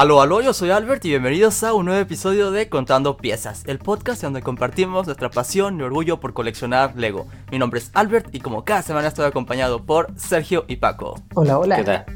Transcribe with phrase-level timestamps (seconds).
[0.00, 3.78] Aló, aló, yo soy Albert y bienvenidos a un nuevo episodio de Contando Piezas, el
[3.78, 7.26] podcast donde compartimos nuestra pasión y orgullo por coleccionar Lego.
[7.50, 11.20] Mi nombre es Albert y como cada semana estoy acompañado por Sergio y Paco.
[11.34, 11.76] Hola, hola.
[11.76, 12.06] ¿Qué tal?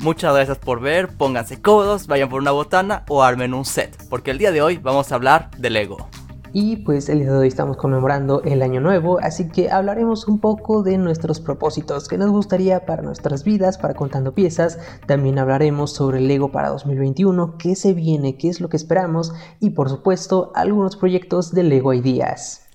[0.00, 4.30] Muchas gracias por ver, pónganse cómodos, vayan por una botana o armen un set, porque
[4.30, 6.10] el día de hoy vamos a hablar de Lego.
[6.54, 10.38] Y pues el día de hoy estamos conmemorando el año nuevo, así que hablaremos un
[10.38, 14.78] poco de nuestros propósitos que nos gustaría para nuestras vidas, para contando piezas.
[15.06, 19.32] También hablaremos sobre el Lego para 2021, qué se viene, qué es lo que esperamos
[19.60, 22.68] y por supuesto algunos proyectos de Lego Ideas.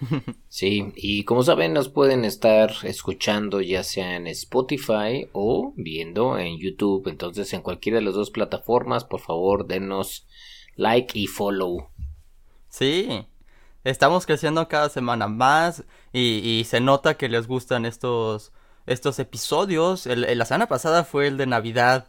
[0.48, 6.58] Sí, y como saben nos pueden estar escuchando ya sea en Spotify o viendo en
[6.58, 10.26] YouTube, entonces en cualquiera de las dos plataformas, por favor denos
[10.76, 11.88] like y follow.
[12.76, 13.24] Sí,
[13.84, 18.52] estamos creciendo cada semana más y, se nota que les gustan estos,
[18.86, 20.08] estos episodios.
[20.08, 22.08] El, la semana pasada fue el de Navidad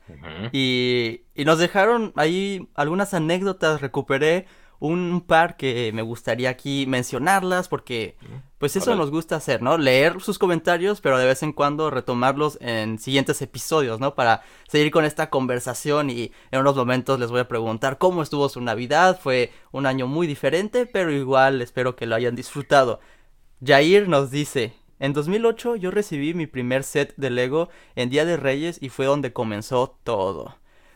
[0.54, 4.48] y, y nos dejaron ahí algunas anécdotas, recuperé
[4.80, 8.18] un par que me gustaría aquí mencionarlas porque
[8.58, 9.78] pues eso nos gusta hacer, ¿no?
[9.78, 14.16] Leer sus comentarios, pero de vez en cuando retomarlos en siguientes episodios, ¿no?
[14.16, 18.50] Para seguir con esta conversación y en unos momentos les voy a preguntar cómo estuvo
[18.50, 19.20] su Navidad.
[19.22, 23.00] Fue un año muy diferente, pero igual espero que lo hayan disfrutado.
[23.64, 28.38] Jair nos dice, en 2008 yo recibí mi primer set de Lego en Día de
[28.38, 30.56] Reyes y fue donde comenzó todo.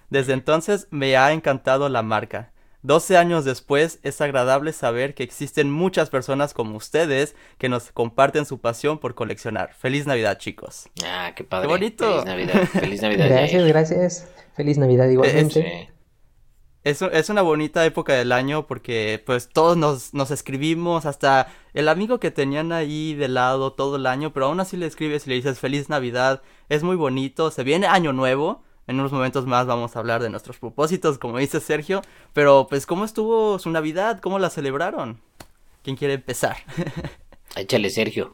[0.09, 2.51] Desde entonces me ha encantado la marca.
[2.81, 8.45] 12 años después, es agradable saber que existen muchas personas como ustedes que nos comparten
[8.45, 9.73] su pasión por coleccionar.
[9.73, 10.87] Feliz Navidad, chicos.
[11.03, 11.67] Ah, qué padre.
[11.67, 12.23] Qué bonito.
[12.23, 12.67] Feliz Navidad.
[12.67, 13.27] Feliz Navidad.
[13.27, 14.27] gracias, gracias.
[14.55, 15.89] Feliz Navidad igualmente.
[16.83, 21.89] Es, es, una bonita época del año porque pues todos nos, nos escribimos, hasta el
[21.89, 25.29] amigo que tenían ahí de lado todo el año, pero aún así le escribes y
[25.29, 29.67] le dices feliz Navidad, es muy bonito, se viene año nuevo, en unos momentos más
[29.67, 32.01] vamos a hablar de nuestros propósitos, como dice Sergio.
[32.33, 34.19] Pero pues, ¿cómo estuvo su Navidad?
[34.19, 35.21] ¿Cómo la celebraron?
[35.83, 36.57] ¿Quién quiere empezar?
[37.55, 38.33] Échale, Sergio.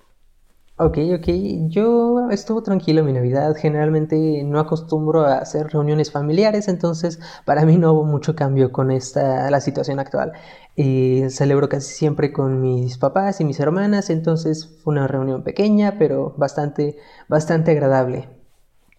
[0.78, 1.28] Ok, ok.
[1.68, 3.54] Yo estuvo tranquilo mi Navidad.
[3.58, 8.92] Generalmente no acostumbro a hacer reuniones familiares, entonces para mí no hubo mucho cambio con
[8.92, 10.32] esta la situación actual.
[10.78, 15.98] Eh, celebro casi siempre con mis papás y mis hermanas, entonces fue una reunión pequeña,
[16.00, 16.98] pero bastante,
[17.28, 18.30] bastante agradable.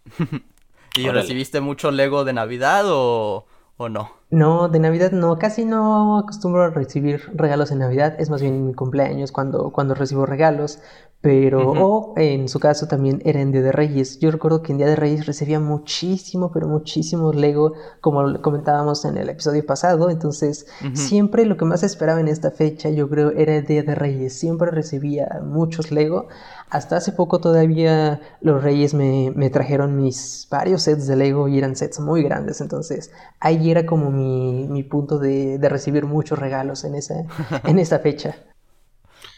[0.97, 3.47] ¿Y recibiste mucho Lego de Navidad o,
[3.77, 4.11] o no?
[4.31, 8.67] No, de Navidad no, casi no acostumbro a recibir regalos en Navidad, es más bien
[8.67, 10.81] mi cumpleaños cuando, cuando recibo regalos,
[11.27, 14.21] pero o en su caso también era en Día de Reyes.
[14.21, 19.17] Yo recuerdo que en Día de Reyes recibía muchísimo, pero muchísimo Lego, como comentábamos en
[19.17, 23.57] el episodio pasado, entonces siempre lo que más esperaba en esta fecha, yo creo, era
[23.57, 26.29] el Día de Reyes, siempre recibía muchos Lego.
[26.71, 31.59] Hasta hace poco todavía los Reyes me, me trajeron mis varios sets de Lego y
[31.59, 33.11] eran sets muy grandes, entonces
[33.41, 37.25] ahí era como mi, punto de, recibir muchos regalos en esa,
[37.65, 38.37] en esa fecha.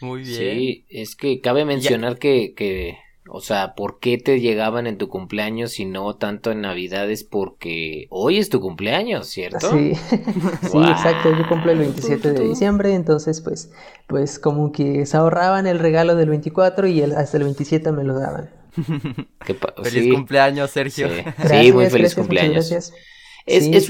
[0.01, 0.37] Muy bien.
[0.37, 5.07] Sí, es que cabe mencionar que, que, o sea, ¿por qué te llegaban en tu
[5.07, 7.23] cumpleaños y no tanto en Navidades?
[7.23, 9.71] Porque hoy es tu cumpleaños, ¿cierto?
[9.71, 9.93] Sí,
[10.71, 11.35] sí, exacto.
[11.37, 13.71] Yo cumplo el 27 de diciembre, entonces pues,
[14.07, 18.03] pues como que se ahorraban el regalo del 24 y el, hasta el 27 me
[18.03, 18.49] lo daban.
[19.83, 21.09] feliz cumpleaños, Sergio.
[21.47, 22.69] Sí, muy feliz cumpleaños.
[22.69, 22.93] Gracias.
[23.45, 23.89] Es, es,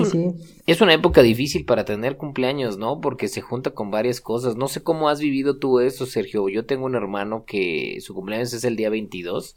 [0.71, 3.01] es, una época difícil para tener cumpleaños, ¿no?
[3.01, 4.55] Porque se junta con varias cosas.
[4.55, 6.49] No sé cómo has vivido tú eso, Sergio.
[6.49, 9.55] Yo tengo un hermano que su cumpleaños es el día 22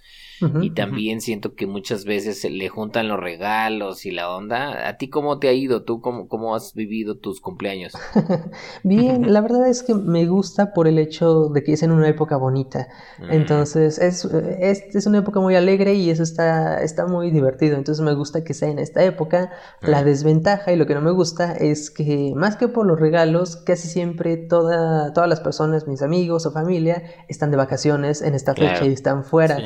[0.60, 4.88] y también siento que muchas veces le juntan los regalos y la onda.
[4.88, 5.84] ¿A ti cómo te ha ido?
[5.84, 7.92] ¿Tú cómo, cómo has vivido tus cumpleaños?
[8.82, 12.08] Bien, la verdad es que me gusta por el hecho de que es en una
[12.08, 12.88] época bonita.
[13.20, 13.32] Mm.
[13.32, 17.76] Entonces, es, es, es, una época muy alegre y eso está, está muy divertido.
[17.76, 19.52] Entonces, me gusta que sea en esta época.
[19.80, 20.04] La mm.
[20.04, 23.88] desventaja y lo que no me gusta es que, más que por los regalos, casi
[23.88, 28.84] siempre toda, todas las personas, mis amigos o familia, están de vacaciones en esta fecha
[28.86, 29.58] y están fuera.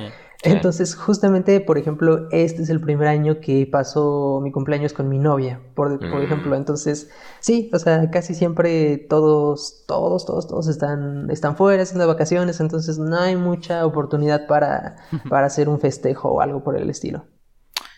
[0.42, 5.18] Entonces, justamente, por ejemplo, este es el primer año que pasó mi cumpleaños con mi
[5.18, 6.22] novia, por, por mm.
[6.22, 6.56] ejemplo.
[6.56, 7.10] Entonces,
[7.40, 12.60] sí, o sea, casi siempre todos, todos, todos, todos están, están fuera, están de vacaciones,
[12.60, 14.96] entonces no hay mucha oportunidad para,
[15.28, 17.24] para hacer un festejo o algo por el estilo.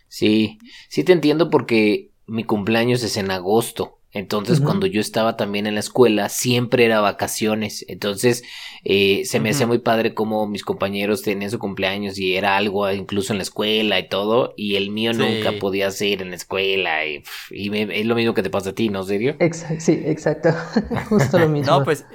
[0.08, 0.58] Sí,
[0.88, 3.98] sí te entiendo porque mi cumpleaños es en agosto.
[4.10, 7.84] Entonces, cuando yo estaba también en la escuela, siempre era vacaciones.
[7.88, 8.42] Entonces,
[8.82, 12.90] eh, se me hacía muy padre como mis compañeros tenían su cumpleaños y era algo
[12.90, 17.04] incluso en la escuela y todo, y el mío nunca podía ser en la escuela.
[17.04, 19.36] Y, es lo mismo que te pasa a ti, ¿no, serio?
[19.78, 20.50] sí, exacto.
[21.10, 21.70] Justo lo mismo.
[21.70, 22.06] no, pues,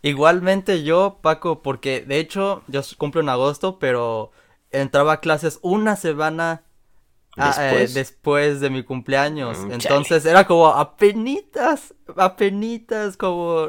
[0.00, 4.30] igualmente yo, Paco, porque de hecho yo cumplo en agosto, pero
[4.70, 6.62] entraba a clases una semana
[7.36, 8.60] Ah, eh, ¿Después?
[8.60, 9.58] de mi cumpleaños.
[9.58, 13.68] Mm, Entonces era como apenitas, apenitas, como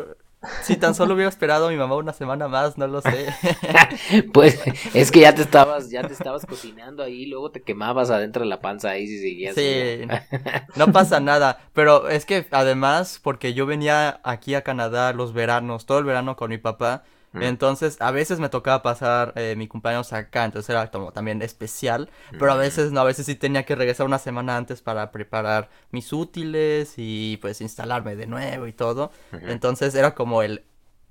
[0.61, 3.33] si tan solo hubiera esperado a mi mamá una semana más, no lo sé.
[4.33, 4.59] pues
[4.93, 8.49] es que ya te estabas, ya te estabas cocinando ahí, luego te quemabas adentro de
[8.49, 9.55] la panza ahí si seguías.
[9.55, 10.01] Sí,
[10.75, 15.85] no pasa nada, pero es que además, porque yo venía aquí a Canadá los veranos,
[15.85, 20.13] todo el verano con mi papá, entonces, a veces me tocaba pasar eh, mi cumpleaños
[20.13, 23.75] acá, entonces era como también especial, pero a veces no, a veces sí tenía que
[23.75, 29.11] regresar una semana antes para preparar mis útiles y pues instalarme de nuevo y todo.
[29.31, 30.63] Entonces era como el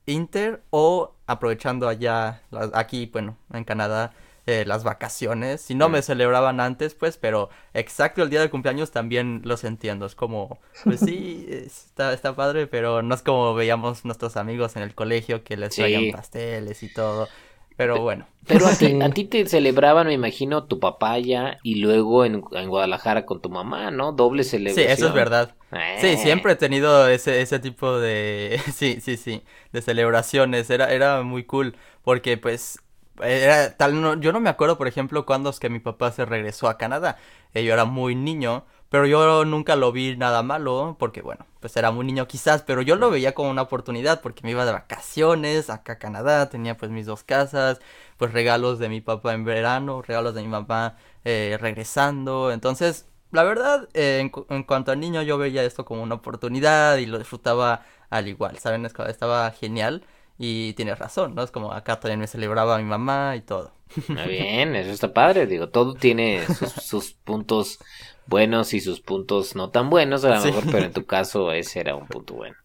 [0.07, 2.43] Inter o aprovechando allá,
[2.75, 4.13] aquí, bueno, en Canadá,
[4.47, 5.61] eh, las vacaciones.
[5.61, 10.05] Si no me celebraban antes, pues, pero exacto el día de cumpleaños también los entiendo.
[10.05, 14.83] Es como, pues sí, está, está padre, pero no es como veíamos nuestros amigos en
[14.83, 17.29] el colegio que les traían pasteles y todo.
[17.77, 18.27] Pero bueno.
[18.47, 22.41] Pero a ti, a ti, te celebraban, me imagino, tu papá ya y luego en,
[22.41, 24.13] Guadalajara con tu mamá, ¿no?
[24.13, 24.87] Doble celebración.
[24.87, 25.55] Sí, eso es verdad.
[26.01, 26.17] Sí, eh.
[26.19, 29.43] siempre he tenido ese, ese tipo de, sí, sí, sí,
[29.73, 30.69] de celebraciones.
[30.71, 32.79] Era, era muy cool porque pues
[33.21, 36.69] era tal, yo no me acuerdo, por ejemplo, cuando es que mi papá se regresó
[36.69, 37.19] a Canadá.
[37.55, 41.77] Eh, yo era muy niño, pero yo nunca lo vi nada malo, porque bueno, pues
[41.77, 44.73] era muy niño quizás, pero yo lo veía como una oportunidad, porque me iba de
[44.73, 47.81] vacaciones acá a Canadá, tenía pues mis dos casas,
[48.17, 53.45] pues regalos de mi papá en verano, regalos de mi mamá eh, regresando, entonces, la
[53.45, 57.19] verdad, eh, en, en, cuanto a niño yo veía esto como una oportunidad y lo
[57.19, 58.85] disfrutaba al igual, ¿saben?
[58.85, 60.05] Estaba genial.
[60.39, 61.43] Y tienes razón, ¿no?
[61.43, 63.73] Es como acá también me celebraba mi mamá y todo.
[64.09, 65.47] Muy bien, eso está padre.
[65.47, 66.43] Digo, todo tiene
[66.81, 67.79] sus, puntos
[68.27, 71.81] buenos y sus puntos no tan buenos, a lo mejor, pero en tu caso ese
[71.81, 72.57] era un punto bueno.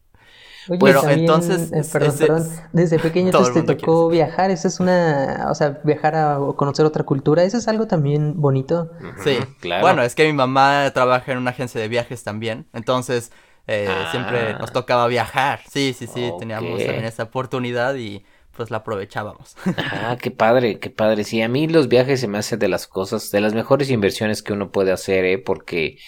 [0.69, 5.55] Oye, bueno, entonces, eh, perdón, perdón, desde pequeño te tocó viajar, eso es una, o
[5.55, 8.91] sea, viajar a conocer otra cultura, eso es algo también bonito.
[9.23, 9.81] Sí, claro.
[9.81, 13.31] Bueno, es que mi mamá trabaja en una agencia de viajes también, entonces
[13.67, 14.73] eh, siempre nos ah.
[14.73, 15.61] tocaba viajar.
[15.69, 18.23] Sí, sí, sí, teníamos también esa oportunidad y
[18.55, 19.55] pues la aprovechábamos.
[19.77, 21.23] Ah, qué padre, qué padre.
[21.23, 24.41] Sí, a mí los viajes se me hacen de las cosas, de las mejores inversiones
[24.41, 25.37] que uno puede hacer, ¿eh?
[25.37, 25.99] Porque...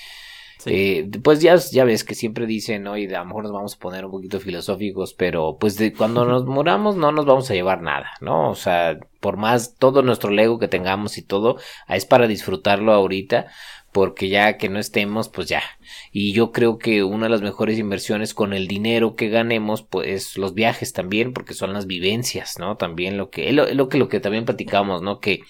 [0.65, 2.97] Eh, pues ya, ya ves que siempre dicen, ¿no?
[2.97, 6.25] Y a lo mejor nos vamos a poner un poquito filosóficos, pero pues de, cuando
[6.25, 8.49] nos moramos no nos vamos a llevar nada, ¿no?
[8.49, 11.57] O sea, por más todo nuestro Lego que tengamos y todo,
[11.87, 13.47] es para disfrutarlo ahorita,
[13.91, 15.63] porque ya que no estemos, pues ya.
[16.11, 20.37] Y yo creo que una de las mejores inversiones con el dinero que ganemos, pues
[20.37, 22.77] los viajes también, porque son las vivencias, ¿no?
[22.77, 25.19] También lo que, lo, lo que, lo que también platicamos, ¿no?
[25.19, 25.41] Que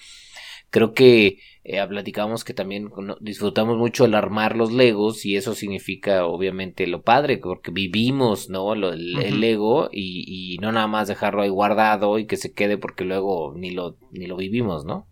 [0.69, 2.89] creo que eh, platicamos que también
[3.19, 8.73] disfrutamos mucho el armar los legos y eso significa obviamente lo padre porque vivimos no
[8.73, 13.03] el, lego y, y, no nada más dejarlo ahí guardado y que se quede porque
[13.03, 15.07] luego ni lo ni lo vivimos no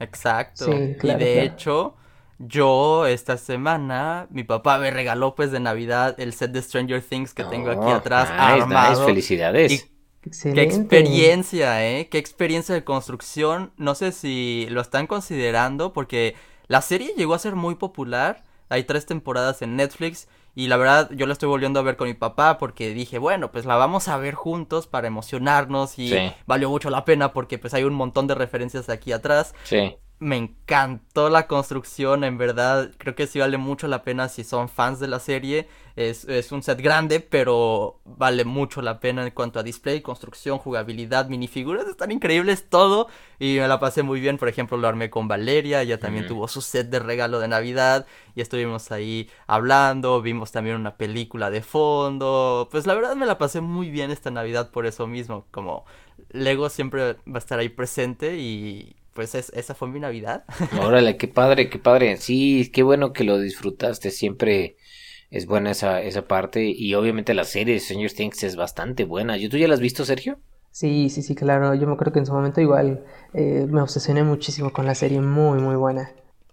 [0.00, 1.96] exacto y de hecho
[2.38, 7.34] yo esta semana, mi papá me regaló pues de Navidad el set de Stranger Things
[7.34, 9.04] que tengo aquí oh, atrás armado.
[9.04, 9.88] felicidades.
[10.22, 12.08] qué experiencia, ¿eh?
[12.08, 13.72] Qué experiencia de construcción.
[13.76, 16.36] No sé si lo están considerando porque
[16.68, 18.44] la serie llegó a ser muy popular.
[18.68, 22.06] Hay tres temporadas en Netflix y la verdad yo la estoy volviendo a ver con
[22.06, 26.14] mi papá porque dije, bueno, pues la vamos a ver juntos para emocionarnos y
[26.46, 29.54] valió mucho la pena porque pues hay un montón de referencias aquí atrás.
[29.64, 34.42] Sí me encantó la construcción, en verdad creo que sí vale mucho la pena si
[34.42, 35.68] son fans de la serie.
[35.94, 41.28] Es, un set grande, pero vale mucho la pena en cuanto a display, construcción, jugabilidad,
[41.28, 43.08] minifiguras, están increíbles todo.
[43.40, 46.46] Y me la pasé muy bien, por ejemplo lo armé con Valeria, ella también tuvo
[46.46, 48.06] su set de regalo de Navidad
[48.36, 52.68] y estuvimos ahí hablando, vimos también una película de fondo.
[52.70, 55.84] Pues la verdad me la pasé muy bien esta Navidad por eso mismo, como
[56.30, 60.44] Lego siempre va a estar ahí presente y, pues esa fue mi Navidad.
[60.80, 62.18] Órale, qué padre, qué padre.
[62.18, 64.12] Sí, qué bueno que lo disfrutaste.
[64.12, 64.76] Siempre
[65.32, 66.66] es buena esa, esa parte.
[66.66, 69.34] Y obviamente la serie de Stranger Things es bastante buena.
[69.50, 70.38] ¿Tú ya la has visto, Sergio?
[70.70, 71.74] Sí, sí, sí, claro.
[71.74, 73.02] Yo me acuerdo que en su momento igual
[73.34, 75.20] eh, me obsesioné muchísimo con la serie.
[75.20, 76.12] Muy, muy buena.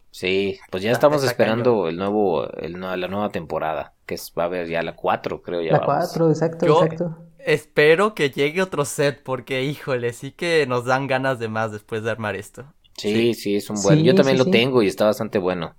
[0.10, 4.46] Sí, pues ya estamos esperando el nuevo, el, la nueva temporada, que es, va a
[4.48, 5.74] haber ya la 4, creo ya.
[5.74, 7.18] La 4, exacto, exacto.
[7.46, 12.04] Espero que llegue otro set porque, híjole, sí que nos dan ganas de más después
[12.04, 12.66] de armar esto.
[12.98, 14.04] Sí, sí, es un buen.
[14.04, 15.76] Yo también lo tengo y está bastante bueno.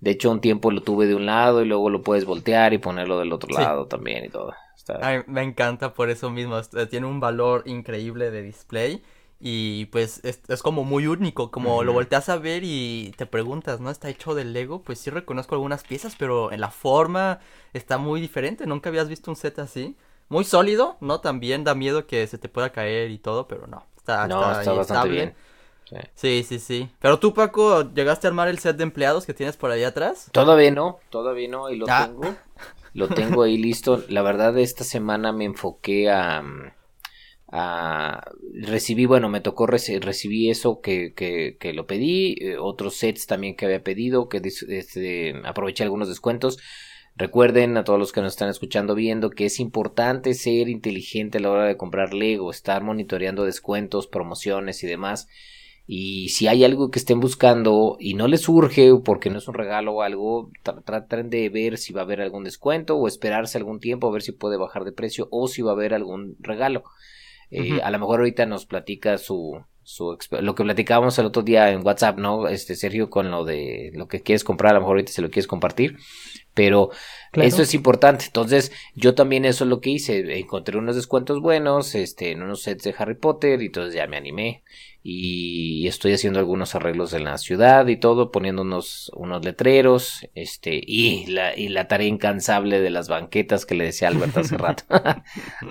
[0.00, 2.78] De hecho, un tiempo lo tuve de un lado y luego lo puedes voltear y
[2.78, 4.52] ponerlo del otro lado también y todo.
[5.26, 6.60] me encanta por eso mismo.
[6.90, 9.02] Tiene un valor increíble de display
[9.40, 11.50] y pues es, como muy único.
[11.50, 13.90] Como lo volteas a ver y te preguntas, ¿no?
[13.90, 14.82] Está hecho de Lego.
[14.82, 17.40] Pues sí reconozco algunas piezas, pero en la forma
[17.72, 18.66] está muy diferente.
[18.66, 19.96] Nunca habías visto un set así
[20.32, 21.20] muy sólido, ¿no?
[21.20, 23.86] También da miedo que se te pueda caer y todo, pero no.
[23.96, 25.34] Está, no, está, bastante bien.
[26.14, 26.42] Sí.
[26.42, 29.70] sí, sí, Pero tú, Paco, ¿llegaste a armar el set de empleados que tienes por
[29.70, 30.30] ahí atrás?
[30.32, 32.06] Todavía no, todavía no, y lo ah.
[32.06, 32.34] tengo.
[32.94, 34.02] Lo tengo ahí listo.
[34.08, 36.42] La verdad, esta semana me enfoqué a
[38.62, 43.66] recibí, bueno, me tocó recibí eso que, que, lo pedí, eh, otros sets también que
[43.66, 46.58] había pedido, que este, aproveché algunos descuentos.
[47.14, 51.40] Recuerden a todos los que nos están escuchando viendo que es importante ser inteligente a
[51.42, 55.28] la hora de comprar Lego, estar monitoreando descuentos, promociones y demás.
[55.86, 59.54] Y si hay algo que estén buscando y no les surge porque no es un
[59.54, 60.50] regalo o algo,
[60.84, 64.22] traten de ver si va a haber algún descuento o esperarse algún tiempo a ver
[64.22, 66.84] si puede bajar de precio o si va a haber algún regalo.
[67.50, 71.70] Eh, a lo mejor ahorita nos platica su, su lo que platicábamos el otro día
[71.70, 72.48] en WhatsApp, ¿no?
[72.48, 75.28] Este Sergio con lo de lo que quieres comprar, a lo mejor ahorita se lo
[75.28, 75.98] quieres compartir,
[76.54, 76.90] pero
[77.34, 78.26] eso es importante.
[78.26, 82.62] Entonces, yo también eso es lo que hice, encontré unos descuentos buenos, este, en unos
[82.62, 84.62] sets de Harry Potter y entonces ya me animé.
[85.04, 90.80] Y estoy haciendo algunos arreglos en la ciudad y todo, poniendo unos, unos letreros, este,
[90.80, 94.84] y la, y la tarea incansable de las banquetas que le decía Alberto hace rato.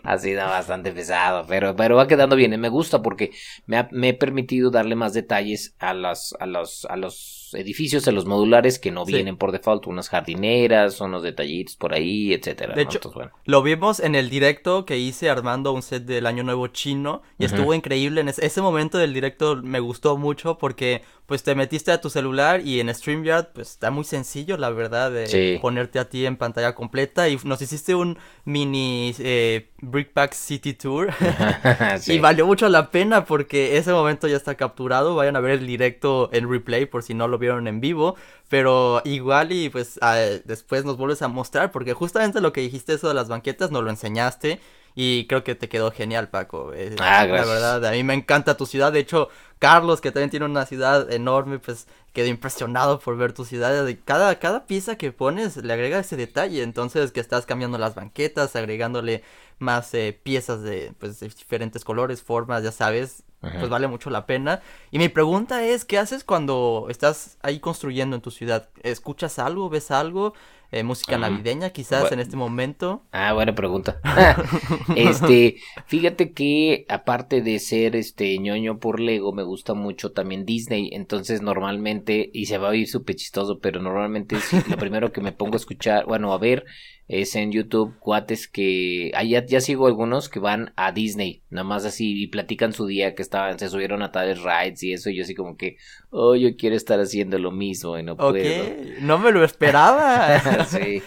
[0.04, 3.32] ha sido bastante pesado, pero, pero va quedando bien, me gusta porque
[3.68, 8.10] me, ha, me he permitido darle más detalles a las, a los, a los edificios,
[8.10, 12.74] a los modulares que no vienen por default, unas jardineras, unos detallitos por ahí, etcétera.
[12.76, 13.00] De hecho,
[13.46, 17.46] lo vimos en el directo que hice armando un set del Año Nuevo chino y
[17.46, 18.22] estuvo increíble.
[18.22, 22.62] En ese, momento del directo me gustó mucho porque pues te metiste a tu celular
[22.62, 26.76] y en StreamYard pues está muy sencillo la verdad de ponerte a ti en pantalla
[26.76, 27.30] completa.
[27.30, 31.14] Y nos hiciste un mini eh, Brickpack City Tour.
[32.08, 35.16] Y valió mucho la pena porque ese momento ya está capturado.
[35.16, 38.16] Vayan a ver el directo en replay por si no lo vieron en vivo
[38.52, 39.98] pero igual y pues
[40.44, 43.82] después nos vuelves a mostrar porque justamente lo que dijiste eso de las banquetas nos
[43.82, 44.60] lo enseñaste
[44.94, 46.74] y creo que te quedó genial, Paco.
[46.74, 48.92] Eh, ah, la verdad, a mí me encanta tu ciudad.
[48.92, 53.46] De hecho, Carlos, que también tiene una ciudad enorme, pues quedó impresionado por ver tu
[53.46, 53.88] ciudad.
[54.04, 56.62] Cada, cada pieza que pones le agrega ese detalle.
[56.62, 59.24] Entonces, que estás cambiando las banquetas, agregándole
[59.60, 63.24] más eh, piezas de, pues, de diferentes colores, formas, ya sabes.
[63.42, 64.62] Pues vale mucho la pena.
[64.92, 68.70] Y mi pregunta es, ¿qué haces cuando estás ahí construyendo en tu ciudad?
[68.84, 69.70] ¿Escuchas algo?
[69.70, 70.34] ¿Ves algo?
[70.74, 73.04] Eh, música navideña quizás en este momento.
[73.12, 74.00] Ah, buena pregunta.
[74.96, 80.90] este, fíjate que aparte de ser este ñoño por Lego, me gusta mucho también Disney,
[80.94, 84.38] entonces normalmente, y se va a oír súper chistoso, pero normalmente
[84.70, 86.64] lo primero que me pongo a escuchar, bueno, a ver,
[87.12, 91.84] es en YouTube cuates que allá ya sigo algunos que van a Disney, nada más
[91.84, 95.18] así y platican su día que estaban, se subieron a tales rides y eso y
[95.18, 95.76] yo así como que,
[96.10, 98.76] oh, yo quiero estar haciendo lo mismo y no puedo.
[99.02, 100.42] No me lo esperaba.
[100.66, 101.02] sí.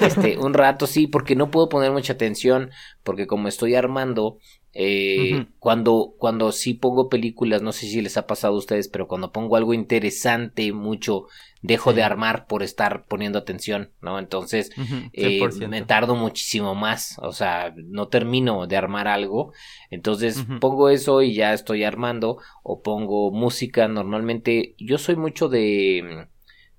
[0.00, 2.70] Este, un rato sí, porque no puedo poner mucha atención
[3.02, 4.38] porque como estoy armando
[4.76, 9.06] eh, cuando, cuando sí pongo películas, no sé si les ha pasado a ustedes, pero
[9.06, 11.28] cuando pongo algo interesante mucho,
[11.62, 14.18] dejo de armar por estar poniendo atención, ¿no?
[14.18, 14.72] Entonces,
[15.12, 19.52] eh, me tardo muchísimo más, o sea, no termino de armar algo,
[19.90, 26.26] entonces pongo eso y ya estoy armando, o pongo música, normalmente yo soy mucho de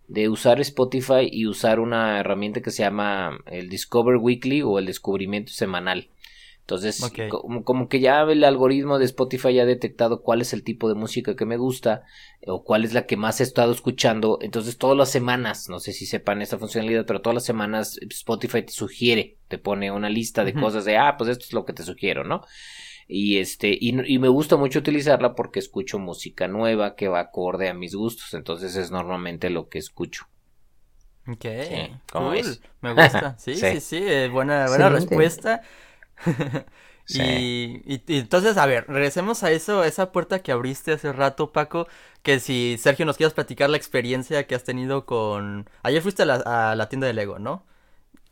[0.07, 4.85] de usar Spotify y usar una herramienta que se llama el Discover Weekly o el
[4.85, 6.09] descubrimiento semanal.
[6.65, 6.99] Entonces,
[7.63, 11.35] como, que ya el algoritmo de Spotify ha detectado cuál es el tipo de música
[11.35, 12.05] que me gusta
[12.47, 14.39] o cuál es la que más he estado escuchando.
[14.41, 18.63] Entonces, todas las semanas, no sé si sepan esta funcionalidad, pero todas las semanas Spotify
[18.63, 21.73] te sugiere, te pone una lista de cosas de, ah, pues esto es lo que
[21.73, 22.41] te sugiero, ¿no?
[23.07, 27.73] Y este, y, me gusta mucho utilizarla porque escucho música nueva que va acorde a
[27.73, 28.33] mis gustos.
[28.33, 30.27] Entonces, es normalmente lo que escucho.
[31.27, 31.45] Ok,
[32.81, 33.35] Me gusta.
[33.39, 35.61] Sí, sí, sí, eh, buena, buena respuesta.
[37.09, 41.51] y, y, entonces, a ver, regresemos a eso, a esa puerta que abriste hace rato,
[41.51, 41.87] Paco.
[42.23, 45.69] Que si, Sergio, nos quieres platicar la experiencia que has tenido con...
[45.83, 47.65] Ayer fuiste a la, a la tienda de Lego, ¿no?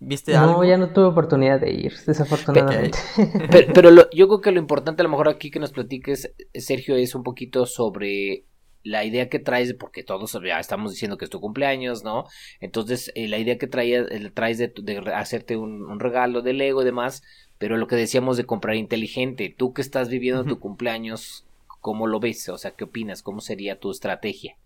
[0.05, 2.97] ¿Viste no, ya no tuve oportunidad de ir, desafortunadamente.
[3.73, 7.15] Pero, yo creo que lo importante a lo mejor aquí que nos platiques, Sergio, es
[7.15, 8.43] un poquito sobre
[8.83, 12.25] la idea que traes, porque todos ya estamos diciendo que es tu cumpleaños, ¿no?
[12.59, 14.73] Entonces, eh, la idea que traías, traes de,
[15.15, 17.23] hacerte un, un, regalo de Lego y demás,
[17.57, 21.45] pero lo que decíamos de comprar inteligente, tú que estás viviendo tu cumpleaños,
[21.79, 22.49] ¿cómo lo ves?
[22.49, 23.23] O sea, ¿qué opinas?
[23.23, 24.57] ¿Cómo sería tu estrategia?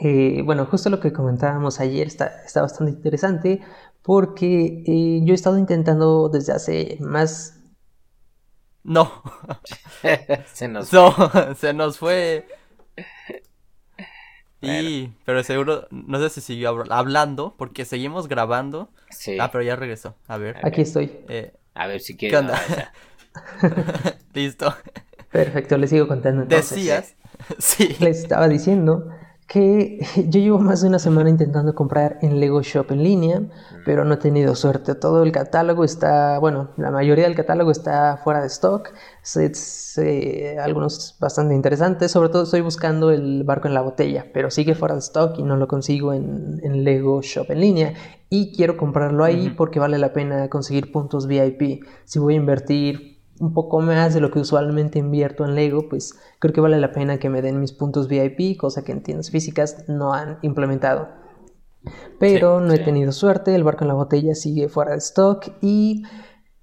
[0.00, 3.60] Eh, bueno, justo lo que comentábamos ayer está, está bastante interesante
[4.02, 7.60] porque eh, yo he estado intentando desde hace más...
[8.84, 9.22] No.
[10.52, 11.14] se nos no,
[11.56, 12.46] se nos fue.
[14.60, 18.90] Y, pero seguro, no sé si siguió hablando, porque seguimos grabando.
[19.10, 19.36] Sí.
[19.40, 20.14] Ah, pero ya regresó.
[20.26, 20.56] A ver.
[20.64, 21.12] Aquí estoy.
[21.28, 22.40] Eh, a ver si quieres.
[24.32, 24.74] Listo.
[25.30, 27.14] Perfecto, le sigo contando Decías.
[27.58, 27.96] sí.
[28.00, 29.08] les estaba diciendo
[29.48, 33.42] que yo llevo más de una semana intentando comprar en Lego Shop en línea,
[33.84, 34.94] pero no he tenido suerte.
[34.94, 38.92] Todo el catálogo está, bueno, la mayoría del catálogo está fuera de stock.
[39.22, 42.12] Sets, eh, algunos bastante interesantes.
[42.12, 45.42] Sobre todo estoy buscando el barco en la botella, pero sigue fuera de stock y
[45.42, 47.94] no lo consigo en, Lego Shop en línea.
[48.28, 51.84] Y quiero comprarlo ahí porque vale la pena conseguir puntos VIP.
[52.04, 56.18] Si voy a invertir un poco más de lo que usualmente invierto en Lego, pues
[56.38, 59.30] creo que vale la pena que me den mis puntos VIP, cosa que en tiendas
[59.30, 61.08] físicas no han implementado.
[62.18, 66.02] Pero no he tenido suerte, el barco en la botella sigue fuera de stock y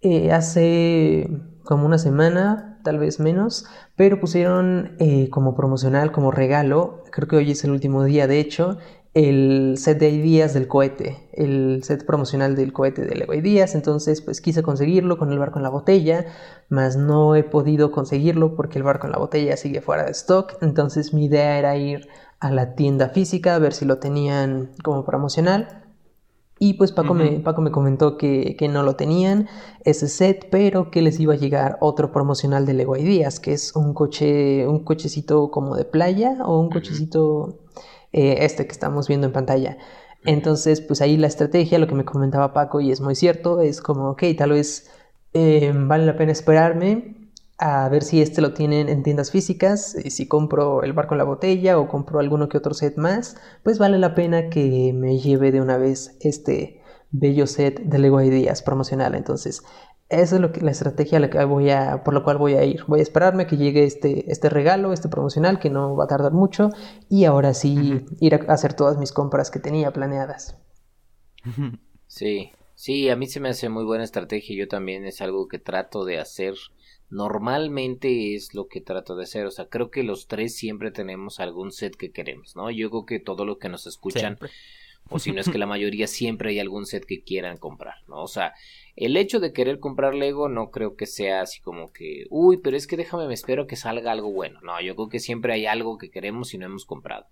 [0.01, 1.29] eh, hace
[1.63, 3.65] como una semana, tal vez menos,
[3.95, 8.39] pero pusieron eh, como promocional, como regalo, creo que hoy es el último día de
[8.39, 8.77] hecho,
[9.15, 14.21] el set de ideas del cohete, el set promocional del cohete de Lego Ideas, entonces
[14.21, 16.25] pues quise conseguirlo con el barco en la botella,
[16.67, 20.57] mas no he podido conseguirlo porque el barco en la botella sigue fuera de stock,
[20.61, 22.09] entonces mi idea era ir
[22.41, 25.81] a la tienda física a ver si lo tenían como promocional.
[26.59, 29.47] Y pues Paco, me, Paco me comentó que, no lo tenían
[29.83, 33.75] ese set, pero que les iba a llegar otro promocional de Lego Ideas, que es
[33.75, 37.64] un coche, un cochecito como de playa o un cochecito
[38.15, 39.77] eh, este que estamos viendo en pantalla.
[40.23, 43.81] Entonces, pues ahí la estrategia, lo que me comentaba Paco, y es muy cierto, es
[43.81, 44.89] como, ok, tal vez
[45.33, 47.15] eh, vale la pena esperarme
[47.57, 51.19] a ver si este lo tienen en tiendas físicas, y si compro el barco en
[51.19, 55.19] la botella o compro alguno que otro set más, pues vale la pena que me
[55.19, 56.81] lleve de una vez este
[57.11, 59.13] bello set de Lego Ideas promocional.
[59.13, 59.61] Entonces,
[60.09, 62.63] esa es lo que, la estrategia la que voy a, por la cual voy a
[62.63, 62.83] ir.
[62.87, 66.31] Voy a esperarme que llegue este, este regalo, este promocional, que no va a tardar
[66.31, 66.69] mucho,
[67.09, 70.57] y ahora sí ir a hacer todas mis compras que tenía planeadas.
[72.07, 74.55] Sí, sí, a mí se me hace muy buena estrategia.
[74.55, 76.53] Yo también es algo que trato de hacer.
[77.09, 79.45] Normalmente es lo que trato de hacer.
[79.47, 82.71] O sea, creo que los tres siempre tenemos algún set que queremos, ¿no?
[82.71, 84.37] Yo creo que todo lo que nos escuchan,
[85.09, 88.21] o si no es que la mayoría siempre hay algún set que quieran comprar, ¿no?
[88.21, 88.53] O sea,
[88.95, 92.77] el hecho de querer comprar Lego no creo que sea así como que, uy, pero
[92.77, 94.61] es que déjame, me espero que salga algo bueno.
[94.61, 97.27] No, yo creo que siempre hay algo que queremos y no hemos comprado.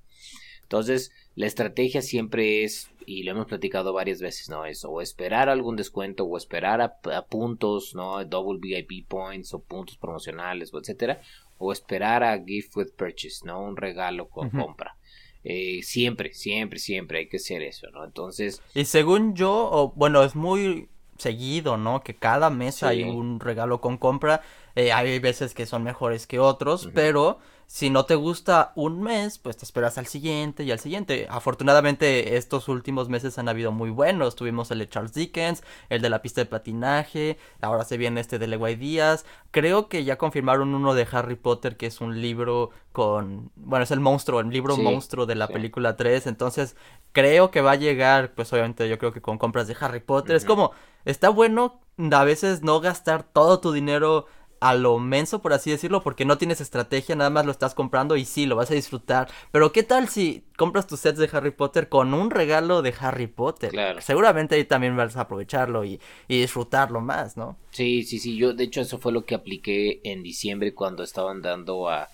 [0.63, 4.65] Entonces, la estrategia siempre es, y lo hemos platicado varias veces, ¿no?
[4.65, 8.23] Es o esperar algún descuento o esperar a, puntos, ¿no?
[8.25, 11.21] Double VIP points o puntos promocionales o etcétera.
[11.59, 13.61] O esperar a gift with purchase, ¿no?
[13.61, 14.97] Un regalo con compra.
[15.45, 18.03] Eh, siempre, siempre, siempre hay que hacer eso, ¿no?
[18.03, 18.61] Entonces...
[18.73, 22.01] Y según yo, bueno, es muy seguido, ¿no?
[22.01, 24.41] Que cada mes hay un regalo con compra.
[24.75, 29.39] Eh, hay veces que son mejores que otros, pero si no te gusta un mes,
[29.39, 31.27] pues te esperas al siguiente y al siguiente.
[31.29, 34.35] Afortunadamente estos últimos meses han habido muy buenos.
[34.35, 38.39] Tuvimos el de Charles Dickens, el de la pista de patinaje, ahora se viene este
[38.39, 39.25] de Leguay Díaz.
[39.51, 43.51] Creo que ya confirmaron uno de Harry Potter que es un libro con...
[43.55, 46.27] Bueno, es el monstruo, el libro monstruo de la película 3.
[46.27, 46.75] Entonces
[47.11, 50.35] creo que va a llegar, pues obviamente yo creo que con compras de Harry Potter.
[50.35, 50.71] Es como,
[51.05, 54.25] está bueno a veces no gastar todo tu dinero
[54.63, 58.15] a lo menso, por así decirlo, porque no tienes estrategia, nada más lo estás comprando
[58.15, 59.29] y sí, lo vas a disfrutar.
[59.51, 63.27] Pero ¿qué tal si compras tus sets de Harry Potter con un regalo de Harry
[63.27, 63.71] Potter?
[63.71, 63.99] Claro.
[63.99, 65.99] Seguramente ahí también vas a aprovecharlo y,
[66.29, 67.57] disfrutarlo más, ¿no?
[67.71, 71.41] Sí, sí, sí, yo de hecho eso fue lo que apliqué en diciembre cuando estaban
[71.41, 72.07] dando a,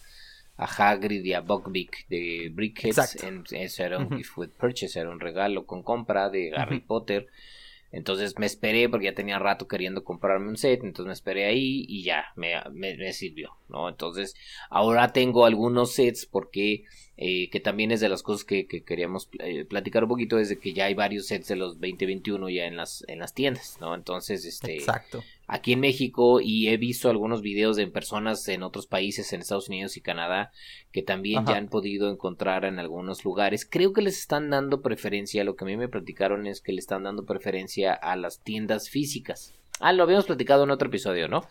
[0.57, 3.23] a Hagrid y a Buckbeak de Brickheads.
[3.23, 7.27] En, eso era un gift with purchase, era un regalo con compra de Harry Potter.
[7.91, 11.85] Entonces me esperé porque ya tenía rato queriendo comprarme un set, entonces me esperé ahí
[11.87, 13.89] y ya me, me, sirvió, ¿no?
[13.89, 14.35] Entonces
[14.69, 16.83] ahora tengo algunos sets porque
[17.17, 20.73] eh, que también es de las cosas que, queríamos eh, platicar un poquito desde que
[20.73, 23.95] ya hay varios sets de los 2021 ya en las, en las tiendas, ¿no?
[23.95, 24.75] Entonces, este...
[24.75, 25.23] Exacto.
[25.51, 29.67] Aquí en México y he visto algunos videos de personas en otros países, en Estados
[29.67, 30.51] Unidos y Canadá,
[30.91, 33.67] que también ya han podido encontrar en algunos lugares.
[33.67, 36.79] Creo que les están dando preferencia, lo que a mí me platicaron es que le
[36.79, 39.55] están dando preferencia a las tiendas físicas.
[39.79, 41.41] Ah, lo habíamos platicado en otro episodio, ¿no?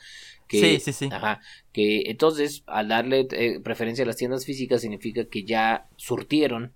[0.48, 1.08] sí, sí, sí.
[1.10, 1.40] Ajá.
[1.72, 6.72] Que entonces, al darle eh, preferencia a las tiendas físicas, significa que ya surtieron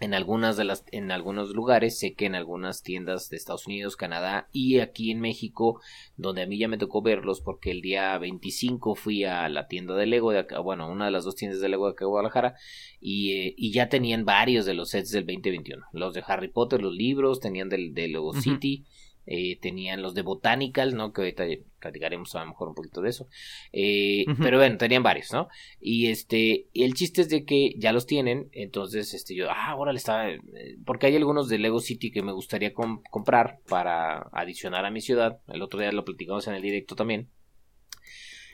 [0.00, 3.96] en algunas de las en algunos lugares sé que en algunas tiendas de Estados Unidos
[3.96, 5.80] Canadá y aquí en México
[6.16, 9.94] donde a mí ya me tocó verlos porque el día 25 fui a la tienda
[9.96, 12.10] de Lego de acá bueno una de las dos tiendas de Lego de acá de
[12.10, 12.54] Guadalajara
[13.00, 16.80] y, eh, y ya tenían varios de los sets del 2021 los de Harry Potter
[16.80, 18.84] los libros tenían del de Lego City
[19.30, 21.12] eh, tenían los de Botanical, ¿no?
[21.12, 21.44] Que ahorita
[21.80, 23.28] platicaremos a lo mejor un poquito de eso.
[23.72, 25.48] Eh, pero bueno, tenían varios, ¿no?
[25.80, 29.92] Y este, el chiste es de que ya los tienen, entonces este yo, ah, ahora
[29.92, 30.40] le estaba, eh,
[30.86, 35.40] porque hay algunos de Lego City que me gustaría comprar para adicionar a mi ciudad.
[35.48, 37.28] El otro día lo platicamos en el directo también.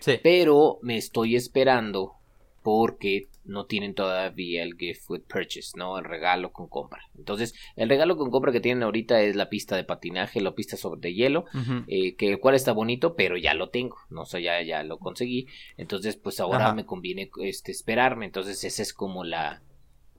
[0.01, 0.19] Sí.
[0.25, 2.17] Pero me estoy esperando
[2.65, 5.99] porque no tienen todavía el gift with purchase, ¿no?
[5.99, 7.03] El regalo con compra.
[7.15, 10.79] Entonces, el regalo con compra que tienen ahorita es la pista de patinaje, la pista
[10.79, 11.45] sobre hielo,
[11.87, 14.99] eh, que el cual está bonito, pero ya lo tengo, no sé, ya, ya lo
[14.99, 15.47] conseguí.
[15.77, 18.25] Entonces, pues ahora me conviene este, esperarme.
[18.25, 19.61] Entonces, esa es como la,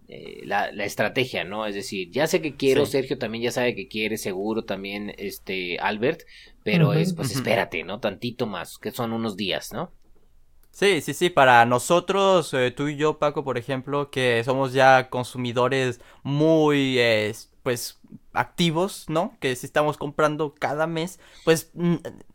[0.07, 1.65] eh, la, la, estrategia, ¿no?
[1.65, 5.79] Es decir, ya sé que quiero, Sergio también ya sabe que quiere, seguro también, este,
[5.79, 6.21] Albert,
[6.63, 7.99] pero es, pues espérate, ¿no?
[7.99, 9.91] Tantito más, que son unos días, ¿no?
[10.75, 15.09] Sí, sí, sí, para nosotros, eh, tú y yo, Paco, por ejemplo, que somos ya
[15.09, 17.33] consumidores muy, eh,
[17.63, 18.01] pues,
[18.33, 19.37] activos, ¿no?
[19.39, 21.71] Que si estamos comprando cada mes, pues,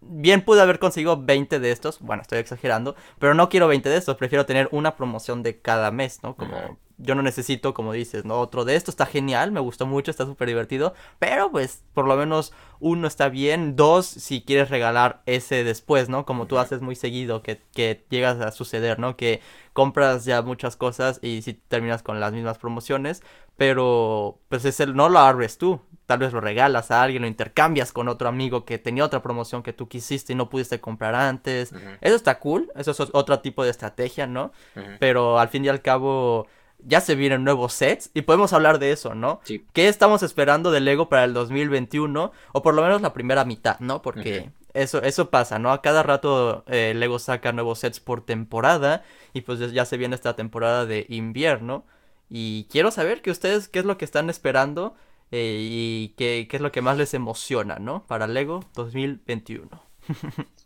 [0.00, 3.98] bien pude haber conseguido 20 de estos, bueno, estoy exagerando, pero no quiero 20 de
[3.98, 6.34] estos, prefiero tener una promoción de cada mes, ¿no?
[6.34, 8.40] Como yo no necesito, como dices, ¿no?
[8.40, 12.16] Otro de esto está genial, me gustó mucho, está súper divertido, pero pues por lo
[12.16, 16.26] menos uno está bien, dos si quieres regalar ese después, ¿no?
[16.26, 19.16] Como tú haces muy seguido, que, que llegas a suceder, ¿no?
[19.16, 19.40] Que
[19.72, 23.22] compras ya muchas cosas y si terminas con las mismas promociones,
[23.56, 27.28] pero pues es el, no lo abres tú, tal vez lo regalas a alguien, lo
[27.28, 31.14] intercambias con otro amigo que tenía otra promoción que tú quisiste y no pudiste comprar
[31.14, 31.72] antes.
[32.00, 34.52] Eso está cool, eso es otro tipo de estrategia, ¿no?
[34.98, 36.48] Pero al fin y al cabo
[36.84, 39.40] ya se vienen nuevos sets y podemos hablar de eso, ¿no?
[39.44, 39.64] Sí.
[39.72, 42.32] ¿Qué estamos esperando de Lego para el 2021?
[42.52, 44.02] O por lo menos la primera mitad, ¿no?
[44.02, 45.72] Porque eso, eso pasa, ¿no?
[45.72, 50.14] A cada rato eh, Lego saca nuevos sets por temporada y pues ya se viene
[50.14, 51.84] esta temporada de invierno.
[52.28, 54.94] Y quiero saber que ustedes qué es lo que están esperando
[55.32, 58.06] eh, y qué, qué, es lo que más les emociona, ¿no?
[58.06, 59.68] Para Lego 2021.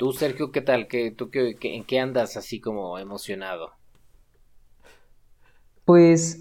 [0.00, 0.88] Tú, Sergio, ¿qué tal?
[0.88, 3.72] ¿Qué, ¿Tú qué, en qué andas así como emocionado?
[5.84, 6.40] Pues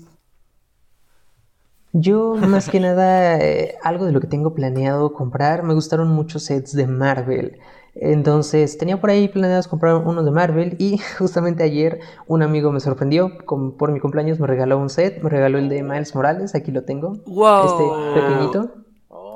[1.94, 6.44] yo más que nada, eh, algo de lo que tengo planeado comprar, me gustaron muchos
[6.44, 7.60] sets de Marvel.
[7.96, 12.80] Entonces tenía por ahí planeados comprar uno de Marvel y justamente ayer un amigo me
[12.80, 16.72] sorprendió, por mi cumpleaños me regaló un set, me regaló el de Miles Morales, aquí
[16.72, 18.76] lo tengo, este pequeñito.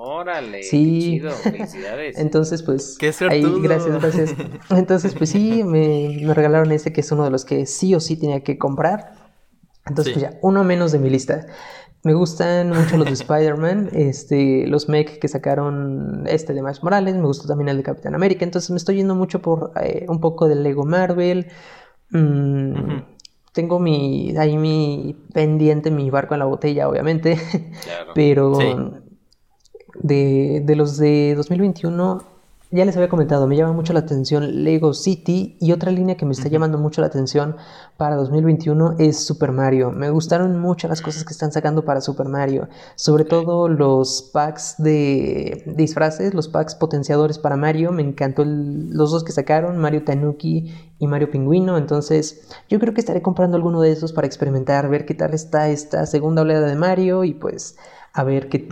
[0.05, 0.99] Órale, sí.
[0.99, 2.17] chido, felicidades.
[2.17, 4.35] Entonces, pues, Qué ahí, gracias, gracias.
[4.69, 7.99] Entonces, pues sí, me, me regalaron ese que es uno de los que sí o
[7.99, 9.22] sí tenía que comprar.
[9.85, 11.45] Entonces, pues ya, uno menos de mi lista.
[12.03, 17.15] Me gustan mucho los de Spider-Man, este, los mech que sacaron este de Miles Morales,
[17.15, 20.19] me gustó también el de Capitán América, entonces me estoy yendo mucho por eh, un
[20.19, 21.47] poco de Lego Marvel.
[22.09, 22.73] Mm,
[23.53, 27.37] tengo mi, ahí mi pendiente, mi barco en la botella, obviamente,
[28.15, 28.57] pero
[29.95, 32.32] de, de los de 2021
[32.73, 36.25] ya les había comentado, me llama mucho la atención Lego City y otra línea que
[36.25, 37.55] me está llamando mucho la atención
[37.97, 39.91] para 2021 es Super Mario.
[39.91, 44.75] Me gustaron mucho las cosas que están sacando para Super Mario, sobre todo los packs
[44.79, 47.91] de disfraces, los packs potenciadores para Mario.
[47.91, 51.77] Me encantó los dos que sacaron, Mario Tanuki y Mario Pingüino.
[51.77, 55.69] Entonces, yo creo que estaré comprando alguno de esos para experimentar, ver qué tal está
[55.69, 57.77] esta segunda oleada de Mario y pues
[58.13, 58.67] a ver qué,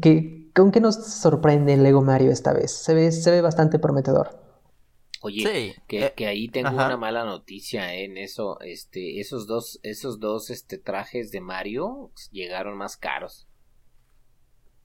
[0.00, 2.72] qué ¿Con qué nos sorprende el Lego Mario esta vez?
[2.72, 4.40] Se ve, se ve bastante prometedor.
[5.24, 8.04] Oye, que, eh, que, ahí tengo una mala noticia ¿eh?
[8.04, 13.46] en eso, este, esos dos, esos dos, este, trajes de Mario llegaron más caros.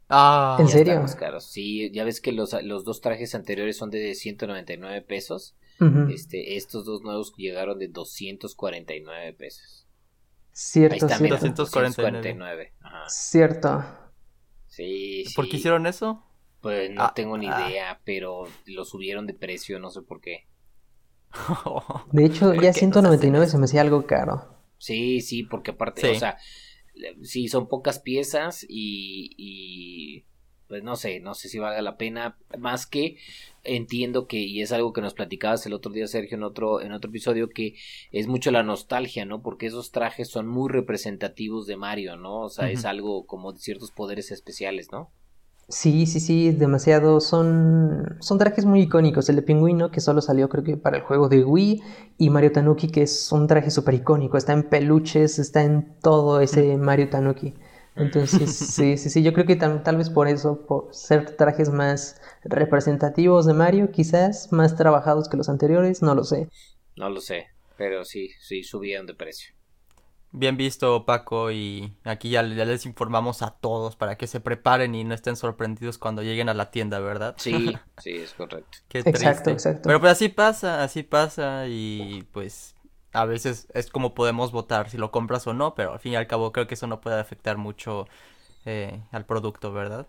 [0.09, 1.01] Ah, ¿en serio?
[1.01, 1.45] Más caros.
[1.45, 5.55] Sí, ya ves que los, los dos trajes anteriores son de 199 pesos.
[6.09, 9.87] Este, estos dos nuevos llegaron de 249 pesos.
[10.51, 12.73] Cierto, Ahí 249.
[13.09, 13.85] Cierto.
[14.77, 16.23] Sí, ¿Por qué hicieron eso?
[16.61, 17.67] Pues no ah, tengo ni ah.
[17.67, 20.45] idea, pero lo subieron de precio, no sé por qué.
[22.11, 24.55] De hecho, ya 199 se me hacía algo caro.
[24.77, 26.37] Sí, sí, porque aparte, o sea,
[27.23, 30.25] sí, son pocas piezas y, y
[30.67, 33.17] pues no sé, no sé si valga la pena, más que
[33.67, 36.91] entiendo que, y es algo que nos platicabas el otro día, Sergio, en otro, en
[36.91, 37.75] otro episodio, que
[38.11, 39.41] es mucho la nostalgia, ¿no?
[39.41, 42.41] Porque esos trajes son muy representativos de Mario, ¿no?
[42.41, 45.11] O sea, es algo como de ciertos poderes especiales, ¿no?
[45.69, 47.19] Sí, sí, sí, demasiado.
[47.19, 49.27] Son, son trajes muy icónicos.
[49.27, 51.81] El de Pingüino, que solo salió creo que para el juego de Wii,
[52.17, 54.37] y Mario Tanuki, que es un traje súper icónico.
[54.37, 57.53] Está en peluches, está en todo ese Mario Tanuki.
[57.97, 62.21] Entonces, sí, sí, sí, yo creo que tal, vez por eso, por ser trajes más
[62.43, 66.49] representativos de Mario, quizás más trabajados que los anteriores, no lo sé.
[66.95, 69.53] No lo sé, pero sí, sí subieron de precio.
[70.31, 75.03] Bien visto, Paco, y aquí ya, les informamos a todos para que se preparen y
[75.03, 77.35] no estén sorprendidos cuando lleguen a la tienda, ¿verdad?
[77.37, 77.51] Sí,
[77.97, 78.77] sí, es correcto.
[78.89, 79.83] Qué exacto, exacto.
[79.87, 82.75] Pero pues así pasa, así pasa y pues
[83.13, 86.15] a veces es como podemos votar si lo compras o no, pero al fin y
[86.15, 88.07] al cabo creo que eso no puede afectar mucho
[88.65, 90.07] eh, al producto, ¿verdad?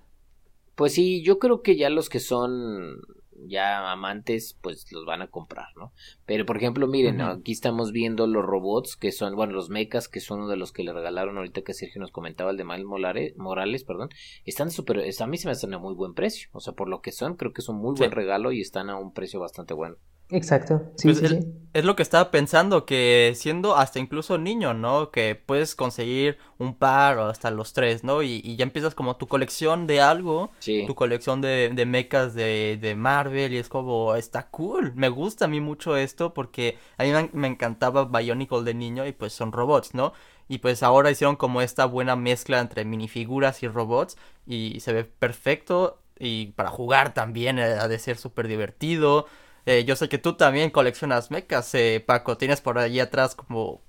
[0.74, 3.00] Pues sí, yo creo que ya los que son
[3.46, 5.92] ya amantes, pues los van a comprar, ¿no?
[6.26, 10.20] Pero por ejemplo, miren, aquí estamos viendo los robots que son, bueno, los mechas, que
[10.20, 13.36] son uno de los que le regalaron ahorita que Sergio nos comentaba, el de Morales,
[13.36, 14.08] Morales perdón,
[14.44, 17.00] están súper, a mí se me hacen a muy buen precio, o sea, por lo
[17.00, 19.74] que son, creo que es un muy buen regalo y están a un precio bastante
[19.74, 19.96] bueno.
[20.30, 21.40] Exacto, sí, pues sí,
[21.72, 25.10] es, lo que estaba pensando, que siendo hasta incluso niño, ¿no?
[25.10, 28.22] Que puedes conseguir un par o hasta los tres, ¿no?
[28.22, 30.50] Y, ya empiezas como tu colección de algo,
[30.86, 35.46] tu colección de, de mechas de, de, Marvel y es como, está cool, me gusta
[35.46, 39.32] a mí mucho esto porque a mí me, me encantaba Bionicle de niño y pues
[39.32, 40.12] son robots, ¿no?
[40.46, 45.04] Y pues ahora hicieron como esta buena mezcla entre minifiguras y robots y se ve
[45.04, 49.26] perfecto y para jugar también ha de ser súper divertido.
[49.68, 52.38] Eh, yo sé que tú también coleccionas mechas, eh, Paco.
[52.38, 53.82] Tienes por allí atrás como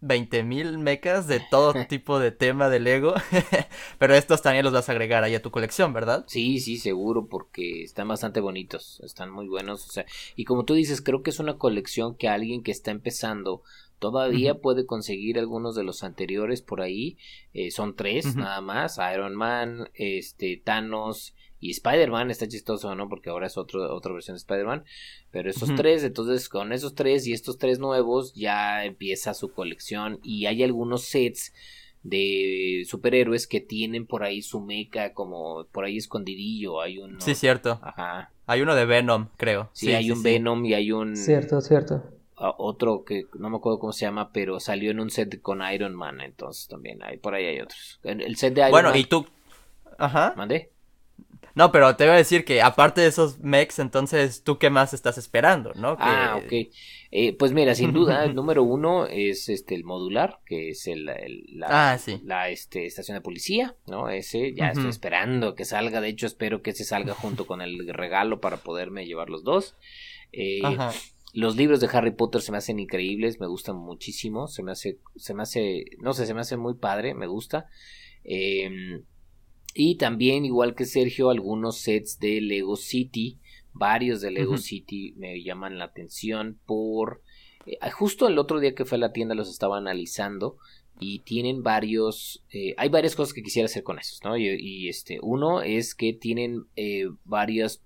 [0.00, 3.14] 20.000 mil mechas de todo tipo de tema de Lego.
[3.98, 6.24] Pero estos también los vas a agregar ahí a tu colección, ¿verdad?
[6.28, 9.00] Sí, sí, seguro, porque están bastante bonitos.
[9.02, 9.84] Están muy buenos.
[9.88, 12.92] O sea, y como tú dices, creo que es una colección que alguien que está
[12.92, 13.64] empezando
[13.98, 17.18] todavía puede conseguir algunos de los anteriores por ahí.
[17.54, 23.08] Eh, son tres nada más: Iron Man, este, Thanos y Spider-Man está chistoso, ¿no?
[23.08, 24.84] Porque ahora es otro, otra versión de Spider-Man.
[25.30, 30.20] Pero esos tres, entonces con esos tres y estos tres nuevos ya empieza su colección.
[30.22, 31.54] Y hay algunos sets
[32.02, 36.82] de superhéroes que tienen por ahí su meca como por ahí escondidillo.
[36.82, 37.18] Hay uno.
[37.22, 37.80] Sí, cierto.
[37.80, 38.30] Ajá.
[38.44, 39.70] Hay uno de Venom, creo.
[39.72, 41.16] Sí, hay un Venom y hay un.
[41.16, 42.02] Cierto, cierto.
[42.36, 45.94] Otro que no me acuerdo cómo se llama, pero salió en un set con Iron
[45.94, 48.00] Man, entonces también hay, por ahí hay otros.
[48.02, 49.24] El set de Iron bueno, y tú.
[49.96, 50.34] Ajá.
[50.36, 50.73] ¿Mandé?
[51.54, 54.92] No, pero te voy a decir que aparte de esos mechs, entonces, ¿tú qué más
[54.92, 55.96] estás esperando, no?
[56.00, 56.52] Ah, ok.
[57.12, 61.04] Eh, pues mira, sin duda, el número uno es este el modular, que es el,
[61.04, 64.08] la, ah, la este, estación de policía, ¿no?
[64.08, 66.00] Ese ya estoy esperando que salga.
[66.00, 69.76] De hecho, espero que se salga junto con el regalo para poderme llevar los dos.
[70.32, 70.60] Eh,
[71.32, 74.48] los libros de Harry Potter se me hacen increíbles, me gustan muchísimo.
[74.48, 77.66] Se me hace, se me hace, no sé, se me hace muy padre, me gusta.
[78.24, 79.02] Eh,
[79.74, 83.38] y también, igual que Sergio, algunos sets de Lego City,
[83.72, 87.22] varios de Lego City me llaman la atención por...
[87.66, 90.56] Eh, justo el otro día que fue a la tienda los estaba analizando
[91.00, 92.44] y tienen varios...
[92.50, 94.36] Eh, hay varias cosas que quisiera hacer con esos, ¿no?
[94.36, 97.82] Y, este, uno es que tienen eh, varias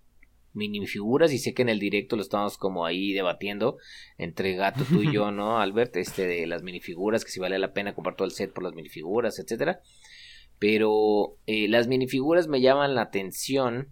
[0.53, 3.79] minifiguras y sé que en el directo lo estamos como ahí debatiendo
[4.19, 5.97] entre gato tú y yo, ¿no, Albert?
[5.97, 8.75] Este de las minifiguras, que si vale la pena comprar todo el set por las
[8.75, 9.81] minifiguras, etcétera.
[10.59, 13.89] Pero eh, las minifiguras me llaman la atención.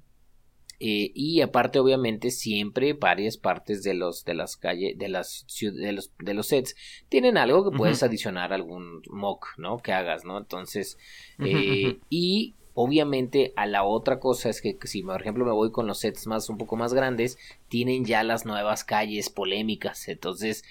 [0.78, 5.92] Eh, y aparte, obviamente, siempre varias partes de los de las calles, de las de
[5.92, 6.76] los, de los sets
[7.08, 9.78] tienen algo que puedes adicionar algún mock, ¿no?
[9.78, 10.36] Que hagas, ¿no?
[10.36, 10.98] Entonces,
[11.38, 15.86] eh, y Obviamente, a la otra cosa es que si por ejemplo me voy con
[15.86, 20.08] los sets más un poco más grandes, tienen ya las nuevas calles polémicas.
[20.08, 20.62] Entonces,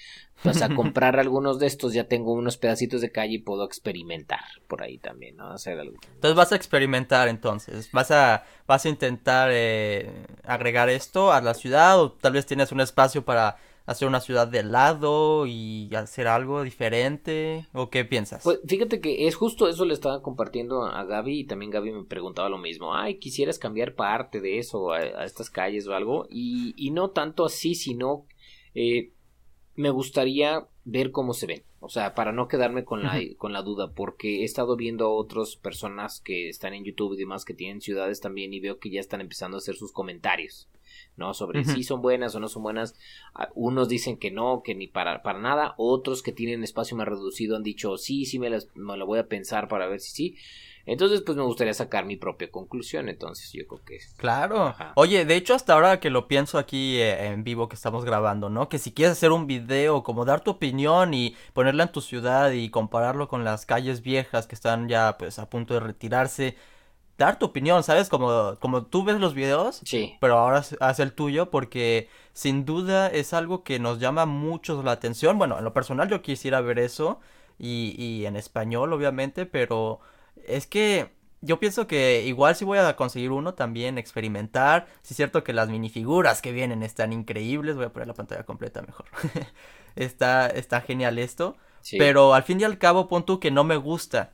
[0.43, 4.43] pues a comprar algunos de estos ya tengo unos pedacitos de calle y puedo experimentar
[4.67, 5.47] por ahí también, ¿no?
[5.47, 5.97] Hacer algo.
[6.13, 11.55] Entonces vas a experimentar entonces, vas a vas a intentar eh, agregar esto a la
[11.55, 16.27] ciudad o tal vez tienes un espacio para hacer una ciudad de lado y hacer
[16.27, 17.67] algo diferente?
[17.73, 18.43] ¿O qué piensas?
[18.43, 22.03] Pues fíjate que es justo eso le estaba compartiendo a Gaby y también Gaby me
[22.03, 22.95] preguntaba lo mismo.
[22.95, 26.27] Ay, quisieras cambiar parte de eso a, estas calles o algo.
[26.29, 28.25] Y, y, no tanto así, sino
[28.73, 29.11] eh,
[29.75, 31.63] me gustaría ver cómo se ven.
[31.79, 35.13] O sea, para no quedarme con la, con la duda, porque he estado viendo a
[35.13, 38.89] otras personas que están en YouTube y demás que tienen ciudades también y veo que
[38.89, 40.67] ya están empezando a hacer sus comentarios.
[41.17, 41.33] ¿No?
[41.33, 42.95] Sobre si son buenas o no son buenas.
[43.33, 45.75] Ah, unos dicen que no, que ni para, para nada.
[45.77, 49.27] Otros que tienen espacio más reducido han dicho sí, sí me, me lo voy a
[49.27, 50.37] pensar para ver si sí.
[50.85, 53.09] Entonces, pues me gustaría sacar mi propia conclusión.
[53.09, 54.13] Entonces, yo creo que es.
[54.17, 54.75] Claro.
[54.95, 58.49] Oye, de hecho, hasta ahora que lo pienso aquí eh, en vivo que estamos grabando,
[58.49, 58.69] ¿no?
[58.69, 62.51] Que si quieres hacer un video, como dar tu opinión y ponerla en tu ciudad
[62.51, 66.55] y compararlo con las calles viejas que están ya, pues, a punto de retirarse
[67.17, 68.09] dar tu opinión, ¿sabes?
[68.09, 70.15] Como, como tú ves los videos, sí.
[70.19, 74.91] pero ahora haz el tuyo porque sin duda es algo que nos llama mucho la
[74.91, 75.37] atención.
[75.37, 77.19] Bueno, en lo personal yo quisiera ver eso
[77.57, 79.99] y, y en español obviamente, pero
[80.45, 84.87] es que yo pienso que igual si voy a conseguir uno también experimentar.
[85.03, 88.43] Si es cierto que las minifiguras que vienen están increíbles, voy a poner la pantalla
[88.43, 89.05] completa mejor.
[89.95, 91.55] está, está genial esto.
[91.99, 94.33] Pero al fin y al cabo, pon tú que no me gusta.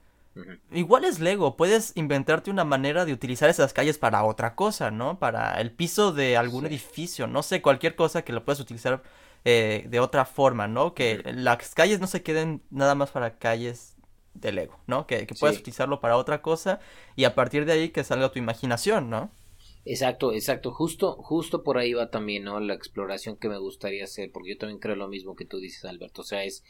[0.71, 5.19] Igual es Lego, puedes inventarte una manera de utilizar esas calles para otra cosa, ¿no?
[5.19, 9.03] Para el piso de algún edificio, no sé, cualquier cosa que lo puedas utilizar
[9.43, 10.93] eh, de otra forma, ¿no?
[10.93, 13.97] Que las calles no se queden nada más para calles
[14.33, 15.05] de Lego, ¿no?
[15.05, 16.79] Que, puedas utilizarlo para otra cosa
[17.15, 19.31] y a partir de ahí que salga tu imaginación, ¿no?
[19.83, 20.71] Exacto, exacto.
[20.71, 22.59] Justo, justo por ahí va también, ¿no?
[22.59, 25.83] La exploración que me gustaría hacer, porque yo también creo lo mismo que tú dices,
[25.85, 26.21] Alberto.
[26.21, 26.63] O sea, es,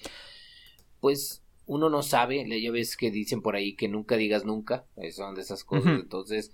[1.00, 5.36] pues, uno no sabe, ya ves que dicen por ahí que nunca digas nunca, son
[5.36, 6.00] de esas cosas.
[6.00, 6.52] Entonces,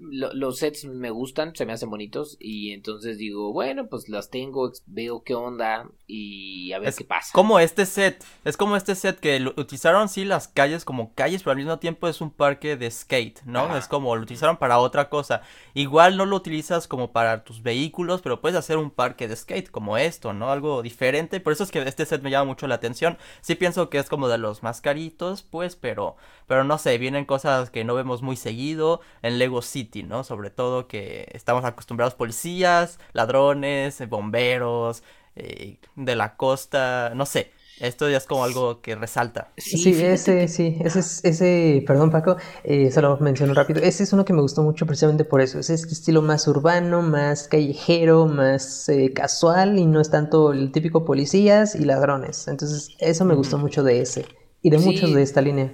[0.00, 4.70] los sets me gustan, se me hacen bonitos y entonces digo, bueno, pues las tengo,
[4.86, 7.30] veo qué onda y a ver qué pasa.
[7.32, 11.52] Como este set, es como este set que utilizaron sí las calles como calles, pero
[11.52, 13.76] al mismo tiempo es un parque de skate, ¿no?
[13.76, 15.42] Es como lo utilizaron para otra cosa.
[15.74, 19.70] Igual no lo utilizas como para tus vehículos, pero puedes hacer un parque de skate
[19.70, 20.50] como esto, ¿no?
[20.50, 21.40] Algo diferente.
[21.40, 23.18] Por eso es que este set me llama mucho la atención.
[23.40, 27.24] Sí pienso que es como de los más caritos, pues, pero pero no sé, vienen
[27.24, 30.24] cosas que no vemos muy seguido en Lego City, ¿no?
[30.24, 35.02] Sobre todo que estamos acostumbrados policías, ladrones, bomberos,
[35.36, 37.50] eh, de la costa, no sé.
[37.80, 39.50] Esto ya es como algo que resalta.
[39.56, 44.32] Sí, ese, sí, ese, ese, perdón Paco, eh, solo menciono rápido, ese es uno que
[44.32, 49.12] me gustó mucho precisamente por eso, es este estilo más urbano, más callejero, más eh,
[49.12, 53.82] casual y no es tanto el típico policías y ladrones, entonces eso me gustó mucho
[53.82, 54.24] de ese
[54.62, 55.72] y de muchos de esta línea.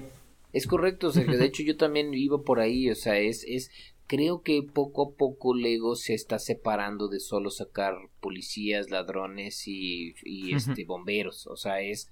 [0.52, 1.38] Es correcto, Sergio.
[1.38, 2.90] De hecho, yo también iba por ahí.
[2.90, 3.70] O sea, es, es,
[4.10, 10.16] creo que poco a poco Lego se está separando de solo sacar policías, ladrones y,
[10.24, 11.46] y este, bomberos.
[11.46, 12.10] O sea, es,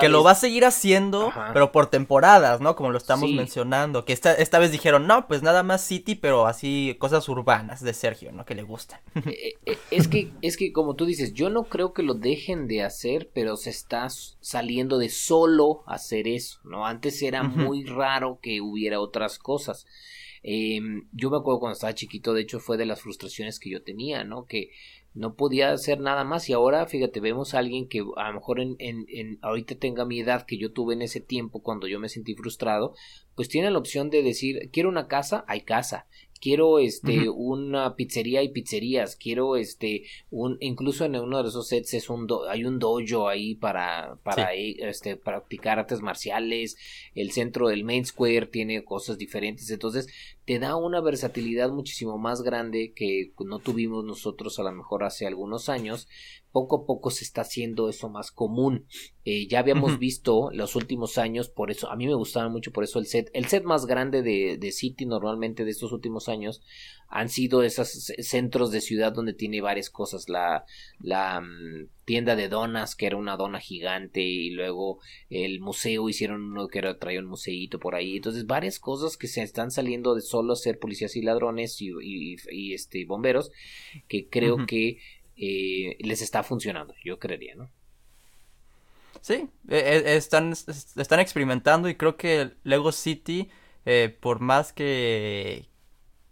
[0.00, 2.74] que lo va a seguir haciendo, pero por temporadas, ¿no?
[2.74, 4.04] Como lo estamos mencionando.
[4.04, 7.94] Que esta, esta vez dijeron, no, pues nada más City, pero así cosas urbanas de
[7.94, 8.44] Sergio, ¿no?
[8.44, 8.98] Que le gustan.
[9.14, 12.66] Eh, eh, es, que, es que, como tú dices, yo no creo que lo dejen
[12.66, 14.08] de hacer, pero se está
[14.40, 16.84] saliendo de solo hacer eso, ¿no?
[16.84, 19.86] Antes era muy raro que hubiera otras cosas.
[20.48, 23.82] Em, yo me acuerdo cuando estaba chiquito, de hecho fue de las frustraciones que yo
[23.82, 24.46] tenía, ¿no?
[24.46, 24.70] Que
[25.12, 28.60] no podía hacer nada más y ahora fíjate vemos a alguien que a lo mejor
[28.60, 31.98] en, en, en, ahorita tenga mi edad que yo tuve en ese tiempo cuando yo
[31.98, 32.94] me sentí frustrado
[33.34, 36.06] pues tiene la opción de decir quiero una casa hay casa
[36.40, 39.16] quiero este una pizzería y pizzerías.
[39.16, 43.54] Quiero este un incluso en uno de esos sets es un hay un dojo ahí
[43.54, 46.76] para para este practicar artes marciales.
[47.14, 49.70] El centro del main square tiene cosas diferentes.
[49.70, 50.08] Entonces
[50.44, 55.26] te da una versatilidad muchísimo más grande que no tuvimos nosotros a lo mejor hace
[55.26, 56.08] algunos años
[56.56, 58.86] poco a poco se está haciendo eso más común.
[59.26, 62.82] Eh, ya habíamos visto los últimos años, por eso, a mí me gustaba mucho por
[62.82, 63.28] eso el set.
[63.34, 66.62] El set más grande de, de City normalmente de estos últimos años
[67.08, 67.88] han sido esos
[68.18, 70.28] centros de ciudad donde tiene varias cosas.
[70.28, 70.64] La,
[70.98, 76.42] la mm, tienda de donas, que era una dona gigante, y luego el museo hicieron
[76.42, 78.16] uno que era, traía un museíto por ahí.
[78.16, 81.90] Entonces, varias cosas que se están saliendo de solo ser policías y ladrones y,
[82.50, 83.50] y, este bomberos,
[84.08, 84.98] que creo que
[85.36, 87.70] eh, les está funcionando, yo creería, ¿no?
[89.20, 93.50] Sí, e, e, están, están experimentando y creo que Lego City,
[93.84, 95.68] eh, por más que,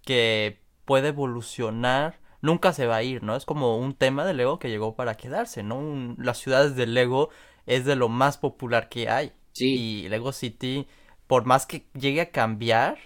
[0.02, 3.36] que puede evolucionar, nunca se va a ir, ¿no?
[3.36, 6.14] Es como un tema de Lego que llegó para quedarse, ¿no?
[6.18, 7.30] las ciudades de Lego
[7.66, 9.32] es de lo más popular que hay.
[9.52, 9.74] Sí.
[10.04, 10.86] Y Lego City,
[11.26, 12.98] por más que llegue a cambiar,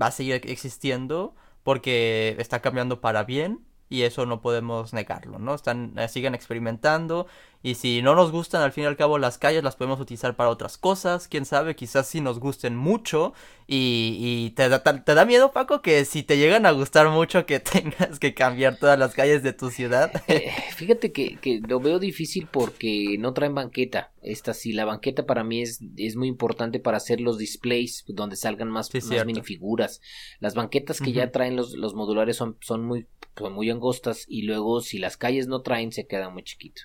[0.00, 5.54] va a seguir existiendo porque está cambiando para bien y eso no podemos negarlo, ¿no?
[5.54, 7.26] Están, eh, siguen experimentando
[7.62, 10.36] y si no nos gustan al fin y al cabo las calles las podemos utilizar
[10.36, 13.32] para otras cosas, quién sabe, quizás sí nos gusten mucho
[13.66, 17.46] y, y te, da, te da miedo Paco que si te llegan a gustar mucho
[17.46, 20.12] que tengas que cambiar todas las calles de tu ciudad.
[20.28, 25.26] Eh, fíjate que, que, lo veo difícil porque no traen banqueta, esta sí, la banqueta
[25.26, 30.00] para mí es, es muy importante para hacer los displays donde salgan más, más minifiguras.
[30.38, 33.06] Las banquetas que ya traen los, los modulares son, son muy
[33.38, 36.82] son muy angostas y luego si las calles no traen se queda muy chiquito.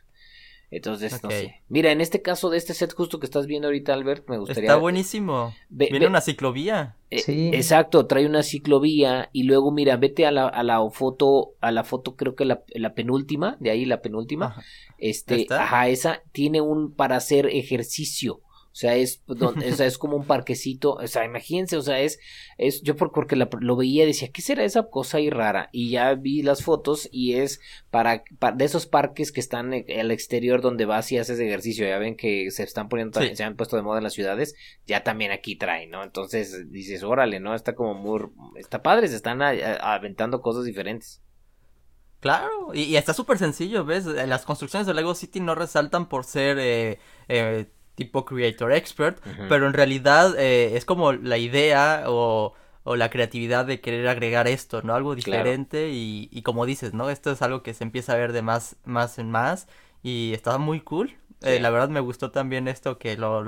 [0.76, 1.62] Entonces, no sé.
[1.70, 4.64] Mira, en este caso de este set justo que estás viendo ahorita, Albert, me gustaría...
[4.64, 5.54] Está buenísimo.
[5.70, 6.98] Viene una ciclovía.
[7.12, 7.52] Eh, sí.
[7.54, 11.84] Exacto, trae una ciclovía y luego, mira, vete a la, a la foto, a la
[11.84, 14.64] foto creo que la, la penúltima, de ahí la penúltima.
[14.98, 18.42] Este, ajá, esa tiene un para hacer ejercicio.
[18.74, 20.96] O sea, es, donde, o sea, es como un parquecito.
[20.96, 22.20] O sea, imagínense, o sea, es,
[22.58, 25.70] es yo porque lo veía decía, ¿qué será esa cosa ahí rara?
[25.72, 28.24] Y ya vi las fotos y es para,
[28.56, 31.88] de esos parques que están e, al exterior donde vas y haces ejercicio.
[31.88, 34.56] Ya ven que se están poniendo, se han puesto de moda en las ciudades.
[34.88, 36.04] Ya también aquí traen, ¿no?
[36.04, 37.54] Entonces dices, órale, ¿no?
[37.54, 38.22] Está como muy,
[38.58, 41.22] está padre, se están aventando cosas diferentes.
[42.24, 44.06] Claro, y, está súper sencillo, ¿ves?
[44.06, 49.20] Las construcciones de Lego City no resaltan por ser eh, eh, tipo creator expert,
[49.50, 54.48] pero en realidad eh, es como la idea o, o, la creatividad de querer agregar
[54.48, 54.96] esto, ¿no?
[54.96, 57.10] Algo diferente y, y, como dices, ¿no?
[57.10, 59.68] Esto es algo que se empieza a ver de más, más en más
[60.02, 61.16] y está muy cool.
[61.44, 63.44] Eh, la verdad me gustó también esto que lo,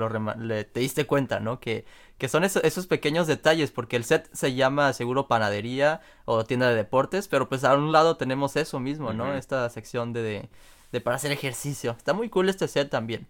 [0.70, 1.60] te diste cuenta, ¿no?
[1.60, 1.86] Que,
[2.18, 6.74] que son esos, pequeños detalles, porque el set se llama seguro panadería o tienda de
[6.74, 9.34] deportes, pero pues a un lado tenemos eso mismo, ¿no?
[9.34, 10.50] Esta sección de,
[10.92, 11.92] de, para hacer ejercicio.
[11.96, 13.26] Está muy cool este set también.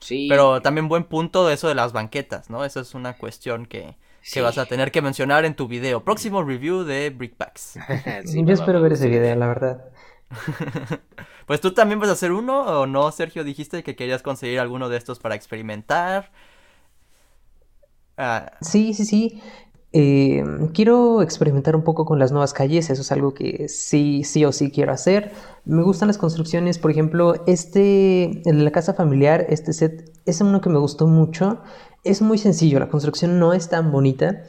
[0.00, 0.26] Sí.
[0.28, 2.64] Pero también buen punto eso de las banquetas, ¿no?
[2.64, 3.96] Eso es una cuestión que,
[4.32, 6.04] que vas a tener que mencionar en tu video.
[6.04, 7.78] Próximo review de Brickpacks.
[8.34, 9.84] Yo espero ver ese video, la verdad.
[11.46, 14.88] pues tú también vas a hacer uno o no, Sergio, dijiste que querías conseguir alguno
[14.88, 16.30] de estos para experimentar.
[18.16, 18.52] Ah.
[18.60, 19.42] Sí, sí, sí.
[19.92, 24.44] Eh, quiero experimentar un poco con las nuevas calles, eso es algo que sí, sí
[24.44, 25.32] o sí quiero hacer.
[25.64, 30.60] Me gustan las construcciones, por ejemplo, este, de la casa familiar, este set, es uno
[30.60, 31.60] que me gustó mucho.
[32.04, 34.44] Es muy sencillo, la construcción no es tan bonita,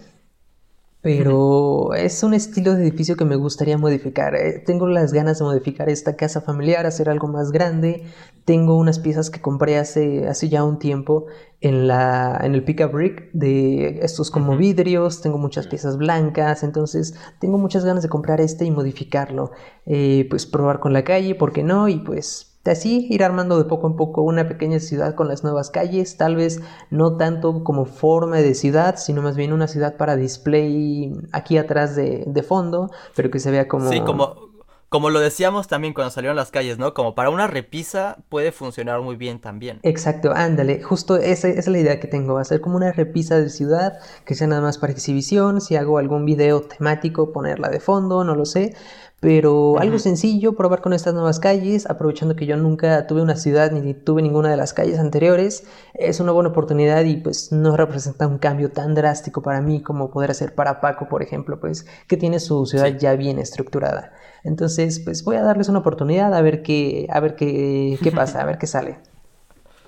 [1.01, 4.35] pero es un estilo de edificio que me gustaría modificar.
[4.35, 8.03] Eh, tengo las ganas de modificar esta casa familiar, hacer algo más grande.
[8.45, 11.25] Tengo unas piezas que compré hace, hace ya un tiempo
[11.59, 15.21] en, la, en el Pick Brick de estos como vidrios.
[15.21, 19.51] Tengo muchas piezas blancas, entonces tengo muchas ganas de comprar este y modificarlo.
[19.87, 21.87] Eh, pues probar con la calle, ¿por qué no?
[21.89, 25.71] Y pues Así ir armando de poco en poco una pequeña ciudad con las nuevas
[25.71, 30.15] calles, tal vez no tanto como forma de ciudad, sino más bien una ciudad para
[30.15, 33.89] display aquí atrás de, fondo, pero que se vea como...
[33.89, 34.51] Sí, como,
[34.89, 36.93] como lo decíamos también cuando salieron las calles, ¿no?
[36.93, 39.79] Como para una repisa puede funcionar muy bien también.
[39.83, 43.49] Exacto, ándale, justo esa, esa, es la idea que tengo, hacer como una repisa de
[43.49, 48.23] ciudad, que sea nada más para exhibición, si hago algún video temático, ponerla de fondo,
[48.23, 48.75] no lo sé,
[49.21, 53.71] pero algo sencillo, probar con estas nuevas calles, aprovechando que yo nunca tuve una ciudad
[53.71, 55.63] ni tuve ninguna de las calles anteriores,
[55.93, 60.09] es una buena oportunidad y pues no representa un cambio tan drástico para mí como
[60.09, 64.11] poder hacer para Paco, por ejemplo, pues que tiene su ciudad ya bien estructurada.
[64.43, 68.41] Entonces, pues voy a darles una oportunidad a ver qué, a ver qué, qué pasa,
[68.41, 68.97] a ver qué sale.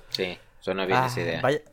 [0.09, 1.63] Sí, suena bien esa ah, idea.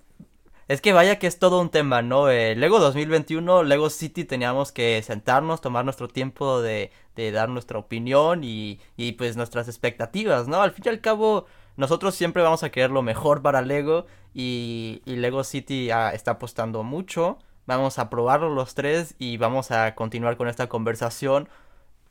[0.70, 2.28] Es que vaya que es todo un tema, ¿no?
[2.30, 7.80] Eh, Lego 2021, Lego City teníamos que sentarnos, tomar nuestro tiempo de, de dar nuestra
[7.80, 8.78] opinión y,
[9.18, 10.62] pues nuestras expectativas, ¿no?
[10.62, 11.46] Al fin y al cabo,
[11.76, 16.30] nosotros siempre vamos a querer lo mejor para Lego y, y Lego City ah, está
[16.32, 17.38] apostando mucho.
[17.66, 21.48] Vamos a probarlo los tres y vamos a continuar con esta conversación.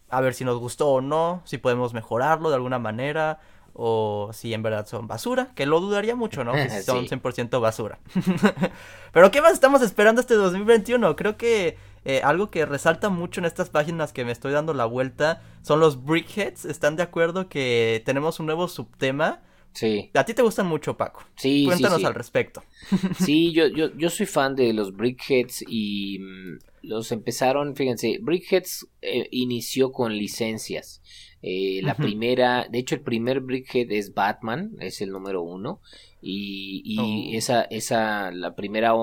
[0.09, 3.39] A ver si nos gustó o no, si podemos mejorarlo de alguna manera
[3.73, 6.53] o si en verdad son basura, que lo dudaría mucho, ¿no?
[6.53, 7.99] Que son 100% basura.
[9.13, 11.15] Pero ¿qué más estamos esperando este 2021?
[11.15, 14.85] Creo que eh, algo que resalta mucho en estas páginas que me estoy dando la
[14.85, 16.65] vuelta son los Brickheads.
[16.65, 19.41] ¿Están de acuerdo que tenemos un nuevo subtema?
[19.73, 20.09] Sí.
[20.13, 21.23] A ti te gustan mucho, Paco.
[21.35, 21.65] Sí.
[21.65, 22.63] Cuéntanos al respecto.
[23.23, 28.87] Sí, yo, yo, yo soy fan de los Brickheads y mm, los empezaron, fíjense, Brickheads
[29.01, 31.01] eh, inició con licencias.
[31.41, 35.81] Eh, la primera, de hecho el primer Brickhead es Batman, es el número uno.
[36.21, 37.37] Y, y oh.
[37.37, 38.93] esa, esa, la primera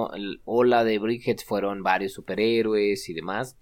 [0.45, 3.57] ola de Brickheads fueron varios superhéroes y demás.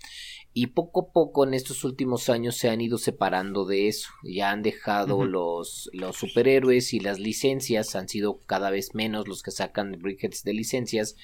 [0.57, 4.11] Y poco a poco en estos últimos años se han ido separando de eso.
[4.22, 7.97] Ya han dejado los, los superhéroes y las licencias.
[7.97, 11.16] Han sido cada vez menos los que sacan Brickheads de licencias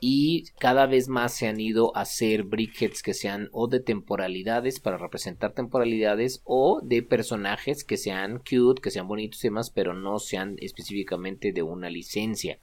[0.00, 4.80] y cada vez más se han ido a hacer brickheads que sean o de temporalidades
[4.80, 9.94] para representar temporalidades o de personajes que sean cute, que sean bonitos y demás, pero
[9.94, 12.58] no sean específicamente de una licencia.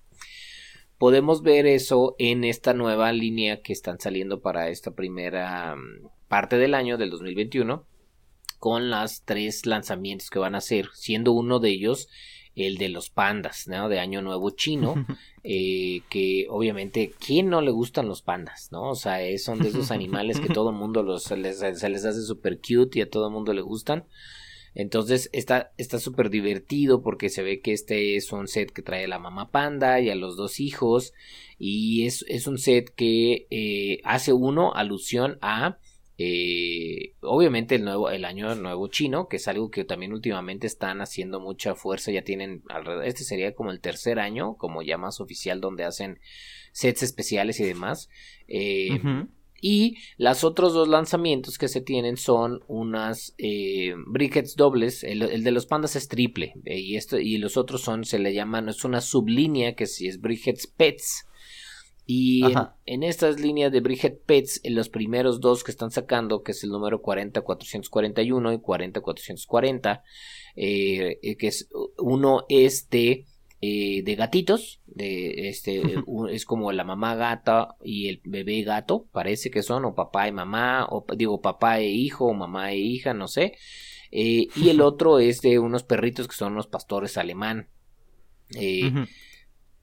[0.97, 6.57] Podemos ver eso en esta nueva línea que están saliendo para esta primera mm, parte
[6.57, 7.85] del año del 2021
[8.59, 12.07] con las tres lanzamientos que van a hacer, siendo uno de ellos
[12.55, 13.89] el de los pandas, ¿no?
[13.89, 14.95] De Año Nuevo Chino,
[15.43, 18.89] eh, que obviamente, ¿quién no le gustan los pandas, no?
[18.91, 22.59] O sea, son de esos animales que todo el mundo los, se, les, hace súper
[22.59, 24.05] cute y a todo el mundo le gustan.
[24.75, 29.07] Entonces está súper divertido porque se ve que este es un set que trae a
[29.07, 31.13] la mamá panda y a los dos hijos
[31.59, 35.77] y es, es un set que eh, hace uno alusión a
[36.17, 41.01] eh, obviamente el nuevo, el año nuevo chino, que es algo que también últimamente están
[41.01, 45.19] haciendo mucha fuerza, ya tienen alrededor, este sería como el tercer año, como ya más
[45.19, 46.19] oficial, donde hacen
[46.71, 48.09] sets especiales y demás.
[48.47, 48.99] Eh,
[49.63, 53.95] y los otros dos lanzamientos que se tienen son unas eh,
[54.57, 55.05] dobles.
[55.05, 56.55] El, de los pandas es triple.
[56.65, 60.07] Eh, y, esto, y los otros son, se le llaman, es una sublínea que si
[60.07, 61.29] es briquettes pets.
[62.05, 62.43] Y
[62.85, 66.63] en, estas líneas de Bridget Pets, en los primeros dos que están sacando, que es
[66.63, 70.03] el número 40441 y 40440,
[70.55, 73.25] eh, eh, que es uno es de,
[73.61, 75.81] eh, de gatitos, de este
[76.29, 80.33] es como la mamá gata y el bebé gato, parece que son, o papá y
[80.33, 83.57] mamá, o digo papá e hijo, o mamá e hija, no sé.
[84.11, 87.69] y el otro es de unos perritos que son unos pastores alemán.
[88.55, 88.91] Eh,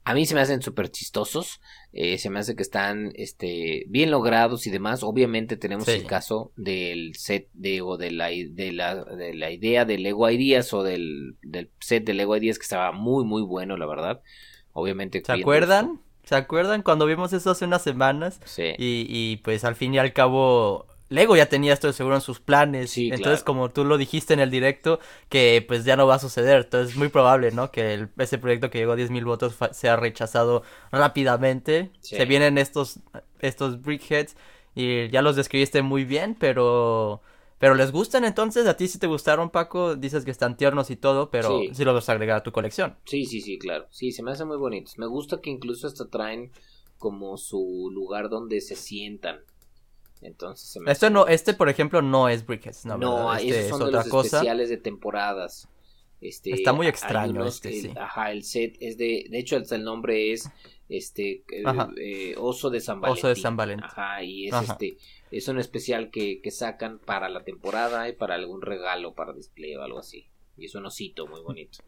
[0.03, 1.61] a mí se me hacen súper chistosos,
[1.93, 5.03] eh, se me hace que están este, bien logrados y demás.
[5.03, 9.85] Obviamente tenemos el caso del set de, o de la, de la, de la idea
[9.85, 13.77] del Lego Ideas o del, del set de Lego Ideas que estaba muy muy bueno,
[13.77, 14.21] la verdad.
[14.73, 15.21] Obviamente.
[15.25, 16.01] ¿Se acuerdan?
[16.23, 18.39] ¿Se acuerdan cuando vimos eso hace unas semanas?
[18.45, 18.73] Sí.
[18.77, 22.21] Y, y pues al fin y al cabo Lego ya tenía esto de seguro en
[22.21, 22.97] sus planes.
[22.97, 26.61] Entonces, como tú lo dijiste en el directo, que pues ya no va a suceder.
[26.63, 27.69] Entonces, es muy probable, ¿no?
[27.69, 31.91] Que ese proyecto que llegó a 10.000 votos sea rechazado rápidamente.
[31.99, 32.99] Se vienen estos,
[33.39, 34.37] estos Brickheads
[34.73, 37.21] y ya los describiste muy bien, pero...
[37.59, 40.95] Pero les gustan entonces, a ti si te gustaron Paco, dices que están tiernos y
[40.95, 41.83] todo, pero sí.
[41.83, 42.95] los vas a agregar a tu colección.
[43.05, 43.85] Sí, sí, sí, claro.
[43.91, 44.97] Sí, se me hacen muy bonitos.
[44.97, 46.51] Me gusta que incluso hasta traen
[46.97, 49.41] como su lugar donde se sientan.
[50.21, 53.91] Entonces Esto no, este por ejemplo no es Brickheads, no, no este esos son de
[53.91, 55.67] los especiales de temporadas.
[56.21, 57.91] Este, Está muy extraño este, sí.
[57.99, 60.47] Ajá, el set es de, de hecho el nombre es
[60.87, 61.43] este
[61.97, 63.19] eh, Oso de San Valentín.
[63.19, 63.85] Oso de San Valentín.
[63.85, 64.97] Ajá, y es este
[65.31, 69.75] es un especial que, que sacan para la temporada y para algún regalo para display
[69.75, 70.27] o algo así.
[70.57, 71.79] Y es un osito muy bonito.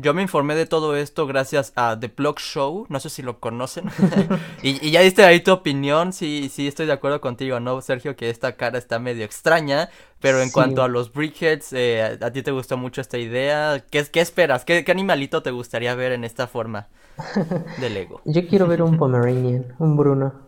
[0.00, 3.40] Yo me informé de todo esto gracias a The Blog Show, no sé si lo
[3.40, 3.86] conocen.
[4.62, 8.14] y, ya diste ahí tu opinión, sí, sí estoy de acuerdo contigo, ¿no, Sergio?
[8.14, 9.90] Que esta cara está medio extraña,
[10.20, 13.84] pero en cuanto a los Brickheads, eh, ¿a ti te gustó mucho esta idea?
[13.90, 14.64] ¿Qué, qué esperas?
[14.64, 16.86] ¿Qué, ¿Qué, animalito te gustaría ver en esta forma
[17.80, 18.20] de Lego?
[18.24, 20.47] Yo quiero ver un Pomeranian, un Bruno.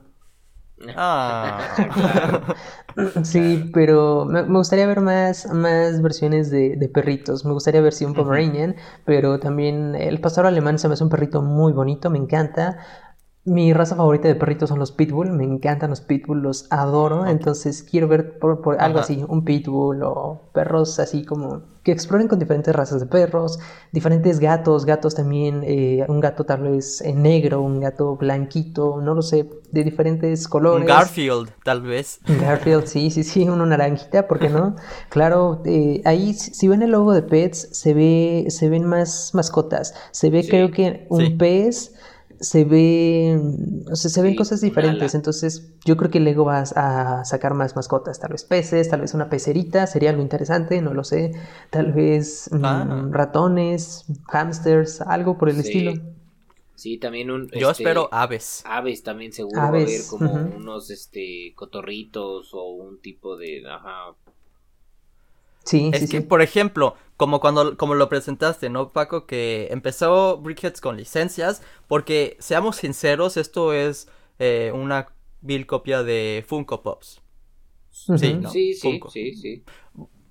[0.97, 2.55] Ah.
[3.23, 7.45] sí, pero me, gustaría ver más, más versiones de, perritos.
[7.45, 11.11] Me gustaría ver si un Pomeranian, pero también el pastor alemán se me hace un
[11.11, 12.79] perrito muy bonito, me encanta.
[13.51, 17.83] Mi raza favorita de perritos son los pitbull, me encantan los pitbull, los adoro, entonces
[17.83, 22.73] quiero ver por, algo así, un pitbull o perros así como que exploren con diferentes
[22.77, 23.59] razas de perros,
[23.91, 29.15] diferentes gatos, gatos también, eh, un gato tal vez en negro, un gato blanquito, no
[29.15, 30.83] lo sé, de diferentes colores.
[30.83, 32.21] Un Garfield, tal vez.
[32.41, 34.77] Garfield, sí, sí, sí, uno naranjita, ¿por qué no?
[35.09, 39.93] claro, eh, ahí si ven el logo de Pets, se ve, se ven más mascotas,
[40.13, 41.97] se ve creo que un pez
[42.41, 43.39] se ve,
[43.91, 47.77] o sea, se ven cosas diferentes, entonces yo creo que Lego va a sacar más
[47.77, 51.33] mascotas, tal vez peces, tal vez una pecerita, sería algo interesante, no lo sé,
[51.69, 53.09] tal vez mm, ah.
[53.11, 55.93] ratones, hamsters, algo por el estilo.
[56.77, 57.51] Sí, también un...
[57.51, 58.63] Yo este, espero aves.
[58.65, 63.63] Aves también seguro a ver como unos este cotorritos o un tipo de...
[63.69, 64.15] Ajá.
[65.63, 69.27] Sí, es que, por ejemplo, como cuando como lo presentaste, ¿no, Paco?
[69.27, 74.09] Que empezó Brickheads con licencias, porque seamos sinceros, esto es
[74.39, 75.09] eh, una
[75.43, 77.21] vil copia de Funko Pops.
[77.91, 78.49] Sí, ¿no?
[78.49, 79.65] sí, sí, sí, sí,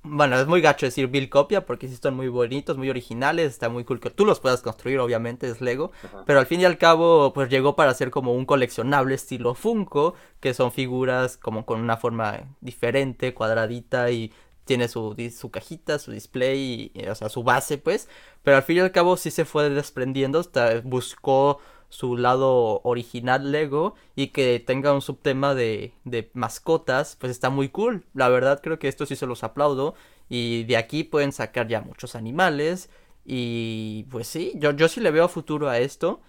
[0.01, 3.69] Bueno, es muy gacho decir vil copia porque sí están muy bonitos, muy originales, está
[3.69, 5.91] muy cool que tú los puedas construir, obviamente es Lego,
[6.25, 10.15] pero al fin y al cabo pues llegó para ser como un coleccionable estilo Funko,
[10.39, 14.33] que son figuras como con una forma diferente, cuadradita y
[14.70, 18.07] tiene su, su cajita, su display, o sea, su base, pues.
[18.43, 21.59] Pero al fin y al cabo sí se fue desprendiendo, hasta buscó
[21.89, 27.70] su lado original Lego y que tenga un subtema de, de mascotas, pues está muy
[27.70, 28.05] cool.
[28.13, 29.95] La verdad creo que esto sí se los aplaudo
[30.30, 32.91] y de aquí pueden sacar ya muchos animales
[33.26, 36.22] y pues sí, yo, yo sí le veo futuro a esto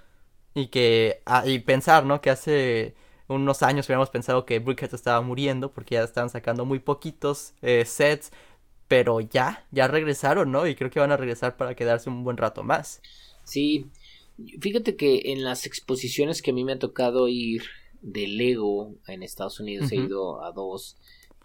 [0.54, 2.22] y que ah, y pensar, ¿no?
[2.22, 2.94] Que hace
[3.34, 7.84] unos años hubiéramos pensado que Brickhead estaba muriendo porque ya estaban sacando muy poquitos eh,
[7.84, 8.32] sets,
[8.88, 10.66] pero ya, ya regresaron, ¿no?
[10.66, 13.00] Y creo que van a regresar para quedarse un buen rato más.
[13.44, 13.86] Sí,
[14.60, 17.62] fíjate que en las exposiciones que a mí me ha tocado ir
[18.02, 20.96] de Lego en Estados Unidos, he ido a dos,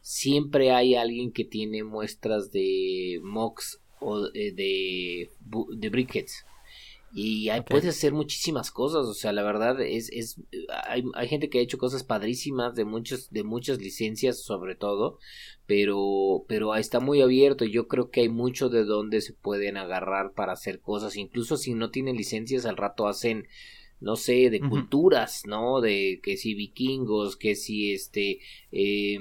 [0.01, 5.29] siempre hay alguien que tiene muestras de mocks o eh, de,
[5.77, 6.45] de brickheads.
[7.17, 10.35] Y hay, puedes hacer muchísimas cosas, o sea, la verdad es, es
[10.85, 15.17] hay, hay, gente que ha hecho cosas padrísimas de muchos, de muchas licencias sobre todo,
[15.65, 19.77] pero, pero está muy abierto y yo creo que hay mucho de donde se pueden
[19.77, 23.47] agarrar para hacer cosas, incluso si no tienen licencias al rato hacen
[24.01, 25.79] no sé, de culturas, ¿no?
[25.79, 28.39] De que si vikingos, que si este
[28.71, 29.17] eh,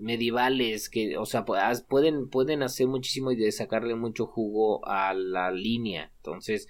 [0.00, 5.50] medievales, que, o sea, pueden, pueden hacer muchísimo y de sacarle mucho jugo a la
[5.50, 6.12] línea.
[6.18, 6.68] Entonces,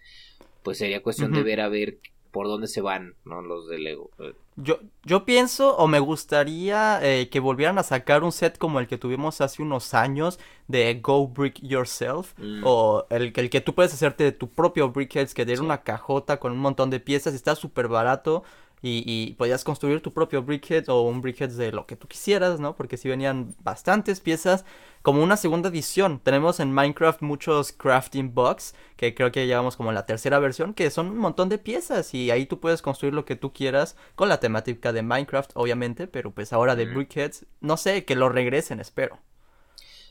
[0.64, 1.98] pues sería cuestión de ver a ver
[2.32, 3.42] por dónde se van, ¿no?
[3.42, 4.10] Los de Lego.
[4.56, 8.88] Yo, yo pienso o me gustaría eh, que volvieran a sacar un set como el
[8.88, 12.62] que tuvimos hace unos años de Go Brick Yourself mm.
[12.64, 16.40] o el, el, que tú puedes hacerte de tu propio Brickheads que tiene una cajota
[16.40, 18.42] con un montón de piezas y está súper barato
[18.86, 22.76] y, podías construir tu propio brickhead o un brickhead de lo que tú quisieras, ¿no?
[22.76, 24.66] Porque si venían bastantes piezas,
[25.00, 26.20] como una segunda edición.
[26.22, 30.90] Tenemos en Minecraft muchos crafting bugs, que creo que llevamos como la tercera versión, que
[30.90, 34.28] son un montón de piezas y ahí tú puedes construir lo que tú quieras con
[34.28, 38.80] la temática de Minecraft, obviamente, pero pues ahora de brickheads, no sé, que lo regresen,
[38.80, 39.18] espero.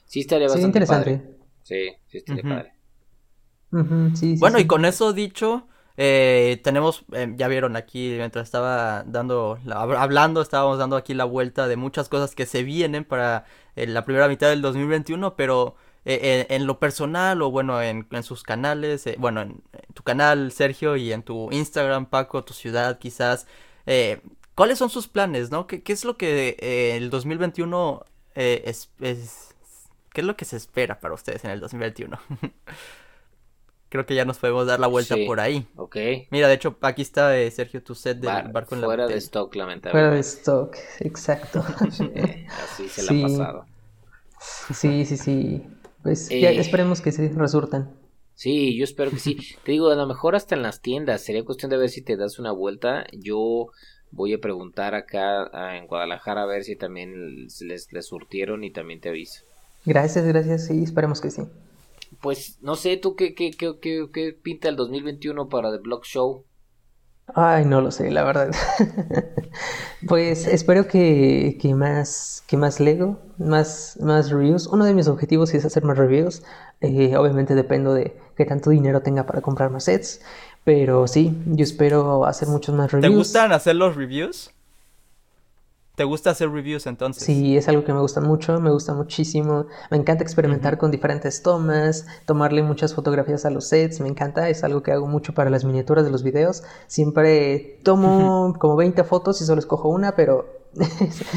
[0.05, 1.37] Sí, estaría bastante interesante.
[1.63, 2.73] Sí, sí, estaría padre.
[4.39, 10.41] bueno, y con eso dicho, eh, tenemos, eh, ya vieron aquí, mientras estaba dando, hablando,
[10.41, 14.27] estábamos dando aquí la vuelta de muchas cosas que se vienen para eh, la primera
[14.27, 15.75] mitad del 2021, pero
[16.05, 19.63] en lo personal o bueno, en, sus canales, bueno, en,
[19.93, 23.47] tu canal, Sergio, y en tu Instagram, Paco, tu ciudad, quizás,
[24.53, 25.65] ¿cuáles son sus planes, no?
[25.65, 26.57] ¿Qué, qué es lo que
[26.97, 29.55] el 2021 es, es,
[30.11, 32.19] qué es lo que se espera para ustedes en el 2021?
[33.93, 35.67] creo que ya nos podemos dar la vuelta por ahí.
[35.75, 35.97] Ok.
[36.31, 39.17] Mira, de hecho, aquí está eh, Sergio, tu set del barco en la Fuera de
[39.17, 39.91] stock, lamentablemente.
[39.91, 41.63] Fuera de stock, exacto.
[41.79, 43.65] así se la ha pasado.
[44.73, 45.63] Sí, sí, sí.
[46.01, 47.93] Pues ya eh, esperemos que se resultan.
[48.33, 49.37] Sí, yo espero que sí.
[49.63, 51.21] Te digo, a lo mejor hasta en las tiendas.
[51.21, 53.05] Sería cuestión de ver si te das una vuelta.
[53.11, 53.67] Yo
[54.09, 59.01] voy a preguntar acá en Guadalajara a ver si también les, les surtieron y también
[59.01, 59.43] te aviso.
[59.85, 60.65] Gracias, gracias.
[60.65, 61.43] Sí, esperemos que sí
[62.23, 66.45] pues no sé, ¿tú qué, qué, qué, qué, pinta el 2021 para The Block Show?
[67.35, 68.49] Ay, no lo sé, la verdad.
[70.07, 74.67] pues espero que, que, más, que más Lego, más, más reviews.
[74.67, 76.43] Uno de mis objetivos es hacer más reviews.
[76.79, 80.21] Eh, obviamente dependo de qué tanto dinero tenga para comprar más sets.
[80.63, 83.11] Pero sí, yo espero hacer muchos más reviews.
[83.11, 84.53] ¿Te gustan hacer los reviews?
[85.95, 87.23] ¿Te gusta hacer reviews entonces?
[87.23, 89.67] Sí, es algo que me gusta mucho, me gusta muchísimo.
[89.91, 94.63] Me encanta experimentar con diferentes tomas, tomarle muchas fotografías a los sets, me encanta, es
[94.63, 96.63] algo que hago mucho para las miniaturas de los videos.
[96.87, 100.47] Siempre tomo como 20 fotos y solo escojo una, pero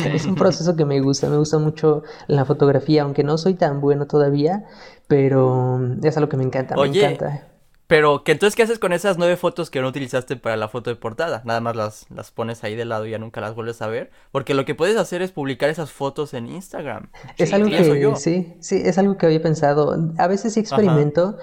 [0.07, 3.83] es, un proceso que me gusta, me gusta mucho la fotografía, aunque no soy tan
[3.83, 4.65] bueno todavía,
[5.07, 7.47] pero es algo que me encanta, me encanta.
[7.87, 10.91] Pero, ¿qué, entonces, ¿qué haces con esas nueve fotos que no utilizaste para la foto
[10.91, 11.43] de portada?
[11.45, 14.11] Nada más las, las pones ahí de lado y ya nunca las vuelves a ver.
[14.33, 17.11] Porque lo que puedes hacer es publicar esas fotos en Instagram.
[17.39, 19.97] Es algo que, sí, sí, es algo que había pensado.
[20.19, 21.39] A veces sí experimento,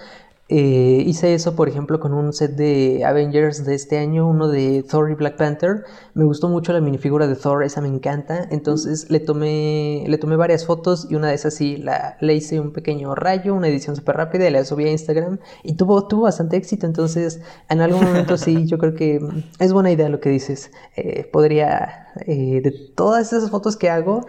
[0.49, 4.83] eh, hice eso, por ejemplo, con un set de Avengers de este año, uno de
[4.83, 5.85] Thor y Black Panther.
[6.13, 8.47] Me gustó mucho la minifigura de Thor, esa me encanta.
[8.51, 12.59] Entonces le tomé, le tomé varias fotos y una de esas sí la, le hice
[12.59, 16.57] un pequeño rayo, una edición súper rápida la subí a Instagram y tuvo, tuvo bastante
[16.57, 16.85] éxito.
[16.85, 19.19] Entonces, en algún momento sí, yo creo que
[19.59, 20.71] es buena idea lo que dices.
[20.97, 24.25] Eh, podría, eh, de todas esas fotos que hago,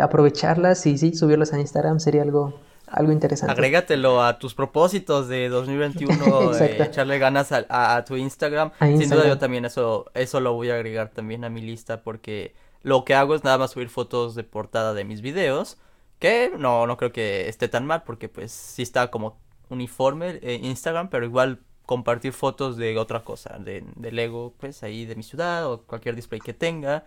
[0.00, 2.54] aprovecharlas y sí, subirlas a Instagram sería algo
[2.90, 3.52] algo interesante.
[3.52, 8.72] Agrégatelo a tus propósitos de 2021, echarle ganas a, tu Instagram.
[8.80, 12.54] Sin duda yo también eso, eso lo voy a agregar también a mi lista porque
[12.82, 15.78] lo que hago es nada más subir fotos de portada de mis videos,
[16.18, 20.64] que no, no creo que esté tan mal porque pues sí está como uniforme en
[20.64, 25.22] Instagram, pero igual compartir fotos de otra cosa, de, de Lego, pues ahí de mi
[25.22, 27.04] ciudad o cualquier display que tenga.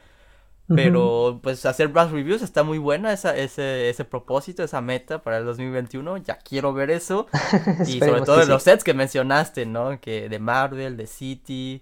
[0.75, 5.37] Pero pues hacer más reviews está muy buena esa, ese, ese propósito, esa meta para
[5.39, 6.17] el 2021.
[6.17, 7.27] Ya quiero ver eso.
[7.87, 9.99] y sobre todo los sets que mencionaste, ¿no?
[9.99, 11.81] Que de Marvel, de City.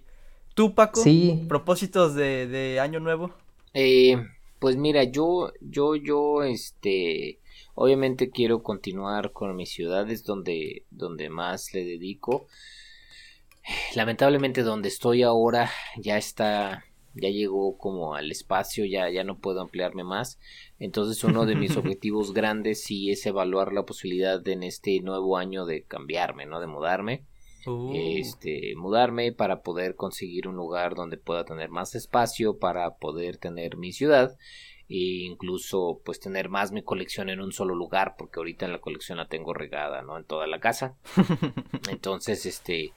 [0.54, 1.02] ¿Tú, Paco?
[1.02, 1.44] Sí.
[1.48, 3.32] ¿Propósitos de, de año nuevo?
[3.74, 4.16] Eh,
[4.58, 7.38] pues mira, yo, yo, yo, este,
[7.74, 12.46] obviamente quiero continuar con mis ciudades donde, donde más le dedico.
[13.94, 16.84] Lamentablemente donde estoy ahora ya está
[17.14, 20.38] ya llegó como al espacio, ya, ya no puedo ampliarme más.
[20.78, 25.36] Entonces uno de mis objetivos grandes sí es evaluar la posibilidad de en este nuevo
[25.36, 26.60] año de cambiarme, ¿no?
[26.60, 27.24] De mudarme.
[27.66, 27.92] Uh.
[27.94, 33.76] Este, mudarme para poder conseguir un lugar donde pueda tener más espacio para poder tener
[33.76, 34.36] mi ciudad
[34.88, 38.80] e incluso pues tener más mi colección en un solo lugar porque ahorita en la
[38.80, 40.16] colección la tengo regada, ¿no?
[40.16, 40.96] En toda la casa.
[41.90, 42.92] Entonces, este,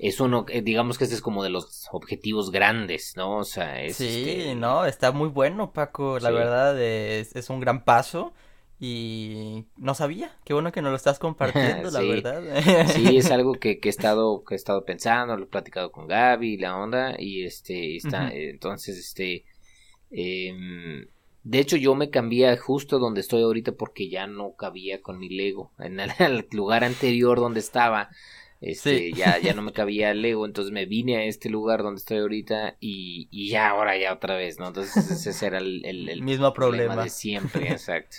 [0.00, 3.36] es uno, eh, digamos que este es como de los objetivos grandes, ¿no?
[3.36, 3.96] O sea, es...
[3.96, 8.32] Sí, este, no, está muy bueno, Paco, la verdad es, es, un gran paso
[8.78, 12.42] y no sabía, qué bueno que nos lo estás compartiendo, la verdad.
[12.86, 16.06] sí, es algo que, que, he estado, que he estado pensando, lo he platicado con
[16.06, 19.44] Gaby, la onda, y este, está, entonces, este,
[20.10, 21.04] em,
[21.42, 25.28] de hecho, yo me cambié justo donde estoy ahorita porque ya no cabía con mi
[25.28, 25.72] Lego.
[25.78, 26.10] En el
[26.52, 28.08] lugar anterior donde estaba,
[28.60, 31.98] este, ya, ya no me cabía el Lego, entonces me vine a este lugar donde
[31.98, 34.68] estoy ahorita y, y ya ahora ya otra vez, ¿no?
[34.68, 37.02] Entonces ese era el, el, mismo problema.
[37.02, 38.16] de siempre, exacto.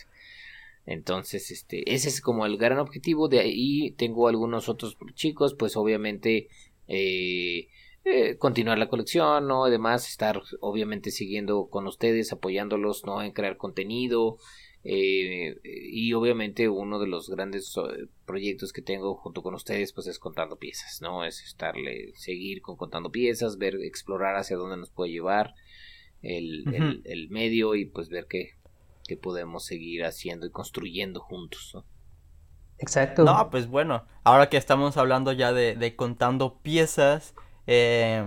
[0.85, 3.27] Entonces, este, ese es como el gran objetivo.
[3.27, 6.49] De ahí tengo algunos otros chicos, pues obviamente,
[6.87, 7.67] eh,
[8.03, 9.65] eh, continuar la colección, ¿no?
[9.65, 13.21] Además, estar obviamente siguiendo con ustedes, apoyándolos, ¿no?
[13.21, 14.37] En crear contenido.
[14.83, 20.07] Eh, y obviamente uno de los grandes eh, proyectos que tengo junto con ustedes pues
[20.07, 21.25] es contando piezas, ¿no?
[21.25, 25.53] Es estarle, seguir con contando piezas, ver, explorar hacia dónde nos puede llevar
[26.21, 28.51] el, el, medio y pues ver qué,
[29.05, 31.85] qué podemos seguir haciendo y construyendo juntos, ¿no?
[32.77, 33.25] Exacto.
[33.25, 37.35] No, pues bueno, ahora que estamos hablando ya de, de contando piezas,
[37.67, 38.23] eh,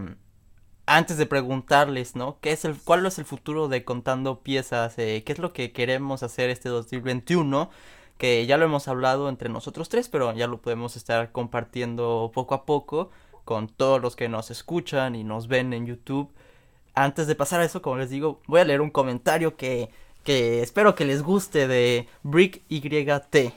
[0.86, 2.38] antes de preguntarles, ¿no?
[2.40, 4.98] ¿Qué es el, ¿Cuál es el futuro de Contando Piezas?
[4.98, 7.70] Eh, ¿Qué es lo que queremos hacer este 2021?
[8.18, 12.54] Que ya lo hemos hablado entre nosotros tres, pero ya lo podemos estar compartiendo poco
[12.54, 13.10] a poco
[13.44, 16.32] con todos los que nos escuchan y nos ven en YouTube.
[16.94, 19.90] Antes de pasar a eso, como les digo, voy a leer un comentario que,
[20.22, 23.52] que espero que les guste de Brick YT.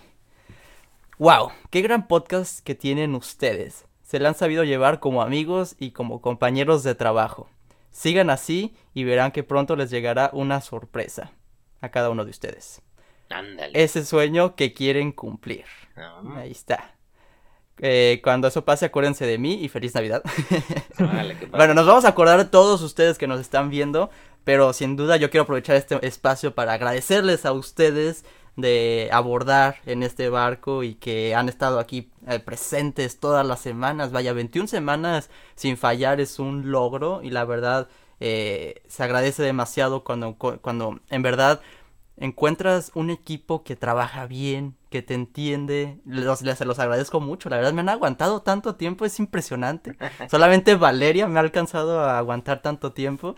[1.19, 1.51] ¡Wow!
[1.69, 3.87] ¡Qué gran podcast que tienen ustedes!
[4.07, 7.49] se le han sabido llevar como amigos y como compañeros de trabajo.
[7.91, 11.33] Sigan así y verán que pronto les llegará una sorpresa
[11.81, 12.81] a cada uno de ustedes.
[13.29, 13.71] Ándale.
[13.81, 15.65] Ese sueño que quieren cumplir.
[15.95, 16.21] Ah.
[16.37, 16.95] Ahí está.
[17.79, 20.23] Eh, cuando eso pase, acuérdense de mí y feliz Navidad.
[21.51, 24.09] bueno, nos vamos a acordar todos ustedes que nos están viendo,
[24.43, 28.25] pero sin duda yo quiero aprovechar este espacio para agradecerles a ustedes
[28.55, 34.11] de abordar en este barco y que han estado aquí eh, presentes todas las semanas.
[34.11, 37.87] Vaya, 21 semanas sin fallar es un logro y la verdad
[38.19, 41.61] eh, se agradece demasiado cuando, cuando en verdad
[42.17, 47.49] encuentras un equipo que trabaja bien, que te entiende, los, les, se los agradezco mucho,
[47.49, 49.95] la verdad me han aguantado tanto tiempo, es impresionante.
[50.29, 53.35] Solamente Valeria me ha alcanzado a aguantar tanto tiempo,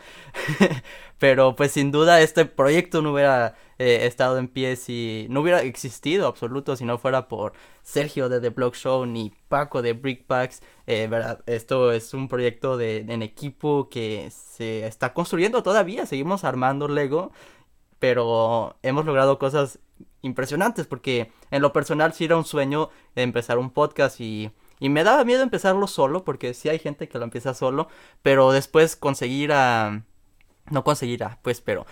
[1.20, 5.62] pero pues sin duda este proyecto no hubiera eh, estado en pie si no hubiera
[5.62, 10.62] existido absoluto si no fuera por Sergio de The Blog Show ni Paco de Brickpacks,
[10.86, 16.44] eh, verdad, esto es un proyecto de, en equipo que se está construyendo todavía, seguimos
[16.44, 17.32] armando Lego
[18.00, 19.80] pero hemos logrado cosas
[20.22, 25.04] impresionantes porque en lo personal sí era un sueño empezar un podcast y, y me
[25.04, 27.88] daba miedo empezarlo solo porque sí hay gente que lo empieza solo,
[28.22, 30.04] pero después conseguir a...
[30.72, 31.86] no conseguir a, pues, pero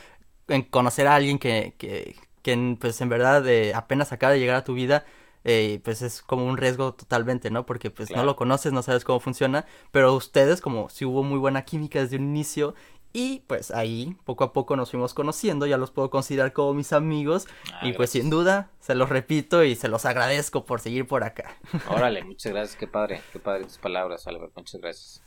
[0.48, 4.56] en conocer a alguien que, que, que pues en verdad eh, apenas acaba de llegar
[4.58, 5.06] a tu vida,
[5.44, 7.66] eh, pues es como un riesgo totalmente, ¿no?
[7.66, 11.40] Porque pues no lo conoces, no sabes cómo funciona, pero ustedes como si hubo muy
[11.40, 12.76] buena química desde un inicio
[13.18, 16.94] y pues ahí poco a poco nos fuimos conociendo, ya los puedo considerar como mis
[16.94, 17.48] amigos.
[17.74, 21.24] Ah, y pues sin duda, se los repito y se los agradezco por seguir por
[21.24, 21.58] acá.
[21.90, 25.24] Órale, muchas gracias, qué padre, qué padre tus palabras, Albert, muchas gracias.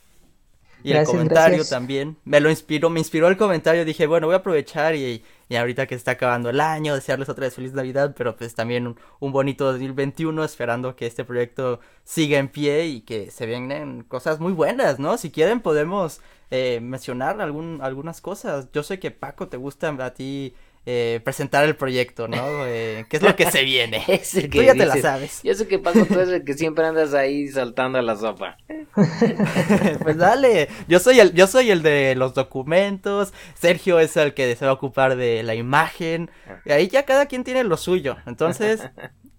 [0.85, 4.39] Y el comentario también, me lo inspiró, me inspiró el comentario, dije, bueno, voy a
[4.39, 8.37] aprovechar y, y ahorita que está acabando el año, desearles otra vez feliz Navidad, pero
[8.37, 13.33] pues también un, un, bonito 2021, esperando que este proyecto siga en pie y que
[13.33, 15.19] se vengan cosas muy buenas, ¿no?
[15.19, 16.21] Si quieren podemos
[16.51, 18.69] eh, mencionar algún, algunas cosas.
[18.73, 20.55] Yo sé que Paco te gusta a ti
[20.87, 22.67] eh, presentar el proyecto, ¿no?
[22.67, 24.03] Eh, ¿Qué es lo que se viene?
[24.09, 25.43] es el que Tú ya te la sabes.
[25.43, 28.57] Yo sé que Paco tú eres el que siempre andas ahí saltando a la sopa.
[30.03, 34.57] pues dale, yo soy el, yo soy el de los documentos, Sergio es el que
[34.57, 36.31] se va a ocupar de la imagen,
[36.65, 38.81] y ahí ya cada quien tiene lo suyo, entonces,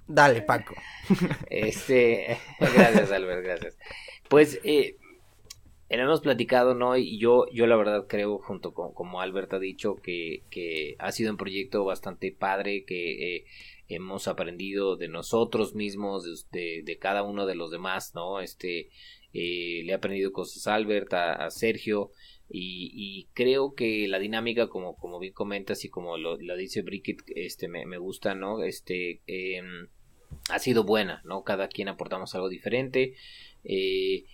[0.08, 0.76] dale Paco.
[1.50, 3.78] este, gracias Albert, gracias.
[4.30, 4.96] Pues, eh,
[6.00, 6.96] hemos platicado, ¿no?
[6.96, 11.12] Y yo, yo la verdad creo, junto con como Albert ha dicho, que, que ha
[11.12, 13.46] sido un proyecto bastante padre, que eh,
[13.90, 18.40] hemos aprendido de nosotros mismos, de, de, cada uno de los demás, ¿no?
[18.40, 18.90] Este,
[19.34, 22.12] eh, le he aprendido cosas a Albert, a, Sergio,
[22.54, 27.70] y, creo que la dinámica, como, como bien comentas y como lo, dice Brickett, este,
[27.70, 28.64] me, me gusta, ¿no?
[28.64, 29.62] Este, eh,
[30.50, 31.44] ha sido buena, ¿no?
[31.44, 33.14] Cada quien aportamos algo diferente.
[33.64, 34.26] Eh,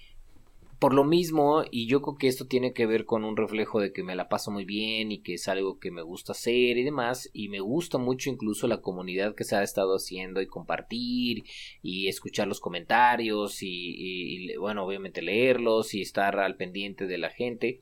[0.79, 3.91] por lo mismo, y yo creo que esto tiene que ver con un reflejo de
[3.91, 6.83] que me la paso muy bien y que es algo que me gusta hacer y
[6.83, 11.43] demás, y me gusta mucho incluso la comunidad que se ha estado haciendo y compartir
[11.81, 17.29] y escuchar los comentarios y, y bueno, obviamente leerlos y estar al pendiente de la
[17.29, 17.81] gente.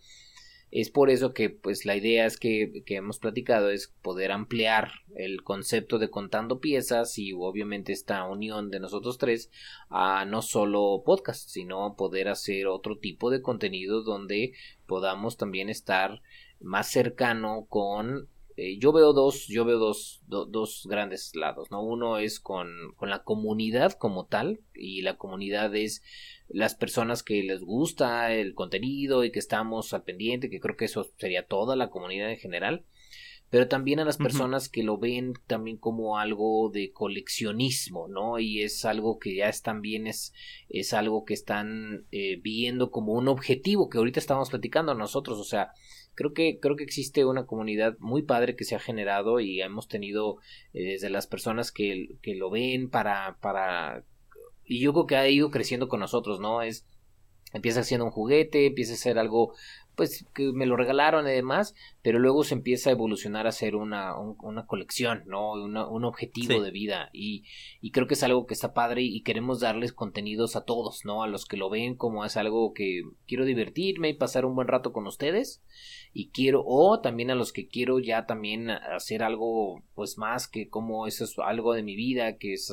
[0.78, 4.91] Es por eso que pues la idea es que, que, hemos platicado es poder ampliar
[5.15, 9.49] el concepto de contando piezas y obviamente esta unión de nosotros tres
[9.89, 14.51] a no solo podcast, sino poder hacer otro tipo de contenido donde
[14.86, 16.21] podamos también estar
[16.59, 18.28] más cercano con
[18.58, 21.84] eh, yo veo dos, yo veo dos, dos grandes lados, ¿no?
[21.84, 26.01] Uno es con, con la comunidad como tal, y la comunidad es
[26.47, 30.86] las personas que les gusta el contenido y que estamos al pendiente, que creo que
[30.86, 32.86] eso sería toda la comunidad en general.
[33.49, 38.39] pero también a las personas que lo ven también como algo de coleccionismo, ¿no?
[38.39, 40.34] Y es algo que ya es también es,
[40.68, 45.43] es algo que están eh, viendo como un objetivo que ahorita estamos platicando nosotros, o
[45.43, 45.72] sea,
[46.16, 49.88] creo que creo que existe una comunidad muy padre que se ha generado y hemos
[49.88, 50.38] tenido
[50.74, 54.03] eh, desde las personas que, que lo ven para para
[54.66, 56.61] y yo creo que ha ido creciendo con nosotros, ¿no?
[56.61, 56.86] Es
[57.53, 59.53] empieza siendo un juguete, empieza a ser algo
[59.95, 63.75] pues que me lo regalaron y demás, pero luego se empieza a evolucionar a ser
[63.75, 65.53] una, una colección, ¿no?
[65.53, 67.43] un objetivo de vida y,
[67.81, 71.23] y, creo que es algo que está padre y queremos darles contenidos a todos, ¿no?
[71.23, 74.67] A los que lo ven como es algo que quiero divertirme y pasar un buen
[74.67, 75.61] rato con ustedes
[76.13, 80.69] y quiero, o también a los que quiero ya también hacer algo pues más que
[80.69, 82.71] como eso es algo de mi vida, que es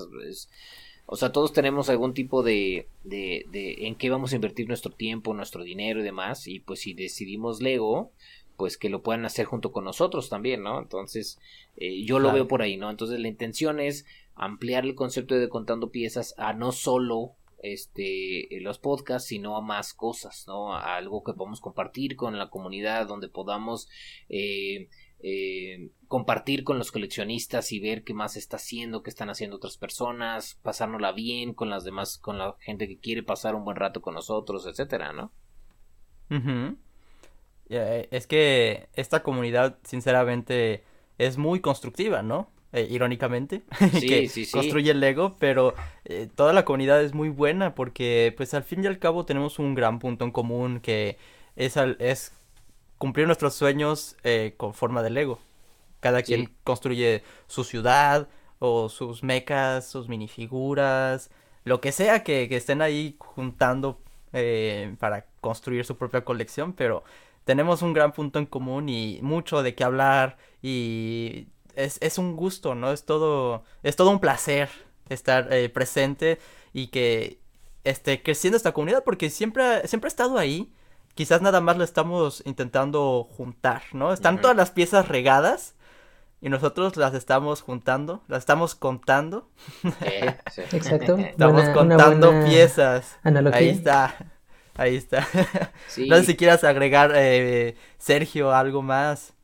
[1.07, 4.93] o sea, todos tenemos algún tipo de, de, de, en qué vamos a invertir nuestro
[4.93, 6.47] tiempo, nuestro dinero y demás.
[6.47, 8.13] Y pues si decidimos Lego,
[8.57, 10.79] pues que lo puedan hacer junto con nosotros también, ¿no?
[10.79, 11.39] Entonces,
[11.77, 12.91] eh, yo lo veo por ahí, ¿no?
[12.91, 17.33] Entonces la intención es ampliar el concepto de contando piezas a no solo
[17.63, 22.51] este los podcasts sino a más cosas no a algo que podamos compartir con la
[22.51, 23.89] comunidad donde podamos
[24.29, 24.89] eh,
[25.25, 29.77] eh, compartir con los coleccionistas y ver qué más está haciendo, qué están haciendo otras
[29.77, 34.03] personas, pasárnosla bien con las demás, con la gente que quiere pasar un buen rato
[34.03, 35.31] con nosotros, etcétera, ¿no?
[37.69, 40.83] Eh, es que esta comunidad, sinceramente,
[41.19, 42.51] es muy constructiva, ¿no?
[42.73, 43.63] Eh, irónicamente,
[44.01, 45.75] que construye el Lego, pero
[46.35, 49.75] toda la comunidad es muy buena porque, pues, al fin y al cabo tenemos un
[49.75, 51.17] gran punto en común que
[51.55, 52.33] es, es
[53.03, 55.41] cumplir nuestros sueños eh, con forma de Lego.
[55.99, 58.29] Cada quien construye su ciudad
[58.61, 61.29] o sus mecas, sus minifiguras,
[61.65, 64.01] lo que sea que, estén ahí juntando
[64.33, 67.03] eh, para construir su propia colección, pero
[67.43, 72.77] tenemos un gran punto en común y mucho de qué hablar y es, un gusto,
[72.77, 72.93] ¿no?
[72.93, 74.71] Es todo, es todo un placer
[75.09, 76.39] estar eh, presente
[76.73, 77.41] y que
[77.83, 80.73] esté creciendo esta comunidad porque siempre, siempre ha estado ahí
[81.15, 84.13] quizás nada más lo estamos intentando juntar, ¿no?
[84.13, 85.75] Están todas las piezas regadas
[86.41, 89.49] y nosotros las estamos juntando, las estamos contando.
[90.73, 91.17] Exacto.
[91.17, 93.19] estamos contando piezas.
[93.53, 94.15] Ahí está.
[94.75, 95.27] Ahí está.
[96.09, 99.35] No sé si quieras agregar, eh, Sergio, algo más.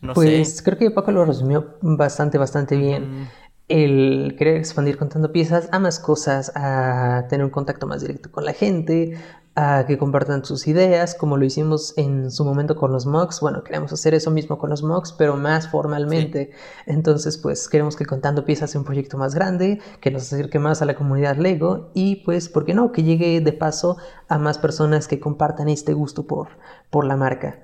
[0.00, 3.30] No pues creo que Paco lo resumió bastante, bastante bien.
[3.66, 8.44] El querer expandir contando piezas a más cosas, a tener un contacto más directo con
[8.44, 9.16] la gente,
[9.56, 13.40] a que compartan sus ideas, como lo hicimos en su momento con los mocks.
[13.40, 16.50] Bueno, queremos hacer eso mismo con los mocks, pero más formalmente.
[16.86, 20.82] Entonces, pues queremos que Contando Piezas sea un proyecto más grande, que nos acerque más
[20.82, 22.90] a la comunidad Lego y pues, ¿por qué no?
[22.90, 23.96] Que llegue de paso
[24.28, 26.48] a más personas que compartan este gusto por,
[26.90, 27.62] por la marca.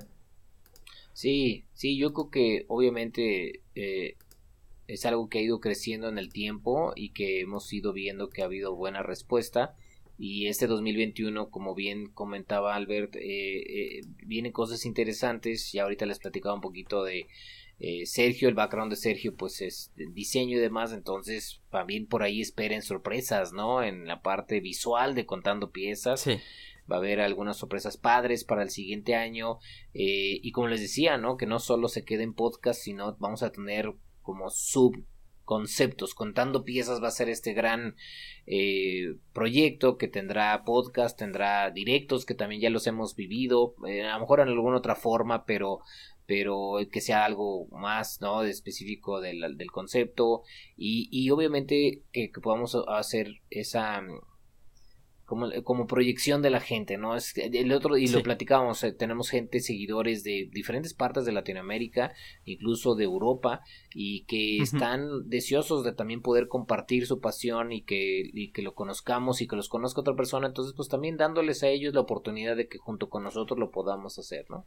[1.12, 4.16] Sí, sí, yo creo que obviamente eh,
[4.92, 8.42] es algo que ha ido creciendo en el tiempo y que hemos ido viendo que
[8.42, 9.76] ha habido buena respuesta.
[10.18, 15.74] Y este 2021 como bien comentaba Albert eh, eh, vienen cosas interesantes.
[15.74, 17.28] Y ahorita les platicaba un poquito de
[17.78, 20.92] eh, Sergio el background de Sergio pues es diseño y demás.
[20.92, 26.26] Entonces también por ahí esperen sorpresas no en la parte visual de contando piezas.
[26.90, 29.58] Va a haber algunas sorpresas padres para el siguiente año.
[29.94, 33.52] Y como les decía no que no solo se quede en podcast sino vamos a
[33.52, 35.04] tener como sub
[35.44, 36.14] conceptos.
[36.14, 37.96] Contando piezas va a ser este gran
[38.46, 44.14] eh, proyecto que tendrá podcast, tendrá directos que también ya los hemos vivido, eh, a
[44.14, 45.80] lo mejor en alguna otra forma, pero
[46.24, 50.42] pero que sea algo más no específico del, del concepto
[50.76, 54.00] y, y obviamente que, que podamos hacer esa
[55.30, 57.14] como, como proyección de la gente, ¿no?
[57.14, 62.12] Es el otro, y lo platicábamos, eh, tenemos gente, seguidores de diferentes partes de Latinoamérica,
[62.44, 63.60] incluso de Europa,
[63.94, 68.74] y que están deseosos de también poder compartir su pasión y que, y que lo
[68.74, 72.56] conozcamos y que los conozca otra persona, entonces pues también dándoles a ellos la oportunidad
[72.56, 74.66] de que junto con nosotros lo podamos hacer, ¿no?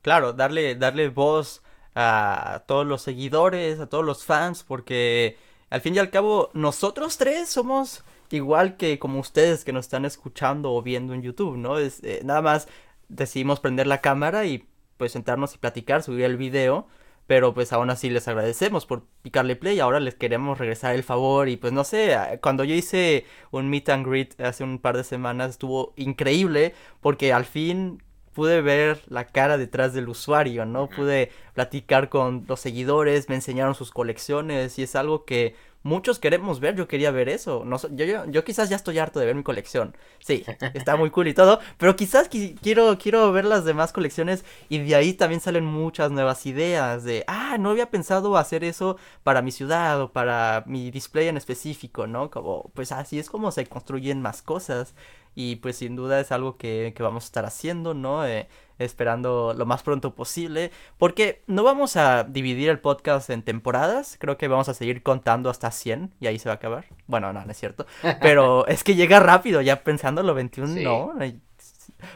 [0.00, 1.62] Claro, darle, darle voz
[1.94, 5.36] a todos los seguidores, a todos los fans, porque
[5.68, 8.04] al fin y al cabo nosotros tres somos
[8.34, 11.78] igual que como ustedes que nos están escuchando o viendo en YouTube, ¿no?
[11.78, 12.68] Es, eh, nada más
[13.08, 16.86] decidimos prender la cámara y pues sentarnos y platicar, subir el video,
[17.26, 21.48] pero pues aún así les agradecemos por picarle play, ahora les queremos regresar el favor
[21.48, 25.04] y pues no sé, cuando yo hice un meet and greet hace un par de
[25.04, 28.02] semanas estuvo increíble porque al fin
[28.34, 30.88] pude ver la cara detrás del usuario, ¿no?
[30.88, 35.54] Pude platicar con los seguidores, me enseñaron sus colecciones y es algo que
[35.84, 37.62] muchos queremos ver, yo quería ver eso.
[37.64, 39.96] No, yo, yo, yo quizás ya estoy harto de ver mi colección.
[40.18, 44.78] Sí, está muy cool y todo, pero quizás quiero, quiero ver las demás colecciones y
[44.78, 49.42] de ahí también salen muchas nuevas ideas de, ah, no había pensado hacer eso para
[49.42, 52.30] mi ciudad o para mi display en específico, ¿no?
[52.30, 54.94] Como, pues así es como se construyen más cosas
[55.34, 58.26] y pues sin duda es algo que, que vamos a estar haciendo, ¿no?
[58.26, 64.16] Eh, esperando lo más pronto posible, porque no vamos a dividir el podcast en temporadas,
[64.18, 66.86] creo que vamos a seguir contando hasta 100 y ahí se va a acabar.
[67.06, 67.86] Bueno, no, no es cierto,
[68.20, 71.12] pero es que llega rápido, ya pensando lo 21, no,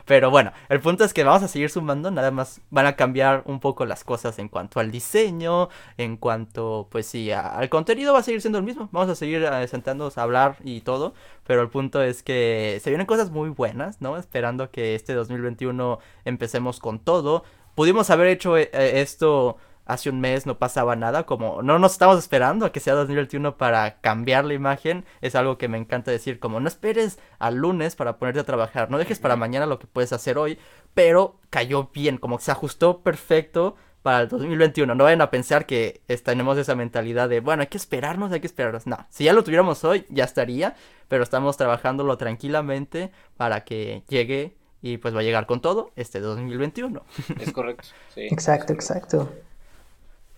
[0.05, 3.43] pero bueno, el punto es que vamos a seguir sumando, nada más van a cambiar
[3.47, 8.21] un poco las cosas en cuanto al diseño, en cuanto, pues sí, al contenido va
[8.21, 8.89] a seguir siendo el mismo.
[8.93, 11.15] Vamos a seguir eh, sentándonos a hablar y todo,
[11.47, 14.17] pero el punto es que se vienen cosas muy buenas, ¿no?
[14.17, 17.45] Esperando que este 2021 empecemos con todo.
[17.75, 19.57] Pudimos haber hecho eh, esto
[19.89, 23.57] hace un mes no pasaba nada, como no nos estamos esperando a que sea 2021
[23.57, 27.97] para cambiar la imagen, es algo que me encanta decir, como no esperes al lunes
[27.97, 30.59] para ponerte a trabajar, no dejes para mañana lo que puedes hacer hoy,
[30.95, 35.65] pero cayó bien, como que se ajustó perfecto para el 2021, no vayan a pensar
[35.65, 39.33] que tenemos esa mentalidad de, bueno, hay que esperarnos, hay que esperarnos, no, si ya
[39.33, 40.77] lo tuviéramos hoy, ya estaría,
[41.09, 46.21] pero estamos trabajándolo tranquilamente para que llegue y pues va a llegar con todo este
[46.21, 47.03] 2021.
[47.41, 47.89] Es correcto.
[48.15, 48.29] Sí.
[48.31, 49.33] Exacto, exacto.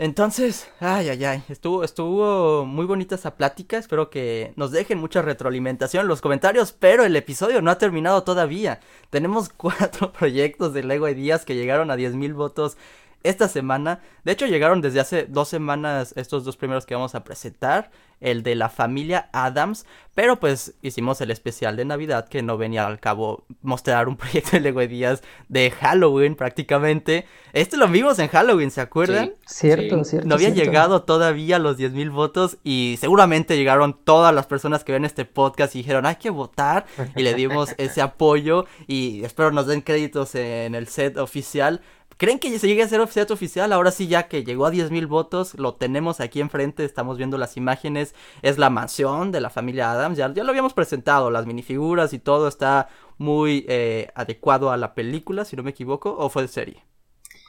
[0.01, 5.20] Entonces, ay, ay, ay, estuvo, estuvo muy bonita esa plática, espero que nos dejen mucha
[5.20, 8.80] retroalimentación en los comentarios, pero el episodio no ha terminado todavía.
[9.11, 12.78] Tenemos cuatro proyectos de Lego Ideas que llegaron a 10.000 votos
[13.22, 14.00] esta semana.
[14.24, 17.90] De hecho, llegaron desde hace dos semanas estos dos primeros que vamos a presentar.
[18.20, 19.86] El de la familia Adams.
[20.14, 24.50] Pero pues hicimos el especial de Navidad que no venía al cabo mostrar un proyecto
[24.52, 27.24] de Lego Díaz de Halloween prácticamente.
[27.54, 29.32] Este lo vimos en Halloween, ¿se acuerdan?
[29.46, 30.28] Cierto, cierto.
[30.28, 35.06] No había llegado todavía los 10.000 votos y seguramente llegaron todas las personas que ven
[35.06, 36.84] este podcast y dijeron hay que votar
[37.16, 41.80] y le dimos ese apoyo y espero nos den créditos en el set oficial
[42.20, 43.72] ¿Creen que se llegue a ser oficial oficial?
[43.72, 47.56] Ahora sí, ya que llegó a 10.000 votos, lo tenemos aquí enfrente, estamos viendo las
[47.56, 48.14] imágenes.
[48.42, 52.18] Es la mansión de la familia Adams, ya, ya lo habíamos presentado, las minifiguras y
[52.18, 56.48] todo está muy eh, adecuado a la película, si no me equivoco, o fue de
[56.48, 56.84] serie.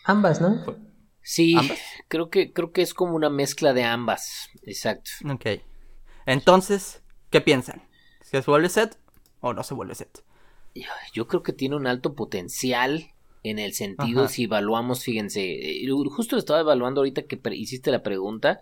[0.06, 0.64] Ambas, ¿no?
[1.22, 1.58] Sí,
[2.08, 5.12] creo que creo que es como una mezcla de ambas, exacto.
[5.30, 5.48] Ok.
[6.26, 7.90] Entonces, ¿qué piensan?
[8.22, 8.98] ¿Se vuelve set
[9.42, 10.24] o no se vuelve set?
[11.12, 13.12] Yo creo que tiene un alto potencial
[13.44, 18.62] en el sentido si evaluamos, fíjense, eh, justo estaba evaluando ahorita que hiciste la pregunta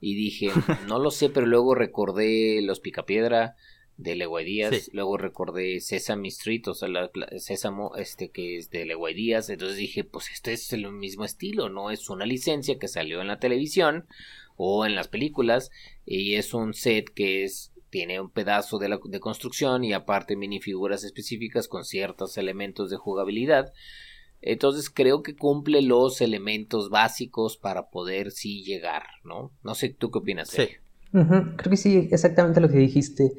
[0.00, 0.50] y dije,
[0.88, 3.56] no lo sé, pero luego recordé Los Picapiedra
[3.96, 4.62] de Leguay
[4.92, 10.04] luego recordé Sesame Street, o sea, la, Sésamo, este que es de Leguay entonces dije,
[10.04, 11.90] pues este es el mismo estilo, ¿no?
[11.90, 14.06] Es una licencia que salió en la televisión
[14.56, 15.70] o en las películas
[16.06, 20.36] y es un set que es tiene un pedazo de, la, de construcción y aparte
[20.36, 23.72] minifiguras específicas con ciertos elementos de jugabilidad
[24.42, 29.52] entonces creo que cumple los elementos básicos para poder sí llegar, ¿no?
[29.62, 30.48] No sé, ¿tú qué opinas?
[30.48, 30.68] Sí.
[31.12, 33.32] Creo que sí, exactamente lo que dijiste.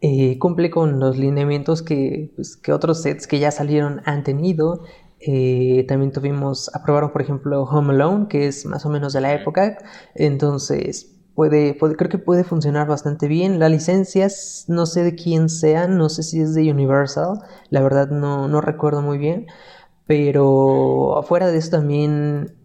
[0.00, 4.84] Eh, cumple con los lineamientos que, pues, que otros sets que ya salieron han tenido.
[5.20, 9.34] Eh, también tuvimos, aprobaron por ejemplo Home Alone, que es más o menos de la
[9.34, 9.78] época.
[10.14, 13.60] Entonces, Puede, puede, creo que puede funcionar bastante bien.
[13.60, 14.26] La licencia,
[14.66, 17.38] no sé de quién sea, no sé si es de Universal,
[17.70, 19.46] la verdad no, no recuerdo muy bien,
[20.08, 22.56] pero afuera de eso también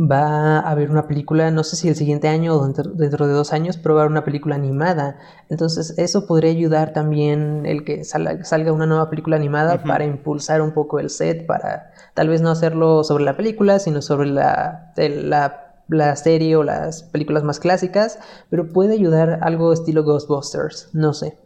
[0.00, 3.52] va a haber una película, no sé si el siguiente año o dentro, de dos
[3.52, 5.16] años, pero va a haber una película animada.
[5.48, 10.72] Entonces eso podría ayudar también el que salga, una nueva película animada para impulsar un
[10.72, 16.16] poco el set, para tal vez no hacerlo sobre la película, sino sobre la, la,
[16.16, 18.18] serie o las películas más clásicas,
[18.50, 21.38] pero puede ayudar algo estilo Ghostbusters, no sé.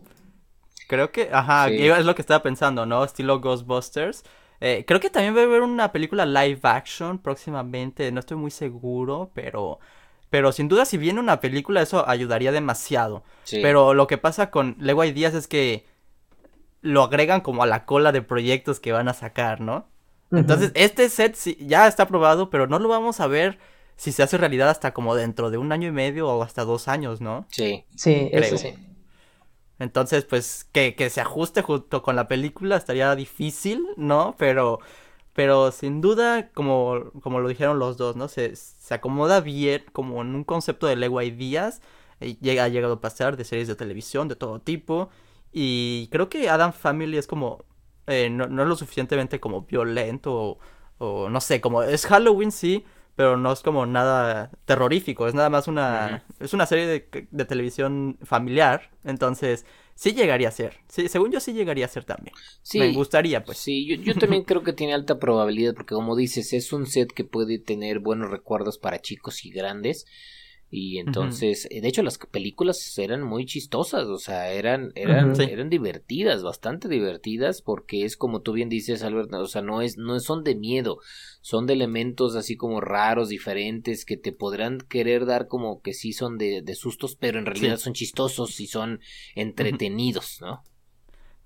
[0.89, 3.05] Creo que, ajá, es lo que estaba pensando, ¿no?
[3.05, 4.25] Estilo Ghostbusters.
[4.61, 8.51] Eh, creo que también va a haber una película live action próximamente, no estoy muy
[8.51, 9.79] seguro, pero...
[10.29, 13.25] Pero sin duda si viene una película eso ayudaría demasiado.
[13.51, 15.87] Pero lo que pasa con Lego Ideas es que
[16.83, 19.89] lo agregan como a la cola de proyectos que van a sacar, ¿no?
[20.31, 23.59] Entonces, este set ya está aprobado, pero no lo vamos a ver
[23.97, 26.87] si se hace realidad hasta como dentro de un año y medio o hasta dos
[26.87, 27.47] años, ¿no?
[27.51, 27.85] Sí.
[27.97, 28.75] Sí, eso sí.
[29.81, 34.37] Entonces, pues, que, que se ajuste junto con la película estaría difícil, ¿no?
[34.39, 34.79] Pero,
[35.33, 38.29] pero sin duda, como, como lo dijeron los dos, ¿no?
[38.29, 41.81] Se, se acomoda bien como en un concepto de Lego Ideas.
[42.21, 45.11] Eh, llega, ha llegado a pasar de series de televisión de todo tipo.
[45.53, 47.65] Y creo que Adam Family es como...
[48.07, 50.59] Eh, no, no, es lo suficientemente como violento o,
[50.99, 52.85] o no sé, como es Halloween sí,
[53.21, 57.45] pero no es como nada terrorífico, es nada más una, es una serie de, de,
[57.45, 62.35] televisión familiar, entonces sí llegaría a ser, sí, según yo sí llegaría a ser también.
[62.63, 63.59] Sí, Me gustaría, pues.
[63.59, 67.13] Sí, yo, yo también creo que tiene alta probabilidad, porque como dices, es un set
[67.13, 70.07] que puede tener buenos recuerdos para chicos y grandes.
[70.73, 76.45] Y entonces, de hecho, las películas eran muy chistosas, o sea, eran, eran, eran divertidas,
[76.45, 80.45] bastante divertidas, porque es como tú bien dices, Albert, o sea, no es, no son
[80.45, 80.99] de miedo,
[81.41, 86.13] son de elementos así como raros, diferentes, que te podrán querer dar como que sí
[86.13, 89.01] son de, de sustos, pero en realidad son chistosos y son
[89.35, 90.63] entretenidos, ¿no?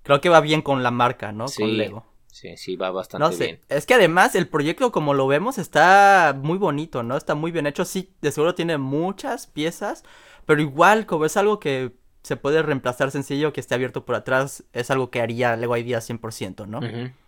[0.03, 1.45] Creo que va bien con la marca, ¿no?
[1.47, 2.05] Con Lego.
[2.35, 3.45] Sí, sí, va bastante no sé.
[3.45, 3.59] bien.
[3.69, 7.15] Es que además el proyecto, como lo vemos, está muy bonito, ¿no?
[7.15, 7.85] Está muy bien hecho.
[7.85, 10.03] Sí, de seguro tiene muchas piezas,
[10.45, 14.65] pero igual, como es algo que se puede reemplazar sencillo, que esté abierto por atrás,
[14.73, 16.81] es algo que haría Lego Idea 100%, ¿no?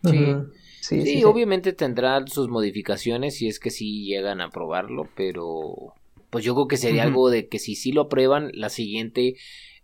[0.04, 0.36] sí.
[0.82, 5.94] Sí, sí, obviamente tendrá sus modificaciones si es que sí llegan a probarlo, pero
[6.30, 9.36] pues yo creo que sería algo de que si sí lo aprueban, la siguiente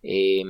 [0.01, 0.43] eh,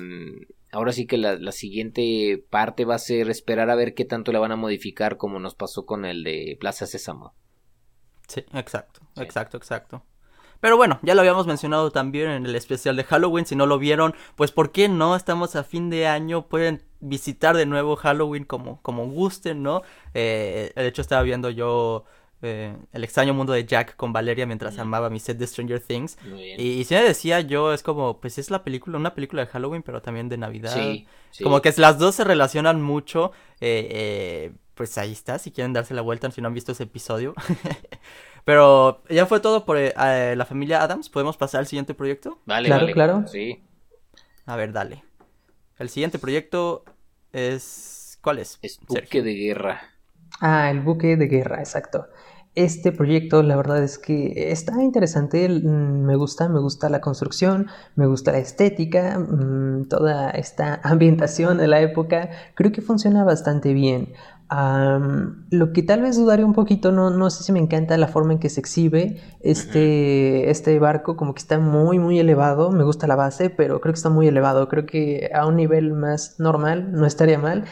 [0.74, 4.40] ahora sí que la, siguiente parte va a ser esperar a ver qué tanto le
[4.40, 7.34] van a modificar como nos pasó con el de Plaza Sésamo.
[8.28, 10.04] Sí, exacto, exacto, exacto.
[10.60, 13.46] Pero bueno, ya lo habíamos mencionado también en el especial de Halloween.
[13.46, 15.16] Si no lo vieron, pues ¿por qué no?
[15.16, 16.48] Estamos a fin de año.
[16.48, 19.82] Pueden visitar de nuevo Halloween como, como gusten, ¿no?
[20.14, 22.06] Eh, de hecho, estaba viendo yo
[22.46, 26.18] eh, el extraño mundo de Jack con Valeria mientras amaba mi set de Stranger Things.
[26.58, 29.82] Y, si me decía yo, es como, pues es la película, una película de Halloween,
[29.82, 30.76] pero también de Navidad.
[31.42, 33.32] Como que las dos se relacionan mucho.
[33.62, 36.84] Eh, eh, pues ahí está, si quieren darse la vuelta, si no han visto ese
[36.84, 37.34] episodio.
[38.44, 41.10] pero ya fue todo por la familia Adams.
[41.10, 42.40] ¿Podemos pasar al siguiente proyecto?
[42.46, 43.28] Vale, claro, claro.
[43.28, 43.64] Sí.
[44.46, 45.04] A ver, dale.
[45.80, 46.84] El siguiente proyecto
[47.32, 48.20] es...
[48.22, 48.60] ¿Cuál es?
[48.62, 49.94] Es Buque de Guerra.
[50.40, 52.08] Ah, el buque de guerra, exacto.
[52.56, 57.66] Este proyecto, la verdad es que está interesante, mm, me gusta, me gusta la construcción,
[57.96, 63.74] me gusta la estética, mm, toda esta ambientación de la época, creo que funciona bastante
[63.74, 64.14] bien.
[65.50, 68.34] lo que tal vez dudaré un poquito, no, no sé si me encanta la forma
[68.34, 73.08] en que se exhibe este, este barco, como que está muy, muy elevado, me gusta
[73.08, 76.92] la base, pero creo que está muy elevado, creo que a un nivel más normal
[76.92, 77.66] no estaría mal.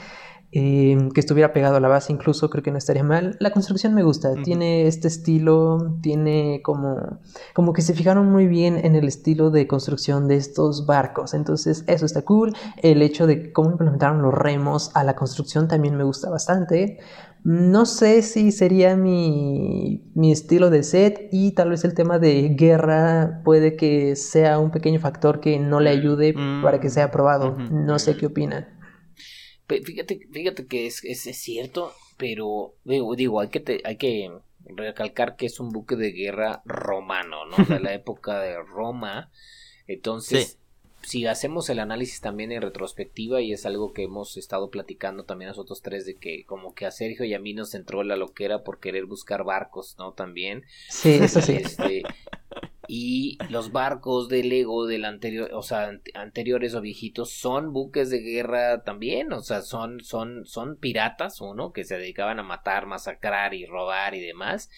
[0.53, 3.37] Eh, que estuviera pegado a la base incluso creo que no estaría mal.
[3.39, 7.19] La construcción me gusta, tiene este estilo, tiene como,
[7.53, 11.85] como que se fijaron muy bien en el estilo de construcción de estos barcos, entonces
[11.87, 12.53] eso está cool.
[12.83, 16.99] El hecho de cómo implementaron los remos a la construcción también me gusta bastante.
[17.45, 22.49] No sé si sería mi, mi estilo de set y tal vez el tema de
[22.49, 27.57] guerra puede que sea un pequeño factor que no le ayude para que sea aprobado.
[27.71, 28.80] No sé qué opinan.
[29.79, 34.31] Fíjate, fíjate que es, es, cierto, pero digo, hay que, hay que
[34.65, 37.63] recalcar que es un buque de guerra romano, ¿no?
[37.65, 39.31] De la época de Roma.
[39.87, 40.59] Entonces,
[41.03, 45.49] si hacemos el análisis también en retrospectiva, y es algo que hemos estado platicando también
[45.49, 48.63] nosotros tres, de que como que a Sergio y a mí nos entró la loquera
[48.63, 50.13] por querer buscar barcos, ¿no?
[50.13, 50.63] También.
[50.89, 51.53] Sí, eso sí.
[51.53, 52.03] Este,
[52.93, 58.19] y los barcos de Lego del anterior, o sea, anteriores o viejitos son buques de
[58.19, 63.53] guerra también, o sea, son son son piratas, uno que se dedicaban a matar, masacrar
[63.53, 64.69] y robar y demás.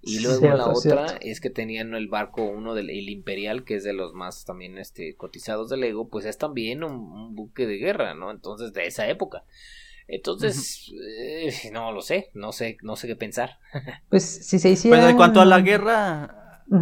[0.00, 3.84] Y luego la otra es que tenían el barco uno del el Imperial, que es
[3.84, 8.14] de los más también este cotizados de Lego, pues es también un, buque de guerra,
[8.14, 8.30] ¿no?
[8.30, 9.44] Entonces, de esa época.
[10.06, 13.58] Entonces, eh, no lo sé, no sé, no sé qué pensar.
[14.08, 14.96] Pues si se hiciera...
[14.96, 16.37] Pues en cuanto a la guerra,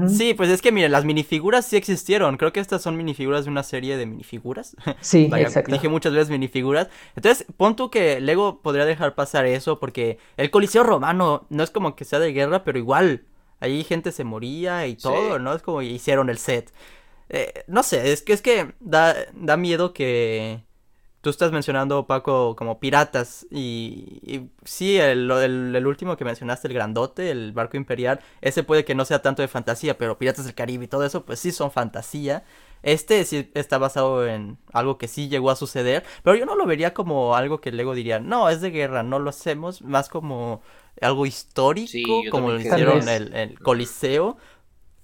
[0.09, 2.37] Sí, pues es que mire, las minifiguras sí existieron.
[2.37, 4.77] Creo que estas son minifiguras de una serie de minifiguras.
[5.01, 5.73] Sí, exacto.
[5.73, 6.89] Dije muchas veces minifiguras.
[7.15, 11.71] Entonces, pon tú que Lego podría dejar pasar eso porque el Coliseo Romano no es
[11.71, 13.25] como que sea de guerra, pero igual
[13.61, 15.55] ahí gente se moría y todo, ¿no?
[15.55, 16.73] Es como hicieron el set.
[17.29, 20.66] Eh, no sé, es que es que da, da miedo que
[21.27, 23.49] tú estás mencionando, Paco, como piratas.
[23.51, 28.95] Y, sí, el, el, último que mencionaste, el grandote, el barco imperial, ese puede que
[28.95, 31.73] no sea tanto de fantasía, pero Piratas del Caribe y todo eso, pues sí son
[31.73, 32.45] fantasía.
[32.85, 36.65] Este sí está basado en algo que sí llegó a suceder, pero yo no lo
[36.65, 40.63] vería como algo que luego diría, no, es de guerra, no lo hacemos, más como
[41.01, 44.37] algo histórico, como lo hicieron el, el Coliseo.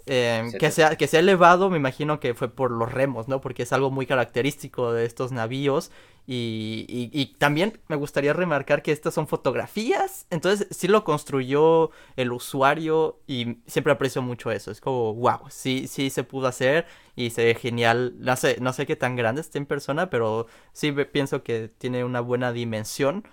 [0.07, 3.41] Eh, que, sea, que sea elevado, me imagino que fue por los remos, ¿no?
[3.41, 5.91] Porque es algo muy característico de estos navíos.
[6.25, 10.27] Y, y, también me gustaría remarcar que estas son fotografías.
[10.31, 14.71] Entonces sí lo construyó el usuario y siempre aprecio mucho eso.
[14.71, 18.15] Es como, wow, sí, sí se pudo hacer y se ve genial.
[18.19, 22.05] No sé, no sé qué tan grande esté en persona, pero sí pienso que tiene
[22.05, 23.27] una buena dimensión.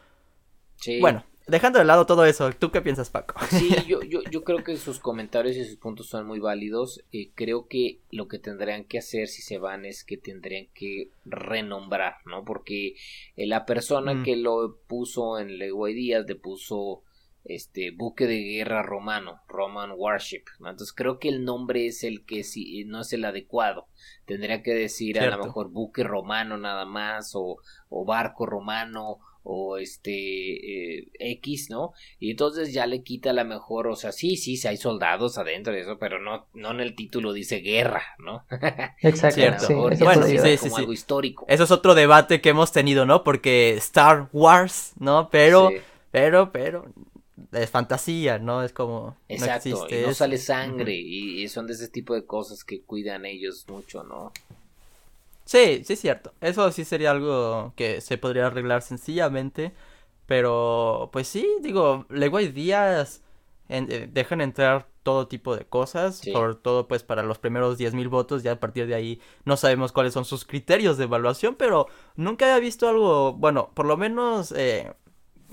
[0.78, 1.00] Sí.
[1.00, 3.36] Bueno, dejando de lado todo eso, ¿tú qué piensas, Paco?
[3.50, 7.04] Sí, yo, yo, yo creo que sus comentarios y sus puntos son muy válidos.
[7.12, 11.12] Eh, creo que lo que tendrían que hacer si se van es que tendrían que
[11.26, 12.44] renombrar, ¿no?
[12.46, 12.96] Porque
[13.36, 14.24] eh, la persona mm.
[14.24, 17.04] que lo puso en Lego Díaz le puso
[17.46, 20.44] este buque de guerra romano, Roman Warship.
[20.60, 23.88] Entonces creo que el nombre es el que sí, no es el adecuado.
[24.26, 27.58] Tendría que decir a lo mejor buque romano nada más o,
[27.90, 31.94] o barco romano o este eh, X, ¿no?
[32.20, 35.74] Y entonces ya le quita la mejor, o sea, sí, sí, sí hay soldados adentro
[35.74, 38.45] de eso, pero no, no en el título dice guerra, ¿no?
[39.02, 41.45] Exacto, sí, bueno, sí, sí, sí, algo histórico.
[41.48, 43.24] Eso es otro debate que hemos tenido, ¿no?
[43.24, 45.30] Porque Star Wars, ¿no?
[45.30, 45.70] Pero,
[46.11, 46.86] pero, pero,
[47.52, 48.64] es fantasía, ¿no?
[48.64, 49.18] Es como.
[49.28, 53.26] Exacto, no, y no sale sangre, y, son de ese tipo de cosas que cuidan
[53.26, 54.32] ellos mucho, ¿no?
[55.50, 56.32] Sí, sí es cierto.
[56.42, 59.74] Eso sí sería algo que se podría arreglar sencillamente.
[60.28, 63.24] Pero, pues sí, digo, luego hay días.
[63.70, 68.44] Eh, dejan entrar todo tipo de cosas, por todo pues para los primeros 10.000 votos,
[68.44, 72.46] ya a partir de ahí no sabemos cuáles son sus criterios de evaluación, pero nunca
[72.48, 74.94] había visto algo, bueno, por lo menos eh,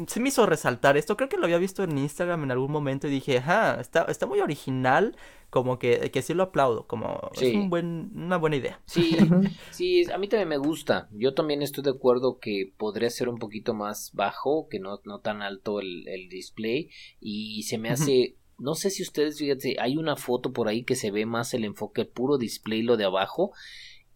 [0.06, 1.16] se me hizo resaltar esto.
[1.16, 4.26] Creo que lo había visto en Instagram en algún momento y dije, ajá, está, está
[4.26, 5.16] muy original.
[5.48, 8.80] Como que, que sí lo aplaudo, como es un buen, una buena idea.
[8.84, 9.16] Sí,
[9.70, 11.08] sí, a mí también me gusta.
[11.12, 15.20] Yo también estoy de acuerdo que podría ser un poquito más bajo, que no, no
[15.20, 16.90] tan alto el, el display.
[17.20, 20.96] Y se me hace no sé si ustedes, fíjense, hay una foto por ahí que
[20.96, 23.52] se ve más el enfoque puro display, lo de abajo.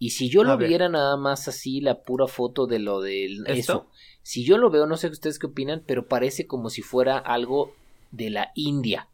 [0.02, 3.90] Y si yo lo viera nada más así, la pura foto de lo del eso,
[4.22, 7.74] si yo lo veo, no sé ustedes qué opinan, pero parece como si fuera algo
[8.10, 9.08] de la India.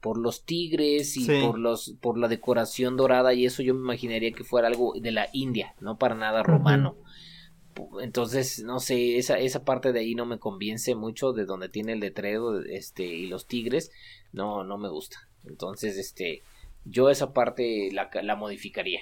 [0.00, 4.32] Por los tigres y por los por la decoración dorada y eso yo me imaginaría
[4.32, 6.96] que fuera algo de la India, no para nada romano.
[8.00, 11.92] Entonces, no sé, esa, esa parte de ahí no me convence mucho de donde tiene
[11.92, 13.90] el letrero este y los tigres,
[14.32, 15.28] no no me gusta.
[15.44, 16.42] Entonces, este
[16.86, 19.00] yo esa parte la, la modificaría.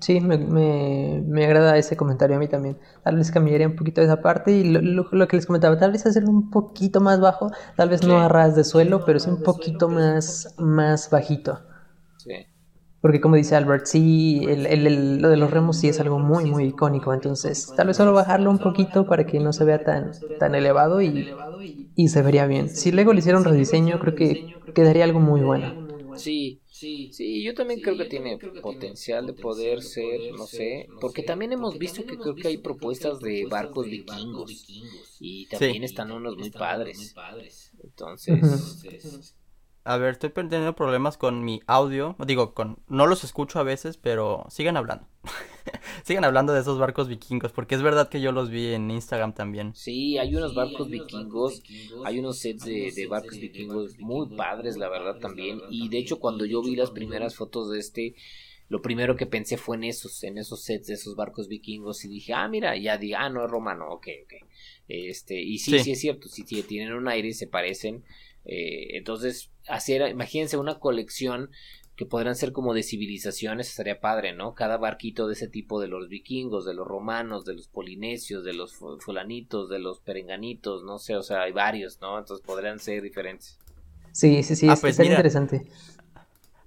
[0.00, 2.78] Sí, me, me, me, agrada ese comentario a mí también.
[3.02, 6.06] Tal vez cambiaría un poquito esa parte y lo, lo, que les comentaba, tal vez
[6.06, 9.42] hacerlo un poquito más bajo, tal vez no a ras de suelo, pero sí un
[9.42, 11.60] poquito más, más bajito.
[12.16, 12.32] Sí.
[13.00, 16.44] Porque como dice Albert, sí, el, el, lo de los remos sí es algo muy,
[16.46, 20.12] muy icónico, entonces tal vez solo bajarlo un poquito para que no se vea tan,
[20.38, 21.34] tan elevado y,
[21.94, 22.68] y se vería bien.
[22.70, 25.76] Si luego le hiciera un rediseño, creo que quedaría algo muy bueno.
[26.12, 31.22] Sí, Sí, sí, yo también creo que tiene potencial de poder ser, no sé, porque
[31.22, 34.66] también hemos visto que creo que hay propuestas de barcos vikingos
[35.18, 37.18] y también están unos muy padres.
[37.82, 38.78] Entonces,
[39.84, 42.14] a ver, estoy teniendo problemas con mi audio.
[42.26, 45.06] Digo, con no los escucho a veces, pero sigan hablando.
[46.04, 49.34] sigan hablando de esos barcos vikingos, porque es verdad que yo los vi en Instagram
[49.34, 49.74] también.
[49.74, 51.62] Sí, hay unos barcos vikingos,
[52.04, 55.60] hay unos sets de, barcos vikingos muy padres, la verdad también.
[55.70, 58.14] Y de hecho, cuando yo vi las primeras fotos de este,
[58.68, 62.08] lo primero que pensé fue en esos, en esos sets de esos barcos vikingos y
[62.08, 64.34] dije, ah, mira, ya di, ah, no es romano, ok, ok.
[64.88, 68.04] Este, y sí, sí, es cierto, sí, sí, tienen un aire y se parecen.
[68.44, 71.50] Eh, entonces, hacer, imagínense una colección
[72.00, 74.54] que podrán ser como de civilizaciones, estaría padre, ¿no?
[74.54, 78.54] Cada barquito de ese tipo de los vikingos, de los romanos, de los polinesios, de
[78.54, 82.18] los fulanitos, de los perenganitos, no sé, o sea, hay varios, ¿no?
[82.18, 83.58] Entonces podrían ser diferentes.
[84.12, 85.66] Sí, sí, sí, ah, pues interesante.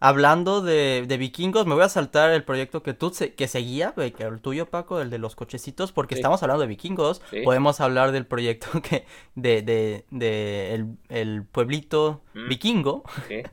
[0.05, 4.41] Hablando de, vikingos, me voy a saltar el proyecto que tú que seguía, que el
[4.41, 7.21] tuyo, Paco, el de los cochecitos, porque estamos hablando de vikingos.
[7.45, 9.05] Podemos hablar del proyecto que
[9.35, 12.49] de, de, de el, pueblito mm.
[12.49, 13.03] vikingo.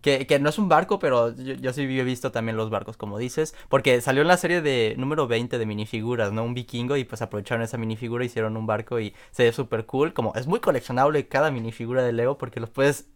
[0.00, 3.18] Que, que, no es un barco, pero yo, sí he visto también los barcos, como
[3.18, 6.44] dices, porque salió en la serie de número 20 de minifiguras, ¿no?
[6.44, 10.12] Un vikingo y pues aprovecharon esa minifigura, hicieron un barco y se ve súper cool,
[10.12, 13.08] como es muy coleccionable cada minifigura de Lego porque los puedes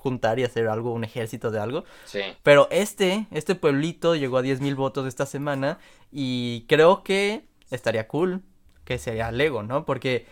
[0.00, 1.84] juntar y hacer algo, un ejército de algo.
[2.06, 2.20] Sí.
[2.42, 5.78] Pero este, este pueblito llegó a 10.000 votos esta semana
[6.10, 8.42] y creo que estaría cool
[8.84, 9.84] que sería Lego, ¿no?
[9.84, 10.26] Porque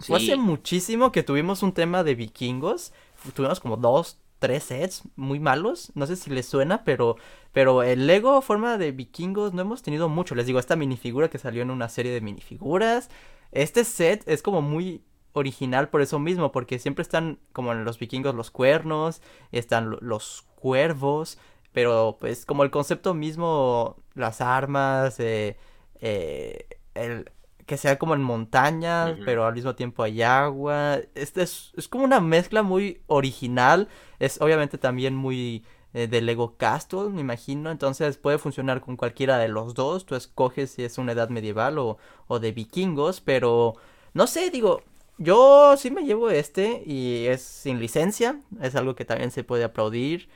[0.00, 2.92] fue hace muchísimo que tuvimos un tema de vikingos,
[3.34, 7.16] tuvimos como dos, tres sets muy malos, no sé si les suena, pero,
[7.52, 11.38] pero el Lego forma de vikingos no hemos tenido mucho, les digo, esta minifigura que
[11.38, 13.10] salió en una serie de minifiguras,
[13.52, 15.02] este set es como muy
[15.32, 20.44] original por eso mismo, porque siempre están como en los vikingos los cuernos, están los
[20.56, 21.38] cuervos,
[21.72, 25.56] pero pues como el concepto mismo, las armas, eh,
[26.00, 27.30] eh, el
[27.66, 32.04] que sea como en montañas, pero al mismo tiempo hay agua, este es, es, como
[32.04, 33.88] una mezcla muy original,
[34.18, 35.64] es obviamente también muy
[35.94, 40.16] eh, de Lego Castle, me imagino, entonces puede funcionar con cualquiera de los dos, tú
[40.16, 43.76] escoges si es una edad medieval o, o de vikingos, pero
[44.12, 44.82] no sé, digo,
[45.18, 49.64] yo sí me llevo este y es sin licencia, es algo que también se puede
[49.64, 50.28] aplaudir.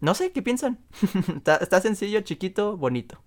[0.00, 0.78] No sé, ¿qué piensan?
[1.60, 3.20] está, sencillo, chiquito, bonito.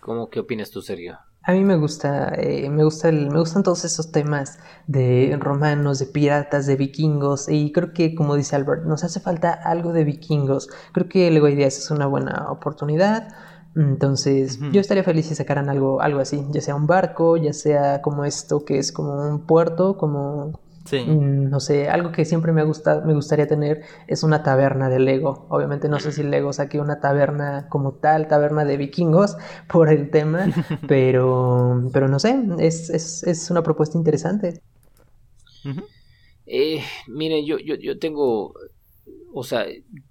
[0.00, 1.18] ¿Cómo qué opinas tú, Sergio?
[1.42, 5.98] A mí me gusta, eh, me gusta el, me gustan todos esos temas de romanos,
[5.98, 10.04] de piratas, de vikingos y creo que como dice Albert, nos hace falta algo de
[10.04, 10.68] vikingos.
[10.92, 13.34] Creo que luego Ideas es una buena oportunidad.
[13.76, 18.02] Entonces, yo estaría feliz si sacaran algo, algo así, ya sea un barco, ya sea
[18.02, 20.98] como esto que es como un puerto, como Sí.
[21.00, 24.98] Mm, no sé, algo que siempre me, gusta, me gustaría tener es una taberna de
[24.98, 25.46] Lego.
[25.48, 29.36] Obviamente no sé si Lego saque una taberna como tal, taberna de vikingos
[29.68, 30.46] por el tema,
[30.88, 34.62] pero, pero no sé, es, es, es una propuesta interesante.
[36.46, 38.54] eh, miren, yo, yo, yo tengo,
[39.32, 39.66] o sea,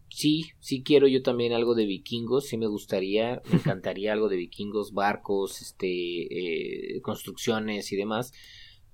[0.10, 4.38] sí, sí quiero yo también algo de vikingos, sí me gustaría, me encantaría algo de
[4.38, 8.34] vikingos, barcos, este, eh, construcciones y demás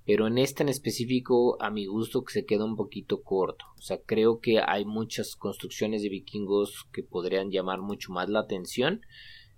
[0.06, 3.64] pero en este en específico a mi gusto que se queda un poquito corto.
[3.76, 8.38] O sea, creo que hay muchas construcciones de vikingos que podrían llamar mucho más la
[8.38, 9.00] atención.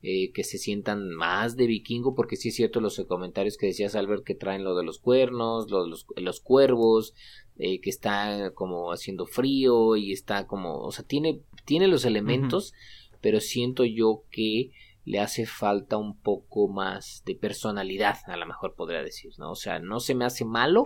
[0.00, 3.96] Eh, que se sientan más de vikingo, porque sí es cierto los comentarios que decías
[3.96, 7.14] Albert que traen lo de los cuernos, lo de los, los cuervos,
[7.56, 12.72] eh, que está como haciendo frío y está como, o sea, tiene, tiene los elementos,
[13.20, 14.70] pero siento yo que
[15.04, 19.50] le hace falta un poco más de personalidad, a lo mejor podría decir, ¿no?
[19.50, 20.84] O sea, no se me hace malo,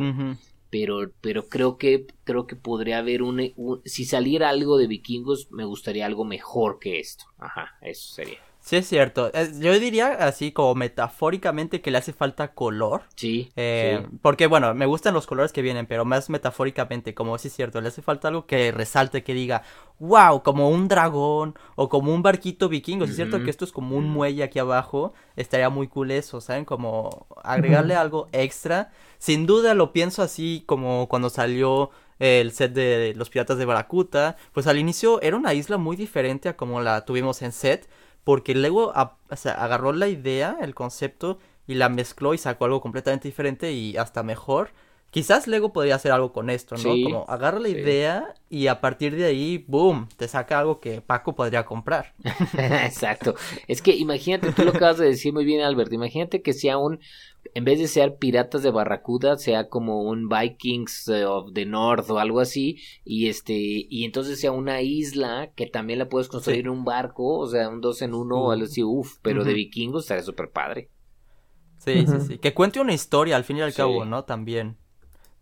[0.70, 3.52] pero, pero creo que, creo que podría haber un,
[3.84, 7.26] si saliera algo de vikingos, me gustaría algo mejor que esto.
[7.38, 8.38] Ajá, eso sería.
[8.64, 9.32] Sí, es cierto.
[9.58, 13.02] Yo diría así como metafóricamente que le hace falta color.
[13.16, 17.48] Sí, eh, Porque, bueno, me gustan los colores que vienen, pero más metafóricamente, como sí
[17.48, 19.64] es cierto, le hace falta algo que resalte, que diga,
[19.98, 23.04] wow, como un dragón o como un barquito vikingo.
[23.04, 26.64] Es cierto que esto es como un muelle aquí abajo, estaría muy cool eso, ¿saben?
[26.64, 28.92] Como agregarle algo extra.
[29.18, 31.90] Sin duda lo pienso así como cuando salió
[32.20, 34.36] el set de los piratas de Baracuta.
[34.52, 37.88] Pues al inicio era una isla muy diferente a como la tuvimos en set
[38.24, 43.72] porque luego agarró la idea, el concepto, y la mezcló y sacó algo completamente diferente
[43.72, 44.70] y hasta mejor.
[45.10, 46.90] Quizás Lego podría hacer algo con esto, ¿no?
[47.04, 51.34] Como agarra la idea y a partir de ahí, boom, te saca algo que Paco
[51.34, 52.14] podría comprar.
[52.56, 53.34] Exacto.
[53.68, 55.92] Es que imagínate, tú lo acabas de decir muy bien, Albert.
[55.92, 56.98] Imagínate que sea un,
[57.54, 62.08] en vez de ser piratas de Barracuda, sea como un Vikings eh, of the North
[62.10, 66.60] o algo así, y este, y entonces sea una isla que también la puedes construir
[66.60, 69.54] en un barco, o sea, un dos en uno o algo así, uff, pero de
[69.54, 70.90] vikingos estaría súper padre.
[71.78, 72.38] Sí, sí, sí.
[72.38, 74.24] Que cuente una historia al fin y al cabo, ¿no?
[74.24, 74.76] También.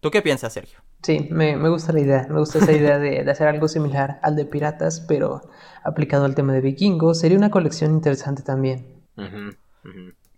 [0.01, 0.79] ¿Tú qué piensas, Sergio?
[1.03, 4.19] Sí, me, me, gusta la idea, me gusta esa idea de, de, hacer algo similar
[4.23, 5.43] al de piratas, pero
[5.85, 7.21] aplicado al tema de vikingos.
[7.21, 8.87] Sería una colección interesante también.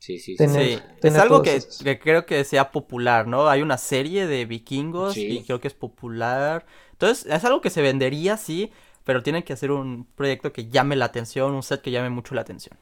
[0.02, 0.80] Sí, sí, sí.
[1.00, 1.60] es algo que,
[2.00, 3.48] creo que sea popular, ¿no?
[3.48, 6.66] Hay una serie de vikingos y creo que es popular.
[6.90, 8.72] Entonces, es algo que se vendería, sí,
[9.04, 12.34] pero tienen que hacer un proyecto que llame la atención, un set que llame mucho
[12.34, 12.76] la atención.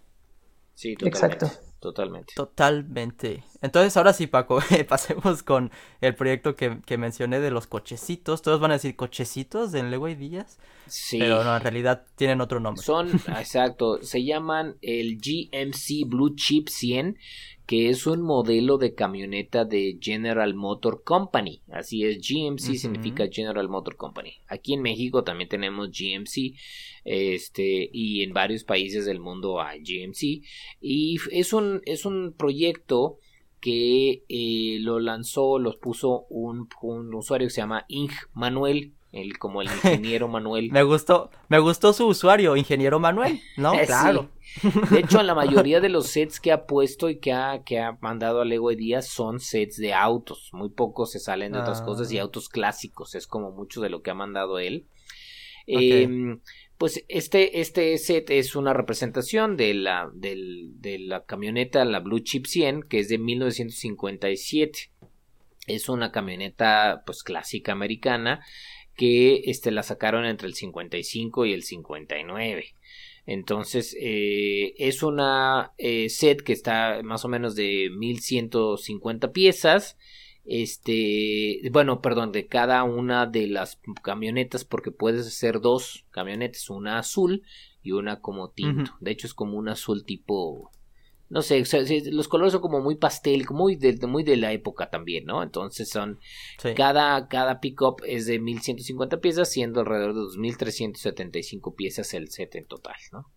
[0.72, 1.36] Sí, totalmente.
[1.36, 1.69] Exacto.
[1.80, 2.34] Totalmente.
[2.36, 3.42] Totalmente.
[3.62, 5.70] Entonces, ahora sí, Paco, pasemos con
[6.02, 8.42] el proyecto que, que, mencioné de los cochecitos.
[8.42, 10.58] Todos van a decir cochecitos en Lego y Díaz.
[10.86, 11.18] Sí.
[11.18, 12.84] Pero no, en realidad tienen otro nombre.
[12.84, 17.16] Son, exacto, se llaman el GMC Blue Chip 100
[17.70, 21.62] que es un modelo de camioneta de General Motor Company.
[21.70, 24.38] Así es, GMC significa General Motor Company.
[24.48, 26.56] Aquí en México también tenemos GMC,
[27.04, 30.44] este, y en varios países del mundo hay GMC.
[30.80, 33.18] Y es un, es un proyecto
[33.60, 39.38] que eh, lo lanzó, los puso un, un usuario que se llama Ing Manuel el,
[39.38, 40.70] como el ingeniero Manuel.
[40.70, 43.72] me gustó, me gustó su usuario, ingeniero Manuel, ¿no?
[43.86, 44.30] claro.
[44.90, 47.98] De hecho, la mayoría de los sets que ha puesto y que ha, que ha
[48.00, 50.50] mandado a Lego Díaz son sets de autos.
[50.52, 52.22] Muy pocos se salen de otras cosas y ah.
[52.22, 53.14] autos clásicos.
[53.14, 54.86] Es como mucho de lo que ha mandado él.
[55.66, 56.40] Em,
[56.78, 62.46] pues este, este set es una representación de la, de la camioneta, la Blue Chip
[62.46, 64.90] 100, que es de 1957.
[65.66, 68.40] Es una camioneta pues clásica americana
[69.00, 72.74] que este, la sacaron entre el 55 y el 59.
[73.24, 79.96] Entonces eh, es una eh, set que está más o menos de 1150 piezas.
[80.44, 86.98] Este, bueno, perdón, de cada una de las camionetas, porque puedes hacer dos camionetas, una
[86.98, 87.42] azul
[87.82, 88.98] y una como tinto.
[89.00, 90.72] De hecho, es como un azul tipo
[91.30, 91.62] no sé,
[92.10, 95.44] los colores son como muy pastel, muy de, muy de la época también, ¿no?
[95.44, 96.18] Entonces son,
[96.74, 102.66] cada, cada pickup es de 1150 piezas, siendo alrededor de 2375 piezas el set en
[102.66, 103.30] total, ¿no?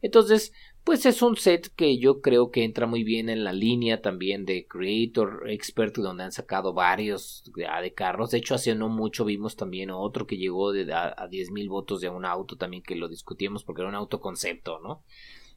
[0.00, 0.52] Entonces,
[0.84, 4.44] pues es un set que yo creo que entra muy bien en la línea también
[4.44, 8.30] de Creator Expert, donde han sacado varios de, ah, de carros.
[8.30, 11.68] De hecho, hace no mucho vimos también otro que llegó de, a, a 10 mil
[11.68, 15.02] votos de un auto también que lo discutimos porque era un auto concepto, ¿no?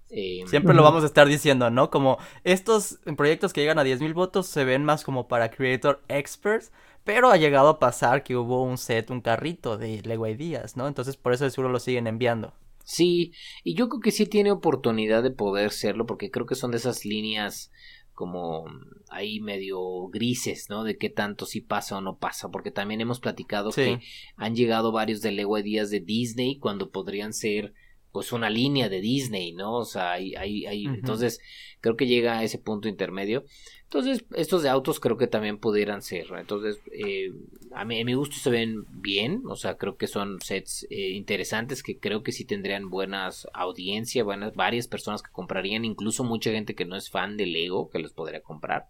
[0.10, 1.90] Eh, Siempre lo vamos a estar diciendo, ¿no?
[1.90, 6.72] Como estos proyectos que llegan a 10.000 votos se ven más como para Creator Experts,
[7.04, 10.88] pero ha llegado a pasar que hubo un set, un carrito de Lego Ideas, ¿no?
[10.88, 12.54] Entonces por eso seguro lo siguen enviando.
[12.84, 13.34] Sí,
[13.66, 16.78] y yo creo que sí tiene oportunidad de poder serlo, porque creo que son de
[16.78, 17.70] esas líneas
[18.14, 18.66] como
[19.10, 20.84] ahí medio grises, ¿no?
[20.84, 24.00] De qué tanto sí pasa o no pasa, porque también hemos platicado que
[24.38, 27.74] han llegado varios de Lego Ideas de Disney cuando podrían ser
[28.18, 29.76] pues una línea de Disney, ¿no?
[29.76, 31.40] O sea, hay, hay, hay entonces
[31.82, 33.46] creo que llega a ese punto intermedio.
[33.84, 37.32] Entonces, estos de autos creo que también pudieran ser, entonces, eh,
[37.76, 41.12] a, mí, a mi gusto se ven bien, o sea, creo que son sets eh,
[41.12, 46.50] interesantes que creo que sí tendrían buenas audiencia, buenas, varias personas que comprarían, incluso mucha
[46.50, 48.88] gente que no es fan de Lego que los podría comprar.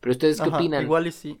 [0.00, 0.82] Pero ustedes qué opinan?
[0.82, 1.38] Igual y sí.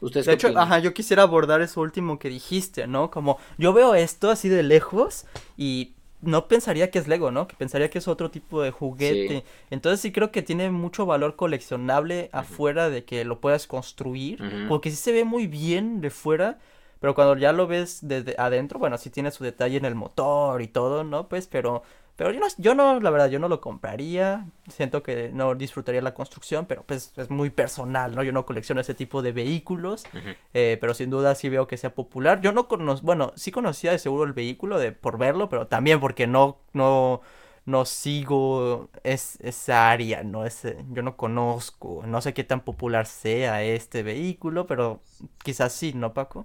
[0.00, 3.12] ¿Ustedes de hecho, ajá, yo quisiera abordar eso último que dijiste, ¿no?
[3.12, 5.24] Como yo veo esto así de lejos
[5.56, 5.94] y
[6.24, 7.46] no pensaría que es Lego, ¿no?
[7.46, 9.44] Que pensaría que es otro tipo de juguete.
[9.70, 14.42] Entonces sí creo que tiene mucho valor coleccionable afuera de que lo puedas construir.
[14.68, 16.58] Porque sí se ve muy bien de fuera.
[17.00, 20.62] Pero cuando ya lo ves desde adentro, bueno, sí tiene su detalle en el motor
[20.62, 21.28] y todo, ¿no?
[21.28, 21.82] Pues, pero
[22.16, 24.46] pero yo no, yo no, la verdad, yo no lo compraría.
[24.68, 28.22] Siento que no disfrutaría la construcción, pero pues es muy personal, ¿no?
[28.22, 30.04] Yo no colecciono ese tipo de vehículos,
[30.52, 32.40] eh, pero sin duda sí veo que sea popular.
[32.40, 35.98] Yo no conozco, bueno, sí conocía de seguro el vehículo de, por verlo, pero también
[35.98, 37.20] porque no, no,
[37.66, 40.46] no sigo es, esa área, ¿no?
[40.46, 45.00] Ese, yo no conozco, no sé qué tan popular sea este vehículo, pero
[45.42, 46.44] quizás sí, ¿no, Paco?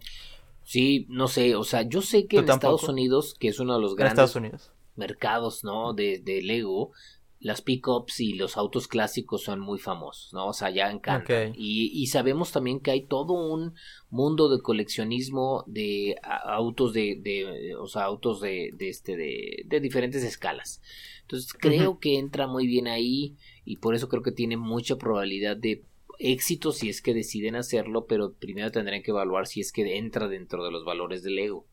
[0.63, 3.81] Sí, no sé, o sea, yo sé que en Estados Unidos, que es uno de
[3.81, 4.13] los grandes...
[4.13, 5.93] Estados Unidos mercados, ¿no?
[5.93, 6.91] De, de Lego,
[7.39, 10.47] las pickups y los autos clásicos son muy famosos, ¿no?
[10.47, 11.53] O sea, ya encantan.
[11.55, 13.75] Y, y, sabemos también que hay todo un
[14.09, 19.79] mundo de coleccionismo de autos de, de, o sea, autos de, de este, de, de
[19.79, 20.81] diferentes escalas.
[21.21, 25.55] Entonces creo que entra muy bien ahí y por eso creo que tiene mucha probabilidad
[25.55, 25.83] de
[26.17, 30.27] éxito si es que deciden hacerlo, pero primero tendrán que evaluar si es que entra
[30.27, 31.65] dentro de los valores del Lego.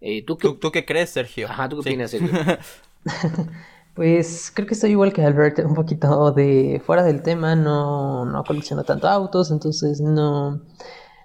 [0.00, 0.48] Eh, ¿tú, qué...
[0.54, 1.46] ¿Tú, qué crees, Sergio?
[1.48, 2.30] Ajá, ¿tú qué opinas, Sergio?
[3.94, 8.44] pues creo que estoy igual que Albert, un poquito de fuera del tema, no, no
[8.44, 10.62] colecciono tanto autos, entonces no,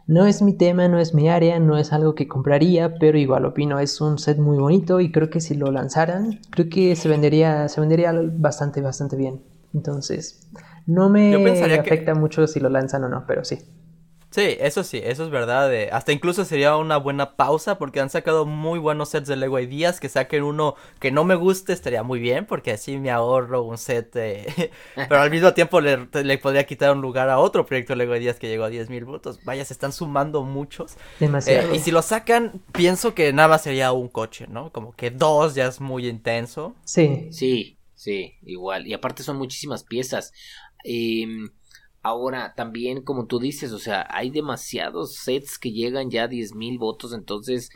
[0.08, 3.46] no es mi tema, no es mi área, no es algo que compraría, pero igual
[3.46, 7.08] opino, es un set muy bonito y creo que si lo lanzaran, creo que se
[7.08, 9.42] vendería, se vendería bastante, bastante bien.
[9.74, 10.48] Entonces,
[10.86, 11.36] no me
[11.74, 13.60] afecta mucho si lo lanzan o no, pero sí.
[14.36, 15.72] Sí, eso sí, eso es verdad.
[15.94, 20.02] hasta incluso sería una buena pausa porque han sacado muy buenos sets de Lego Ideas.
[20.02, 23.78] Que saquen uno que no me guste estaría muy bien porque así me ahorro un
[23.78, 24.12] set.
[24.12, 28.36] Pero al mismo tiempo le, podría quitar un lugar a otro proyecto de Lego Ideas
[28.36, 29.40] que llegó a 10.000 votos.
[29.46, 30.98] Vaya, se están sumando muchos.
[31.18, 31.72] Demasiado.
[31.72, 34.70] Eh, y si lo sacan, pienso que nada más sería un coche, ¿no?
[34.74, 36.76] Como que dos ya es muy intenso.
[36.84, 37.30] Sí.
[37.32, 38.86] Sí, sí, igual.
[38.86, 40.34] Y aparte son muchísimas piezas.
[40.84, 41.26] Eh,
[42.06, 46.78] Ahora, también, como tú dices, o sea, hay demasiados sets que llegan ya a 10.000
[46.78, 47.72] votos, entonces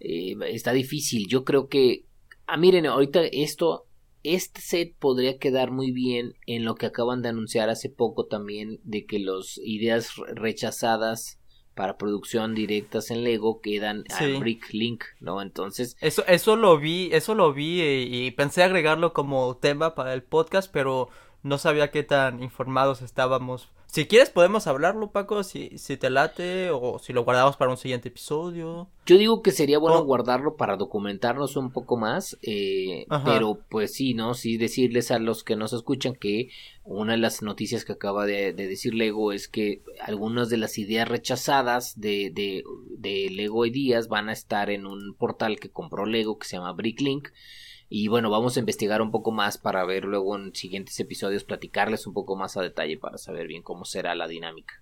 [0.00, 1.26] eh, está difícil.
[1.28, 2.04] Yo creo que,
[2.46, 3.86] ah, miren, ahorita esto,
[4.22, 8.80] este set podría quedar muy bien en lo que acaban de anunciar hace poco también,
[8.84, 11.40] de que las ideas rechazadas
[11.74, 15.40] para producción directas en Lego quedan a Brick Link, ¿no?
[15.40, 15.96] Entonces...
[16.02, 20.22] Eso, eso lo vi, eso lo vi eh, y pensé agregarlo como tema para el
[20.22, 21.08] podcast, pero
[21.42, 23.68] no sabía qué tan informados estábamos.
[23.86, 27.76] Si quieres podemos hablarlo, Paco, si, si te late o si lo guardamos para un
[27.76, 28.88] siguiente episodio.
[29.04, 34.14] Yo digo que sería bueno guardarlo para documentarnos un poco más, eh, pero pues sí,
[34.14, 34.34] ¿no?
[34.34, 36.50] Sí decirles a los que nos escuchan que
[36.84, 41.08] una de las noticias que acaba de, decir Lego es que algunas de las ideas
[41.08, 42.62] rechazadas de, de,
[42.96, 46.72] de Lego Ideas van a estar en un portal que compró Lego que se llama
[46.74, 47.30] Bricklink
[47.92, 52.06] y bueno, vamos a investigar un poco más para ver luego en siguientes episodios, platicarles
[52.06, 54.80] un poco más a detalle para saber bien cómo será la dinámica.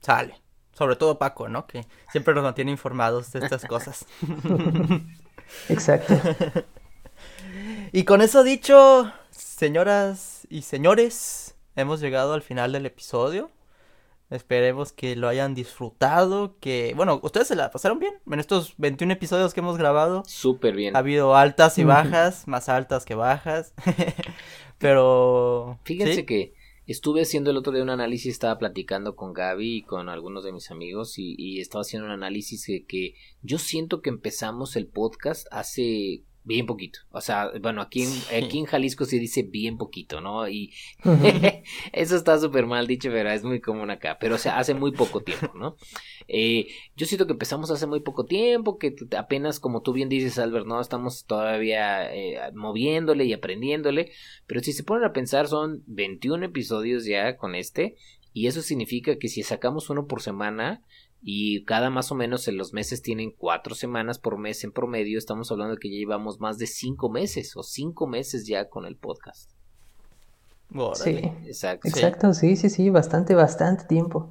[0.00, 0.40] Sale.
[0.72, 1.66] Sobre todo Paco, ¿no?
[1.66, 4.06] Que siempre nos mantiene informados de estas cosas.
[5.68, 6.14] Exacto.
[7.92, 13.50] y con eso dicho, señoras y señores, hemos llegado al final del episodio.
[14.28, 19.12] Esperemos que lo hayan disfrutado, que, bueno, ustedes se la pasaron bien en estos 21
[19.12, 20.24] episodios que hemos grabado.
[20.26, 20.96] Súper bien.
[20.96, 23.72] Ha habido altas y bajas, más altas que bajas,
[24.78, 25.78] pero...
[25.84, 26.54] Fíjense que
[26.86, 30.52] estuve haciendo el otro día un análisis, estaba platicando con Gaby y con algunos de
[30.52, 35.46] mis amigos y, estaba haciendo un análisis de que yo siento que empezamos el podcast
[35.50, 37.00] hace Bien poquito.
[37.10, 40.48] O sea, bueno, aquí en, aquí en Jalisco se dice bien poquito, ¿no?
[40.48, 40.72] Y
[41.92, 44.16] eso está súper mal dicho, pero es muy común acá.
[44.20, 45.74] Pero o sea, hace muy poco tiempo, ¿no?
[46.28, 50.38] Eh, yo siento que empezamos hace muy poco tiempo, que apenas, como tú bien dices,
[50.38, 50.80] Albert, ¿no?
[50.80, 54.12] Estamos todavía eh, moviéndole y aprendiéndole.
[54.46, 57.96] Pero si se ponen a pensar, son 21 episodios ya con este.
[58.32, 60.84] Y eso significa que si sacamos uno por semana,
[61.28, 65.18] y cada más o menos en los meses tienen cuatro semanas por mes en promedio.
[65.18, 68.86] Estamos hablando de que ya llevamos más de cinco meses o cinco meses ya con
[68.86, 69.50] el podcast.
[70.94, 71.88] Sí, exacto.
[71.88, 74.30] Exacto, sí, sí, sí, bastante, bastante tiempo.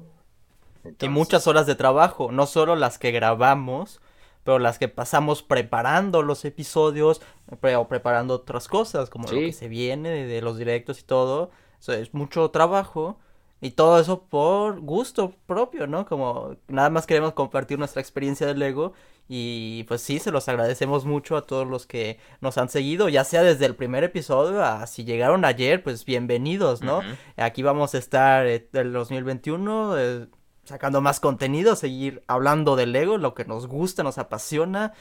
[0.98, 4.00] Y muchas horas de trabajo, no solo las que grabamos,
[4.42, 7.20] pero las que pasamos preparando los episodios
[7.50, 11.50] o preparando otras cosas, como lo que se viene de, de los directos y todo.
[11.78, 13.18] Eso es mucho trabajo
[13.60, 16.06] y todo eso por gusto propio, ¿no?
[16.06, 18.92] Como nada más queremos compartir nuestra experiencia de Lego
[19.28, 23.24] y pues sí, se los agradecemos mucho a todos los que nos han seguido, ya
[23.24, 27.00] sea desde el primer episodio a si llegaron ayer, pues bienvenidos, ¿no?
[27.36, 30.26] Aquí vamos a estar eh, el 2021 eh,
[30.64, 34.92] sacando más contenido, seguir hablando de Lego, lo que nos gusta, nos apasiona.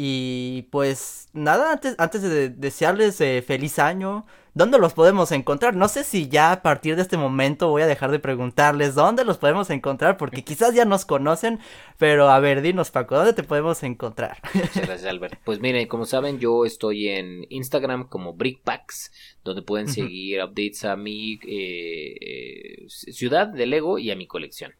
[0.00, 5.74] Y pues nada, antes, antes de desearles eh, feliz año, ¿dónde los podemos encontrar?
[5.74, 9.24] No sé si ya a partir de este momento voy a dejar de preguntarles dónde
[9.24, 11.58] los podemos encontrar, porque quizás ya nos conocen,
[11.96, 14.38] pero a ver, dinos Paco, ¿dónde te podemos encontrar?
[14.54, 15.40] Muchas gracias Albert.
[15.44, 19.10] Pues miren, como saben, yo estoy en Instagram como Brickpacks,
[19.42, 24.74] donde pueden seguir updates a mi eh, eh, ciudad de Lego y a mi colección.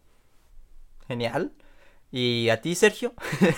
[1.08, 1.50] Genial.
[2.10, 3.12] ¿Y a ti, Sergio?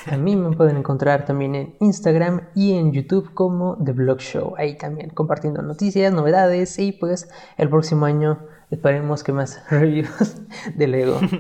[0.07, 4.55] a mí me pueden encontrar también en Instagram y en YouTube como The Blog Show.
[4.57, 7.29] Ahí también compartiendo noticias, novedades y pues
[7.59, 8.41] el próximo año
[8.71, 10.37] esperemos que más reviews
[10.75, 11.21] de Lego.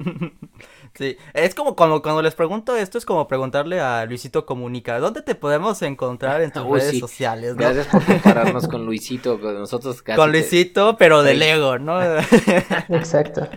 [0.94, 5.22] Sí, es como cuando, cuando les pregunto esto, es como preguntarle a Luisito Comunica, ¿dónde
[5.22, 7.54] te podemos encontrar en tus redes sociales?
[7.54, 12.02] Gracias por compararnos con Luisito, con nosotros casi Con Luisito, pero de Lego, ¿no?
[12.02, 13.48] Exacto.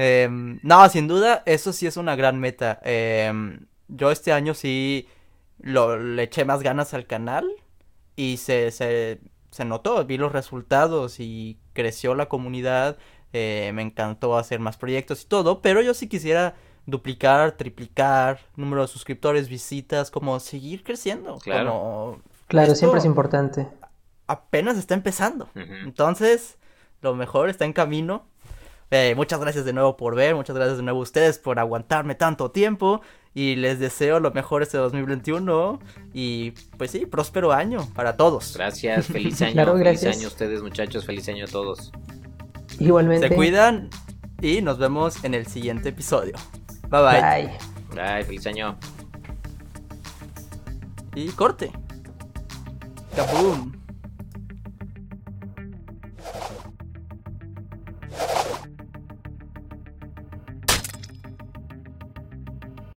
[0.00, 2.78] Em, no, sin duda, eso sí es una gran meta.
[2.84, 5.08] Em, yo este año sí
[5.58, 7.48] lo, le eché más ganas al canal
[8.14, 9.20] y se, se,
[9.50, 12.96] se notó, vi los resultados y creció la comunidad.
[13.32, 16.54] Eh, me encantó hacer más proyectos y todo, pero yo sí quisiera
[16.86, 21.38] duplicar, triplicar número de suscriptores, visitas, como seguir creciendo.
[21.38, 23.66] Claro, claro siempre es importante.
[24.28, 25.48] Apenas está empezando.
[25.56, 26.56] Entonces,
[27.00, 28.26] lo mejor está en camino
[28.90, 32.14] eh, muchas gracias de nuevo por ver, muchas gracias de nuevo a ustedes por aguantarme
[32.14, 33.02] tanto tiempo
[33.34, 35.78] y les deseo lo mejor este 2021
[36.14, 38.54] y pues sí, próspero año para todos.
[38.56, 41.92] Gracias, feliz año, feliz año a ustedes muchachos, feliz año a todos.
[42.78, 43.28] Igualmente.
[43.28, 43.90] Se cuidan
[44.40, 46.34] y nos vemos en el siguiente episodio.
[46.88, 47.20] Bye bye.
[47.20, 48.78] Bye, bye feliz año.
[51.14, 51.72] Y corte.
[53.14, 53.77] Kaboom.